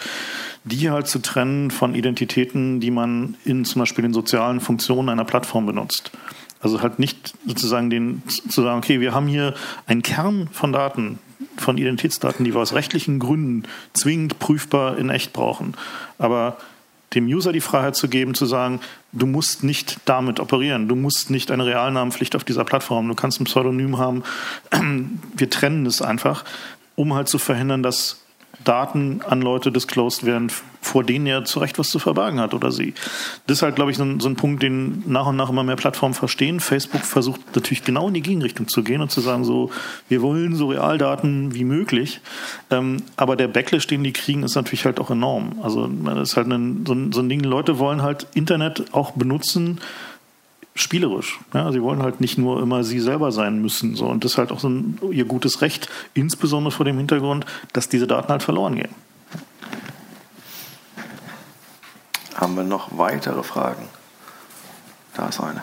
die 0.65 0.91
halt 0.91 1.09
zu 1.09 1.21
trennen 1.21 1.71
von 1.71 1.95
Identitäten, 1.95 2.81
die 2.81 2.91
man 2.91 3.37
in 3.45 3.65
zum 3.65 3.81
Beispiel 3.81 4.03
den 4.03 4.15
sozialen 4.15 4.61
Funktionen 4.61 5.09
einer 5.09 5.25
Plattform 5.25 5.67
benutzt. 5.67 6.13
Also 6.61 6.83
halt 6.83 6.99
nicht 6.99 7.35
sozusagen 7.47 7.89
den, 7.89 8.23
zu 8.27 8.63
sagen, 8.63 8.79
okay, 8.79 9.01
wir 9.01 9.15
haben 9.15 9.27
hier 9.27 9.55
einen 9.87 10.03
Kern 10.03 10.49
von 10.53 10.73
Daten, 10.73 11.19
von 11.57 11.79
Identitätsdaten, 11.79 12.45
die 12.45 12.55
wir 12.55 12.61
aus 12.61 12.75
rechtlichen 12.75 13.19
Gründen 13.19 13.65
zwingend 13.95 14.39
prüfbar 14.39 14.99
in 14.99 15.09
echt 15.09 15.33
brauchen. 15.33 15.75
Aber 16.19 16.59
dem 17.15 17.27
User 17.27 17.53
die 17.53 17.61
Freiheit 17.61 17.97
zu 17.97 18.09
geben, 18.09 18.35
zu 18.35 18.47
sagen, 18.47 18.81
du 19.13 19.27
musst 19.27 19.65
nicht 19.65 19.99
damit 20.05 20.39
operieren, 20.39 20.87
du 20.89 20.95
musst 20.95 21.31
nicht 21.31 21.51
eine 21.51 21.67
Realnamenpflicht 21.67 22.37
auf 22.37 22.45
dieser 22.45 22.65
Plattform, 22.65 23.09
du 23.09 23.15
kannst 23.15 23.41
ein 23.41 23.45
Pseudonym 23.45 23.99
haben. 23.99 24.23
Wir 25.35 25.51
trennen 25.51 25.87
es 25.87 26.03
einfach, 26.03 26.45
um 26.95 27.15
halt 27.15 27.29
zu 27.29 27.39
verhindern, 27.39 27.83
dass 27.83 28.21
Daten 28.65 29.23
an 29.27 29.43
Leute 29.43 29.73
disclosed 29.73 30.25
werden, 30.27 30.51
vor 30.83 31.05
denen 31.05 31.27
er 31.27 31.45
zu 31.45 31.61
Recht 31.61 31.79
was 31.79 31.91
zu 31.91 31.99
verbergen 31.99 32.41
hat 32.41 32.55
oder 32.55 32.73
sie. 32.73 32.95
Das 33.47 33.59
ist 33.59 33.63
halt, 33.63 33.77
glaube 33.77 33.91
ich, 33.91 33.97
so 33.97 34.05
ein, 34.05 34.21
so 34.21 34.29
ein, 34.29 34.37
Punkt, 34.37 34.63
den 34.63 35.03
nach 35.07 35.27
und 35.27 35.37
nach 35.37 35.51
immer 35.51 35.63
mehr 35.63 35.77
Plattformen 35.77 36.15
verstehen. 36.15 36.61
Facebook 36.61 37.03
versucht 37.03 37.41
natürlich 37.55 37.85
genau 37.85 38.09
in 38.09 38.15
die 38.15 38.23
Gegenrichtung 38.23 38.69
zu 38.69 38.83
gehen 38.83 39.01
und 39.01 39.11
zu 39.11 39.21
sagen, 39.21 39.45
so, 39.45 39.71
wir 40.09 40.23
wollen 40.23 40.55
so 40.55 40.69
Realdaten 40.69 41.55
wie 41.55 41.65
möglich. 41.65 42.21
Ähm, 42.71 43.03
aber 43.17 43.37
der 43.37 43.49
Backlash, 43.49 43.87
den 43.87 44.05
die 44.05 44.13
kriegen, 44.13 44.43
ist 44.43 44.55
natürlich 44.55 44.85
halt 44.85 45.01
auch 45.01 45.11
enorm. 45.11 45.61
Also 45.63 45.87
das 45.87 46.31
ist 46.31 46.37
halt 46.37 46.49
ein, 46.49 46.85
so, 46.87 46.95
ein, 46.95 47.13
so 47.13 47.21
ein 47.21 47.29
Ding, 47.29 47.41
Leute 47.41 47.79
wollen 47.79 48.03
halt 48.03 48.27
Internet 48.35 48.93
auch 48.93 49.13
benutzen, 49.13 49.81
spielerisch. 50.81 51.39
Ja, 51.55 51.71
sie 51.73 51.83
wollen 51.83 52.03
halt 52.03 52.21
nicht 52.21 52.39
nur 52.39 52.63
immer 52.63 52.85
sie 52.85 53.01
selber 53.01 53.33
sein 53.33 53.61
müssen. 53.61 53.97
So. 53.97 54.07
Und 54.07 54.25
das 54.25 54.33
ist 54.33 54.39
halt 54.39 54.53
auch 54.53 54.61
so 54.61 54.69
ein, 54.69 54.99
ihr 55.11 55.25
gutes 55.25 55.61
Recht, 55.61 55.89
insbesondere 56.15 56.73
vor 56.73 56.85
dem 56.85 56.97
Hintergrund, 56.97 57.47
dass 57.73 57.89
diese 57.89 58.07
Daten 58.07 58.29
halt 58.29 58.43
verloren 58.43 58.77
gehen. 58.77 58.95
Haben 62.35 62.57
wir 62.57 62.65
noch 62.65 62.97
weitere 62.97 63.43
Fragen? 63.43 63.89
Da 65.15 65.29
ist 65.29 65.41
eine. 65.41 65.63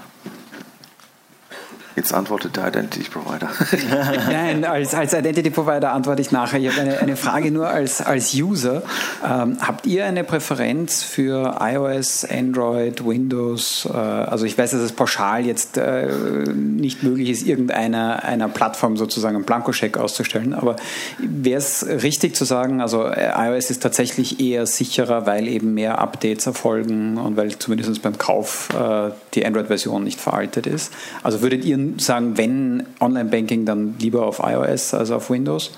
Jetzt 1.97 2.13
antwortet 2.13 2.55
der 2.55 2.67
Identity 2.67 3.09
Provider. 3.09 3.49
Nein, 4.29 4.63
als, 4.65 4.93
als 4.93 5.13
Identity 5.13 5.49
Provider 5.49 5.93
antworte 5.93 6.21
ich 6.21 6.31
nachher. 6.31 6.59
Ich 6.59 6.69
habe 6.69 6.79
eine, 6.79 6.99
eine 6.99 7.15
Frage 7.15 7.49
nur 7.49 7.69
als, 7.69 8.01
als 8.01 8.35
User. 8.35 8.83
Ähm, 9.27 9.57
habt 9.59 9.87
ihr 9.87 10.05
eine 10.05 10.23
Präferenz 10.23 11.01
für 11.01 11.57
iOS, 11.59 12.23
Android, 12.23 13.03
Windows? 13.03 13.89
Äh, 13.91 13.97
also 13.97 14.45
ich 14.45 14.55
weiß, 14.55 14.69
dass 14.69 14.81
es 14.81 14.91
pauschal 14.91 15.47
jetzt 15.47 15.77
äh, 15.77 16.07
nicht 16.53 17.01
möglich 17.01 17.31
ist, 17.31 17.47
irgendeiner 17.47 18.23
einer 18.23 18.47
Plattform 18.47 18.95
sozusagen 18.95 19.35
einen 19.35 19.45
Blankoscheck 19.45 19.97
auszustellen. 19.97 20.53
Aber 20.53 20.75
wäre 21.17 21.57
es 21.57 21.83
richtig 21.83 22.35
zu 22.35 22.45
sagen, 22.45 22.79
also 22.79 23.07
äh, 23.07 23.31
iOS 23.35 23.71
ist 23.71 23.81
tatsächlich 23.81 24.39
eher 24.39 24.67
sicherer, 24.67 25.25
weil 25.25 25.47
eben 25.47 25.73
mehr 25.73 25.97
Updates 25.97 26.45
erfolgen 26.45 27.17
und 27.17 27.37
weil 27.37 27.57
zumindest 27.57 28.03
beim 28.03 28.19
Kauf 28.19 28.69
äh, 28.79 29.09
die 29.33 29.43
Android-Version 29.47 30.03
nicht 30.03 30.21
veraltet 30.21 30.67
ist? 30.67 30.93
Also 31.23 31.41
würdet 31.41 31.65
ihr 31.65 31.86
sagen, 31.97 32.37
wenn 32.37 32.85
Online-Banking, 32.99 33.65
dann 33.65 33.95
lieber 33.99 34.25
auf 34.25 34.39
iOS 34.39 34.93
als 34.93 35.11
auf 35.11 35.29
Windows? 35.29 35.71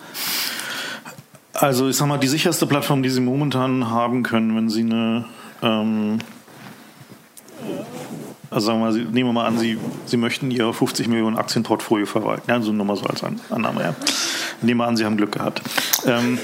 Also 1.54 1.90
ich 1.90 1.98
sag 1.98 2.08
mal, 2.08 2.18
die 2.18 2.28
sicherste 2.28 2.66
Plattform, 2.66 3.04
die 3.04 3.10
Sie 3.10 3.22
momentan 3.22 3.90
haben 3.90 4.24
können, 4.24 4.56
wenn 4.56 4.70
Sie 4.70 4.82
eine 4.82 5.26
ähm, 5.62 6.20
also 8.50 8.68
sagen 8.68 8.80
wir 8.80 8.92
mal, 8.92 8.94
nehmen 8.94 9.30
wir 9.30 9.34
mal 9.34 9.46
an, 9.46 9.58
Sie, 9.58 9.78
Sie 10.06 10.18
möchten 10.18 10.52
Ihr 10.52 10.72
50 10.72 11.08
Millionen 11.08 11.38
Aktienportfolio 11.38 12.06
verwalten. 12.06 12.64
So 12.64 12.72
nur 12.72 12.86
mal 12.86 12.96
so 12.96 13.06
als 13.06 13.24
Annahme. 13.50 13.82
Ja. 13.82 13.96
Nehmen 14.62 14.80
wir 14.80 14.88
an, 14.88 14.98
Sie 14.98 15.06
haben 15.06 15.18
Glück 15.18 15.32
gehabt. 15.32 15.62
Ähm, 16.06 16.40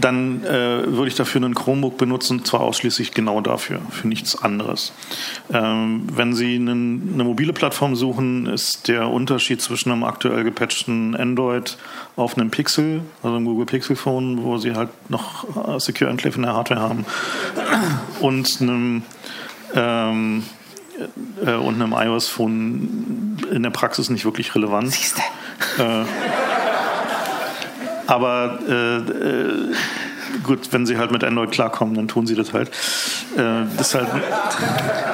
dann 0.00 0.44
äh, 0.44 0.86
würde 0.86 1.08
ich 1.08 1.14
dafür 1.14 1.42
einen 1.42 1.54
Chromebook 1.54 1.96
benutzen, 1.96 2.44
zwar 2.44 2.60
ausschließlich 2.60 3.12
genau 3.12 3.40
dafür, 3.40 3.80
für 3.90 4.08
nichts 4.08 4.42
anderes. 4.42 4.92
Ähm, 5.52 6.06
wenn 6.12 6.34
Sie 6.34 6.56
einen, 6.56 7.12
eine 7.14 7.24
mobile 7.24 7.52
Plattform 7.52 7.96
suchen, 7.96 8.46
ist 8.46 8.88
der 8.88 9.08
Unterschied 9.08 9.62
zwischen 9.62 9.90
einem 9.92 10.04
aktuell 10.04 10.44
gepatchten 10.44 11.16
Android 11.16 11.78
auf 12.16 12.36
einem 12.36 12.50
Pixel, 12.50 13.02
also 13.22 13.36
einem 13.36 13.46
Google 13.46 13.66
Pixel 13.66 13.96
Phone, 13.96 14.42
wo 14.42 14.58
Sie 14.58 14.74
halt 14.74 14.90
noch 15.10 15.44
äh, 15.68 15.80
Secure 15.80 16.10
Enclave 16.10 16.36
in 16.36 16.42
der 16.42 16.54
Hardware 16.54 16.80
haben, 16.80 17.06
und 18.20 18.60
einem 18.60 19.02
ähm, 19.74 20.44
äh, 21.44 21.52
und 21.54 21.80
einem 21.80 21.92
iOS-Phone 21.92 23.38
in 23.50 23.62
der 23.62 23.70
Praxis 23.70 24.10
nicht 24.10 24.24
wirklich 24.24 24.54
relevant. 24.54 24.92
Siehste. 24.92 25.22
Äh, 25.78 26.04
aber 28.06 28.58
äh, 28.68 28.96
äh, 28.96 29.74
gut, 30.42 30.72
wenn 30.72 30.86
sie 30.86 30.96
halt 30.96 31.10
mit 31.10 31.24
Android 31.24 31.50
klarkommen, 31.50 31.94
dann 31.94 32.08
tun 32.08 32.26
sie 32.26 32.34
das 32.34 32.52
halt. 32.52 32.68
Äh, 33.36 33.64
das 33.76 33.94
halt 33.94 34.08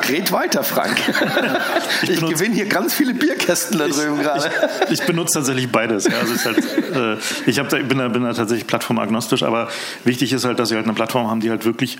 Red 0.08 0.32
weiter, 0.32 0.62
Frank. 0.62 0.96
ich, 2.02 2.10
ich 2.10 2.20
gewinne 2.20 2.54
hier 2.54 2.66
ganz 2.66 2.94
viele 2.94 3.14
Bierkästen 3.14 3.78
da 3.78 3.88
drüben 3.88 4.20
gerade. 4.20 4.50
Ich, 4.86 5.00
ich, 5.00 5.06
benutze 5.06 5.38
tatsächlich 5.38 5.70
beides. 5.70 6.04
Ja. 6.04 6.12
Also 6.20 6.34
halt, 6.44 7.18
äh, 7.18 7.50
ich 7.50 7.56
da, 7.56 7.62
bin, 7.62 7.98
da, 7.98 8.08
bin 8.08 8.24
da 8.24 8.32
tatsächlich 8.32 8.66
plattformagnostisch, 8.66 9.42
aber 9.42 9.68
wichtig 10.04 10.32
ist 10.32 10.44
halt, 10.44 10.58
dass 10.58 10.68
sie 10.68 10.76
halt 10.76 10.84
eine 10.84 10.94
Plattform 10.94 11.28
haben, 11.28 11.40
die 11.40 11.50
halt 11.50 11.64
wirklich 11.64 11.98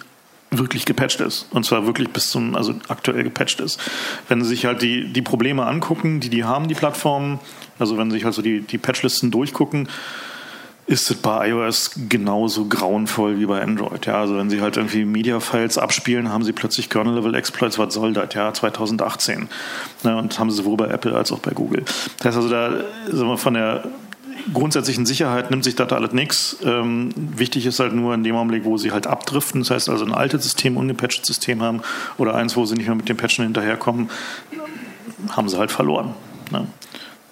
wirklich 0.53 0.85
gepatcht 0.85 1.21
ist. 1.21 1.47
Und 1.51 1.65
zwar 1.65 1.87
wirklich 1.87 2.11
bis 2.11 2.31
zum, 2.31 2.55
also 2.55 2.75
aktuell 2.89 3.25
gepatcht 3.25 3.61
ist. 3.61 3.81
Wenn 4.29 4.43
Sie 4.43 4.49
sich 4.49 4.67
halt 4.67 4.83
die, 4.83 5.13
die 5.13 5.23
Probleme 5.23 5.67
angucken, 5.67 6.21
die 6.21 6.31
die 6.31 6.45
haben, 6.45 6.69
die 6.69 6.75
Plattformen, 6.75 7.41
also 7.79 7.99
wenn 7.99 8.11
Sie 8.11 8.19
sich 8.19 8.27
also 8.27 8.43
die, 8.43 8.61
die 8.61 8.79
Patchlisten 8.79 9.31
durchgucken, 9.31 9.89
ist 10.87 11.11
es 11.11 11.17
bei 11.17 11.49
iOS 11.49 11.93
genauso 12.09 12.67
grauenvoll 12.67 13.39
wie 13.39 13.47
bei 13.47 13.63
Android. 13.63 14.05
Ja, 14.07 14.21
also 14.21 14.37
wenn 14.37 14.51
Sie 14.51 14.61
halt 14.61 14.77
irgendwie 14.77 15.05
Media-Files 15.05 15.79
abspielen, 15.79 16.29
haben 16.29 16.43
Sie 16.43 16.53
plötzlich 16.53 16.91
Kernel-Level-Exploits. 16.91 17.79
Was 17.79 17.95
soll 17.95 18.13
das? 18.13 18.35
Ja, 18.35 18.53
2018. 18.53 19.49
Ja, 20.03 20.19
und 20.19 20.39
haben 20.39 20.51
Sie 20.51 20.57
sowohl 20.57 20.77
bei 20.77 20.89
Apple 20.89 21.15
als 21.15 21.31
auch 21.31 21.39
bei 21.39 21.53
Google. 21.53 21.85
Das 22.19 22.27
heißt 22.27 22.37
also, 22.37 22.49
da 22.49 22.73
sagen 23.07 23.29
wir, 23.29 23.39
von 23.39 23.55
der 23.55 23.85
grundsätzlichen 24.53 25.07
Sicherheit 25.07 25.51
nimmt 25.51 25.65
sich 25.65 25.75
das 25.75 25.93
alles 25.93 26.13
nichts. 26.13 26.57
Ähm, 26.65 27.11
wichtig 27.17 27.67
ist 27.67 27.81
halt 27.81 27.93
nur 27.93 28.15
in 28.15 28.25
dem 28.25 28.37
Augenblick, 28.37 28.65
wo 28.65 28.77
sie 28.77 28.93
halt 28.93 29.07
abdriften, 29.07 29.61
das 29.61 29.71
heißt 29.71 29.89
also 29.89 30.05
ein 30.05 30.13
altes 30.13 30.43
System, 30.43 30.77
ungepatchtes 30.77 31.27
System 31.27 31.63
haben 31.63 31.83
oder 32.19 32.35
eins, 32.35 32.57
wo 32.57 32.65
sie 32.65 32.75
nicht 32.75 32.87
mehr 32.87 32.97
mit 32.97 33.09
dem 33.09 33.17
Patchen 33.17 33.45
hinterherkommen, 33.45 34.11
haben 35.31 35.49
sie 35.49 35.59
halt 35.59 35.71
verloren. 35.71 36.15
Ne? 36.51 36.67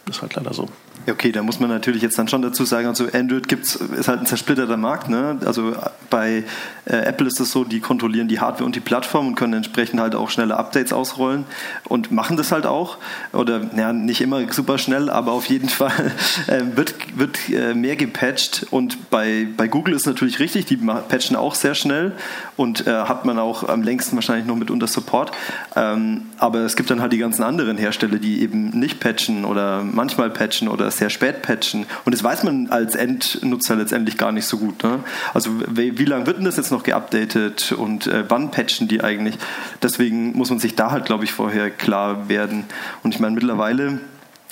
Das 0.07 0.17
ist 0.17 0.23
halt 0.23 0.35
leider 0.35 0.55
so. 0.55 0.69
Okay, 1.09 1.33
da 1.33 1.43
muss 1.43 1.61
man 1.61 1.71
natürlich 1.71 2.03
jetzt 2.03 2.19
dann 2.19 2.29
schon 2.29 2.43
dazu 2.43 2.65
sagen, 2.65 2.87
also 2.87 3.07
Android 3.13 3.49
gibt's, 3.49 3.77
ist 3.77 4.09
halt 4.09 4.21
ein 4.21 4.27
zersplitterter 4.27 4.77
Markt. 4.77 5.09
Ne? 5.09 5.39
Also 5.47 5.75
bei 6.11 6.45
äh, 6.85 6.97
Apple 6.97 7.27
ist 7.27 7.41
es 7.41 7.53
so, 7.53 7.65
die 7.65 7.81
kontrollieren 7.81 8.29
die 8.29 8.39
Hardware 8.39 8.65
und 8.65 8.77
die 8.77 8.81
Plattform 8.81 9.29
und 9.29 9.35
können 9.35 9.55
entsprechend 9.55 9.99
halt 9.99 10.15
auch 10.15 10.29
schnelle 10.29 10.57
Updates 10.57 10.93
ausrollen 10.93 11.45
und 11.85 12.13
machen 12.13 12.37
das 12.37 12.53
halt 12.53 12.67
auch. 12.67 12.99
Oder 13.33 13.63
ja, 13.77 13.95
nicht 13.95 14.21
immer 14.21 14.53
super 14.53 14.77
schnell, 14.77 15.09
aber 15.09 15.33
auf 15.33 15.47
jeden 15.47 15.69
Fall 15.71 16.13
äh, 16.49 16.77
wird, 16.77 16.95
wird 17.19 17.39
äh, 17.49 17.73
mehr 17.73 17.97
gepatcht. 17.97 18.67
Und 18.71 19.11
bei, 19.11 19.49
bei 19.57 19.69
Google 19.69 19.95
ist 19.95 20.07
natürlich 20.07 20.39
richtig, 20.39 20.67
die 20.67 20.77
patchen 20.77 21.35
auch 21.35 21.55
sehr 21.55 21.75
schnell 21.75 22.13
und 22.57 22.87
äh, 22.87 22.91
hat 22.91 23.25
man 23.25 23.39
auch 23.39 23.69
am 23.69 23.83
längsten 23.83 24.17
wahrscheinlich 24.17 24.47
noch 24.47 24.57
mit 24.57 24.71
unter 24.71 24.87
Support. 24.87 25.33
Ähm, 25.77 26.23
aber 26.37 26.61
es 26.61 26.77
gibt 26.77 26.91
dann 26.91 27.01
halt 27.01 27.13
die 27.13 27.19
ganzen 27.19 27.43
anderen 27.43 27.79
Hersteller, 27.79 28.19
die 28.19 28.43
eben 28.43 28.71
nicht 28.79 29.01
patchen 29.01 29.47
oder 29.47 29.83
manchmal 29.83 30.29
patchen 30.29 30.69
oder 30.69 30.90
sehr 30.91 31.11
spät 31.11 31.43
patchen. 31.43 31.87
Und 32.05 32.15
das 32.15 32.23
weiß 32.23 32.45
man 32.45 32.69
als 32.71 32.95
Endnutzer 32.95 33.77
letztendlich 33.77 34.17
gar 34.17 34.33
nicht 34.33 34.47
so 34.47 34.59
gut. 34.59 34.83
Ne? 34.83 35.01
Also 35.35 35.51
wie, 35.69 35.99
wie 35.99 36.05
lange 36.05 36.27
wird 36.27 36.39
denn 36.39 36.45
das 36.45 36.57
jetzt 36.57 36.71
noch 36.71 36.83
geupdatet 36.83 37.73
und 37.73 38.07
äh, 38.07 38.25
wann 38.29 38.51
patchen 38.51 38.89
die 38.89 39.03
eigentlich? 39.03 39.37
Deswegen 39.83 40.37
muss 40.37 40.51
man 40.51 40.59
sich 40.59 40.77
da 40.77 40.91
halt, 40.91 41.05
glaube 41.05 41.25
ich, 41.25 41.33
vorher 41.33 41.71
klar 41.71 42.29
werden. 42.29 42.65
Und 43.03 43.15
ich 43.15 43.21
meine, 43.21 43.35
mittlerweile 43.35 44.01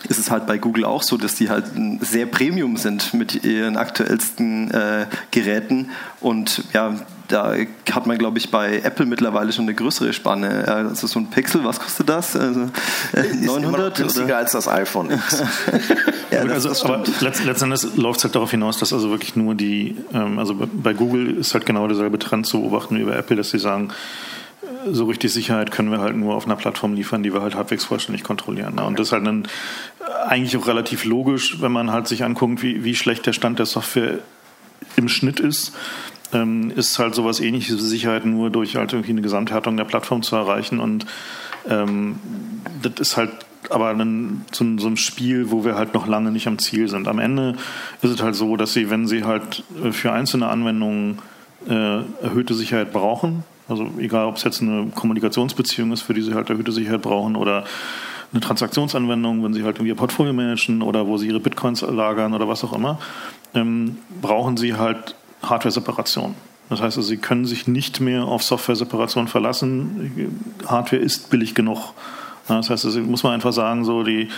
ist 0.08 0.18
es 0.18 0.30
halt 0.30 0.46
bei 0.46 0.58
Google 0.58 0.84
auch 0.84 1.02
so, 1.02 1.16
dass 1.16 1.34
die 1.34 1.50
halt 1.50 1.64
sehr 2.00 2.26
Premium 2.26 2.76
sind 2.76 3.14
mit 3.14 3.44
ihren 3.44 3.76
aktuellsten 3.76 4.70
äh, 4.70 5.06
Geräten 5.30 5.90
und 6.20 6.62
ja, 6.72 6.94
da 7.28 7.54
hat 7.92 8.06
man, 8.06 8.16
glaube 8.16 8.38
ich, 8.38 8.50
bei 8.50 8.80
Apple 8.80 9.04
mittlerweile 9.04 9.52
schon 9.52 9.66
eine 9.66 9.74
größere 9.74 10.12
Spanne. 10.14 10.66
Also 10.66 11.06
so 11.06 11.18
ein 11.18 11.28
Pixel, 11.28 11.62
was 11.62 11.78
kostet 11.78 12.08
das? 12.08 12.34
Also, 12.34 12.70
äh, 13.12 13.34
900? 13.34 13.92
Ist 13.92 13.98
günstiger 13.98 14.24
oder? 14.24 14.38
als 14.38 14.52
das 14.52 14.66
iPhone 14.66 15.10
X. 15.10 15.42
ja, 16.30 16.44
das, 16.44 16.66
also, 16.66 16.68
das 16.70 16.84
aber 16.84 17.04
letztendlich 17.20 17.96
läuft 17.96 18.18
es 18.18 18.24
halt 18.24 18.34
darauf 18.34 18.50
hinaus, 18.50 18.78
dass 18.78 18.94
also 18.94 19.10
wirklich 19.10 19.36
nur 19.36 19.54
die, 19.54 19.96
ähm, 20.14 20.38
also 20.38 20.54
bei 20.56 20.94
Google 20.94 21.36
ist 21.36 21.52
halt 21.52 21.66
genau 21.66 21.86
derselbe 21.86 22.18
Trend 22.18 22.46
zu 22.46 22.60
beobachten 22.60 22.98
wie 22.98 23.04
bei 23.04 23.14
Apple, 23.14 23.36
dass 23.36 23.50
sie 23.50 23.58
sagen, 23.58 23.90
so 24.90 25.04
richtig 25.06 25.32
Sicherheit 25.32 25.70
können 25.70 25.90
wir 25.90 26.00
halt 26.00 26.16
nur 26.16 26.34
auf 26.34 26.46
einer 26.46 26.56
Plattform 26.56 26.94
liefern, 26.94 27.22
die 27.22 27.32
wir 27.32 27.42
halt 27.42 27.54
halbwegs 27.54 27.84
vollständig 27.84 28.24
kontrollieren. 28.24 28.74
Ne? 28.76 28.84
Und 28.84 28.98
das 28.98 29.08
ist 29.08 29.12
halt 29.12 29.26
dann 29.26 29.48
eigentlich 30.26 30.56
auch 30.56 30.66
relativ 30.66 31.04
logisch, 31.04 31.60
wenn 31.60 31.72
man 31.72 31.90
halt 31.90 32.06
sich 32.06 32.24
anguckt, 32.24 32.62
wie, 32.62 32.84
wie 32.84 32.94
schlecht 32.94 33.26
der 33.26 33.32
Stand 33.32 33.58
der 33.58 33.66
Software 33.66 34.18
im 34.96 35.08
Schnitt 35.08 35.40
ist 35.40 35.72
ähm, 36.32 36.72
ist 36.74 36.98
halt 36.98 37.14
sowas 37.14 37.40
ähnliches 37.40 37.80
Sicherheit 37.80 38.24
nur 38.24 38.50
durch 38.50 38.76
halt 38.76 38.92
irgendwie 38.92 39.12
eine 39.12 39.22
Gesamthärtung 39.22 39.76
der 39.76 39.84
Plattform 39.84 40.22
zu 40.22 40.36
erreichen. 40.36 40.80
Und 40.80 41.06
ähm, 41.68 42.16
das 42.82 42.94
ist 42.98 43.16
halt 43.16 43.30
aber 43.70 43.90
ein, 43.90 44.44
so, 44.52 44.64
so, 44.78 44.86
ein 44.86 44.96
Spiel, 44.96 45.50
wo 45.50 45.64
wir 45.64 45.74
halt 45.74 45.92
noch 45.92 46.06
lange 46.06 46.30
nicht 46.30 46.46
am 46.46 46.58
Ziel 46.58 46.88
sind. 46.88 47.08
Am 47.08 47.18
Ende 47.18 47.56
ist 48.02 48.10
es 48.10 48.22
halt 48.22 48.34
so, 48.34 48.56
dass 48.56 48.72
sie, 48.72 48.88
wenn 48.88 49.06
sie 49.06 49.24
halt 49.24 49.64
äh, 49.82 49.92
für 49.92 50.12
einzelne 50.12 50.48
Anwendungen 50.48 51.18
äh, 51.68 52.02
erhöhte 52.22 52.54
Sicherheit 52.54 52.92
brauchen, 52.92 53.44
also 53.68 53.90
egal 53.98 54.26
ob 54.26 54.36
es 54.36 54.44
jetzt 54.44 54.62
eine 54.62 54.88
Kommunikationsbeziehung 54.94 55.92
ist, 55.92 56.02
für 56.02 56.14
die 56.14 56.22
sie 56.22 56.34
halt 56.34 56.50
erhöhte 56.50 56.72
Sicherheit 56.72 57.02
brauchen 57.02 57.36
oder 57.36 57.64
eine 58.32 58.40
Transaktionsanwendung, 58.40 59.42
wenn 59.42 59.54
sie 59.54 59.62
halt 59.62 59.76
irgendwie 59.76 59.90
ihr 59.90 59.96
Portfolio 59.96 60.32
managen 60.32 60.82
oder 60.82 61.06
wo 61.06 61.16
sie 61.16 61.28
ihre 61.28 61.40
Bitcoins 61.40 61.82
lagern 61.82 62.34
oder 62.34 62.48
was 62.48 62.64
auch 62.64 62.72
immer, 62.72 62.98
ähm, 63.54 63.98
brauchen 64.20 64.56
sie 64.56 64.74
halt 64.74 65.14
Hardware-Separation. 65.42 66.34
Das 66.68 66.82
heißt, 66.82 66.98
also, 66.98 67.08
Sie 67.08 67.16
können 67.16 67.46
sich 67.46 67.66
nicht 67.66 68.00
mehr 68.00 68.24
auf 68.24 68.42
Software-Separation 68.42 69.28
verlassen. 69.28 70.42
Hardware 70.66 71.00
ist 71.00 71.30
billig 71.30 71.54
genug. 71.54 71.94
Das 72.48 72.70
heißt, 72.70 72.84
das 72.84 72.96
muss 72.96 73.22
man 73.22 73.34
einfach 73.34 73.52
sagen, 73.52 73.84
so 73.84 74.02
die 74.02 74.28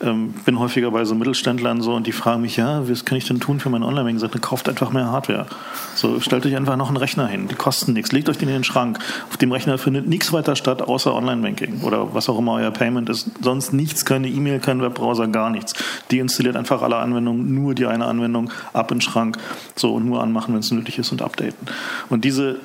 ähm, 0.00 0.32
bin 0.44 0.58
häufiger 0.58 0.90
bei 0.90 1.04
so 1.04 1.14
Mittelständlern 1.14 1.82
so 1.82 1.94
und 1.94 2.06
die 2.06 2.12
fragen 2.12 2.42
mich, 2.42 2.56
ja, 2.56 2.88
was 2.88 3.04
kann 3.04 3.18
ich 3.18 3.26
denn 3.26 3.40
tun 3.40 3.60
für 3.60 3.68
mein 3.68 3.82
Online-Banking? 3.82 4.16
Ich 4.16 4.22
sage, 4.22 4.38
kauft 4.38 4.68
einfach 4.68 4.90
mehr 4.90 5.10
Hardware. 5.10 5.46
So, 5.94 6.20
stellt 6.20 6.46
euch 6.46 6.56
einfach 6.56 6.76
noch 6.76 6.88
einen 6.88 6.96
Rechner 6.96 7.26
hin, 7.26 7.48
die 7.48 7.54
kosten 7.54 7.92
nichts, 7.92 8.12
legt 8.12 8.28
euch 8.28 8.38
den 8.38 8.48
in 8.48 8.54
den 8.54 8.64
Schrank. 8.64 8.98
Auf 9.28 9.36
dem 9.36 9.52
Rechner 9.52 9.76
findet 9.78 10.08
nichts 10.08 10.32
weiter 10.32 10.56
statt, 10.56 10.82
außer 10.82 11.14
Online-Banking 11.14 11.82
oder 11.82 12.14
was 12.14 12.28
auch 12.28 12.38
immer 12.38 12.54
euer 12.54 12.70
Payment 12.70 13.08
ist. 13.10 13.30
Sonst 13.42 13.72
nichts, 13.72 14.04
keine 14.04 14.28
E-Mail, 14.28 14.60
kein 14.60 14.80
Webbrowser, 14.80 15.28
gar 15.28 15.50
nichts. 15.50 15.74
Die 16.10 16.18
installiert 16.18 16.56
einfach 16.56 16.82
alle 16.82 16.96
Anwendungen, 16.96 17.54
nur 17.54 17.74
die 17.74 17.86
eine 17.86 18.06
Anwendung, 18.06 18.50
ab 18.72 18.90
in 18.90 18.98
den 18.98 19.02
Schrank, 19.02 19.38
so 19.76 19.94
und 19.94 20.06
nur 20.06 20.22
anmachen, 20.22 20.54
wenn 20.54 20.60
es 20.60 20.70
nötig 20.70 20.98
ist 20.98 21.12
und 21.12 21.22
updaten. 21.22 21.68
Und 22.08 22.24
diese 22.24 22.56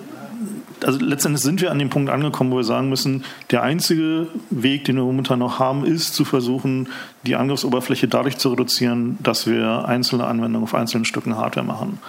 also 0.84 1.00
letztendlich 1.00 1.42
sind 1.42 1.62
wir 1.62 1.72
an 1.72 1.80
dem 1.80 1.90
Punkt 1.90 2.10
angekommen, 2.10 2.52
wo 2.52 2.58
wir 2.58 2.64
sagen 2.64 2.90
müssen, 2.90 3.24
der 3.52 3.64
einzige 3.64 4.28
Weg, 4.50 4.86
den 4.86 4.96
wir 4.96 5.04
momentan 5.04 5.40
noch 5.40 5.60
haben, 5.60 5.86
ist 5.86 6.16
zu 6.16 6.26
versuchen, 6.26 6.90
die 7.26 7.36
Angriffsoberfläche 7.36 8.08
dadurch 8.08 8.38
zu 8.38 8.50
reduzieren, 8.50 9.18
dass 9.22 9.48
wir 9.48 9.86
einzelne 9.88 10.26
Anwendungen 10.26 10.64
auf 10.64 10.76
einzelnen 10.76 11.06
Stücken 11.06 11.38
Hardware 11.38 11.66
machen. 11.66 12.00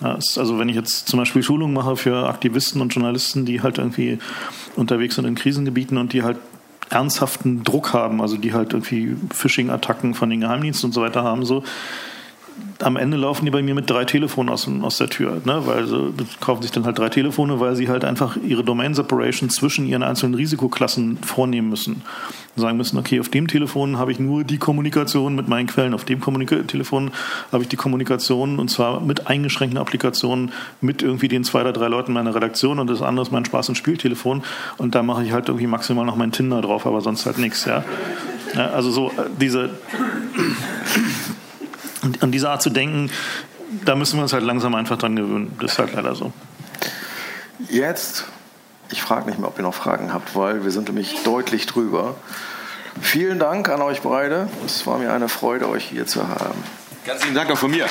also 0.00 0.58
wenn 0.58 0.68
ich 0.68 0.76
jetzt 0.76 1.08
zum 1.08 1.18
Beispiel 1.18 1.42
Schulungen 1.42 1.74
mache 1.74 1.96
für 1.96 2.28
Aktivisten 2.28 2.80
und 2.80 2.94
Journalisten, 2.94 3.46
die 3.46 3.62
halt 3.62 3.78
irgendwie 3.78 4.18
unterwegs 4.76 5.14
sind 5.14 5.24
in 5.24 5.34
Krisengebieten 5.34 5.98
und 5.98 6.12
die 6.12 6.22
halt 6.22 6.38
ernsthaften 6.90 7.64
Druck 7.64 7.92
haben, 7.92 8.20
also 8.20 8.36
die 8.36 8.52
halt 8.52 8.72
irgendwie 8.72 9.16
Phishing-Attacken 9.32 10.14
von 10.14 10.30
den 10.30 10.40
Geheimdiensten 10.40 10.88
und 10.88 10.92
so 10.92 11.00
weiter 11.00 11.22
haben, 11.22 11.44
so, 11.44 11.64
am 12.82 12.96
Ende 12.96 13.16
laufen 13.16 13.44
die 13.44 13.50
bei 13.50 13.62
mir 13.62 13.74
mit 13.74 13.88
drei 13.88 14.04
Telefonen 14.04 14.50
aus, 14.50 14.68
aus 14.82 14.98
der 14.98 15.08
Tür, 15.08 15.40
ne? 15.44 15.62
weil 15.64 15.86
sie 15.86 16.12
kaufen 16.40 16.62
sich 16.62 16.70
dann 16.70 16.84
halt 16.84 16.98
drei 16.98 17.08
Telefone, 17.08 17.60
weil 17.60 17.76
sie 17.76 17.88
halt 17.88 18.04
einfach 18.04 18.36
ihre 18.36 18.64
Domain 18.64 18.94
Separation 18.94 19.48
zwischen 19.48 19.86
ihren 19.86 20.02
einzelnen 20.02 20.34
Risikoklassen 20.34 21.18
vornehmen 21.18 21.68
müssen. 21.68 22.02
Sagen 22.56 22.76
müssen, 22.76 22.98
okay, 22.98 23.20
auf 23.20 23.28
dem 23.28 23.48
Telefon 23.48 23.98
habe 23.98 24.12
ich 24.12 24.18
nur 24.18 24.44
die 24.44 24.58
Kommunikation 24.58 25.34
mit 25.34 25.48
meinen 25.48 25.66
Quellen, 25.66 25.94
auf 25.94 26.04
dem 26.04 26.20
Kommunika 26.20 26.56
Telefon 26.62 27.10
habe 27.52 27.62
ich 27.62 27.68
die 27.68 27.76
Kommunikation 27.76 28.58
und 28.58 28.70
zwar 28.70 29.00
mit 29.00 29.26
eingeschränkten 29.26 29.78
Applikationen 29.78 30.52
mit 30.80 31.02
irgendwie 31.02 31.28
den 31.28 31.44
zwei 31.44 31.62
oder 31.62 31.72
drei 31.72 31.88
Leuten 31.88 32.12
meiner 32.12 32.34
Redaktion 32.34 32.78
und 32.78 32.88
das 32.88 33.02
andere 33.02 33.26
ist 33.26 33.32
mein 33.32 33.44
Spaß- 33.44 33.68
und 33.68 33.76
Spieltelefon 33.76 34.42
und 34.78 34.94
da 34.94 35.02
mache 35.02 35.24
ich 35.24 35.32
halt 35.32 35.48
irgendwie 35.48 35.66
maximal 35.66 36.04
noch 36.04 36.16
mein 36.16 36.32
Tinder 36.32 36.60
drauf, 36.60 36.86
aber 36.86 37.00
sonst 37.00 37.26
halt 37.26 37.38
nichts, 37.38 37.64
ja. 37.64 37.84
ja 38.54 38.70
also 38.70 38.90
so 38.90 39.08
äh, 39.08 39.24
diese 39.40 39.70
und 42.04 42.22
an 42.22 42.30
diese 42.30 42.50
Art 42.50 42.62
zu 42.62 42.70
denken, 42.70 43.10
da 43.84 43.96
müssen 43.96 44.18
wir 44.18 44.22
uns 44.22 44.32
halt 44.32 44.44
langsam 44.44 44.74
einfach 44.74 44.98
dran 44.98 45.16
gewöhnen. 45.16 45.56
Das 45.60 45.72
ist 45.72 45.78
halt 45.78 45.94
leider 45.94 46.14
so. 46.14 46.32
Jetzt, 47.68 48.24
ich 48.90 49.02
frage 49.02 49.26
nicht 49.26 49.38
mehr, 49.38 49.48
ob 49.48 49.58
ihr 49.58 49.62
noch 49.62 49.74
Fragen 49.74 50.12
habt, 50.12 50.36
weil 50.36 50.64
wir 50.64 50.70
sind 50.70 50.88
nämlich 50.88 51.22
deutlich 51.24 51.66
drüber. 51.66 52.14
Vielen 53.00 53.38
Dank 53.38 53.68
an 53.68 53.82
euch 53.82 54.02
beide. 54.02 54.48
Es 54.64 54.86
war 54.86 54.98
mir 54.98 55.12
eine 55.12 55.28
Freude, 55.28 55.68
euch 55.68 55.84
hier 55.84 56.06
zu 56.06 56.28
haben. 56.28 56.62
Ganz 57.04 57.22
vielen 57.22 57.34
Dank 57.34 57.50
auch 57.50 57.58
von 57.58 57.70
mir. 57.70 57.86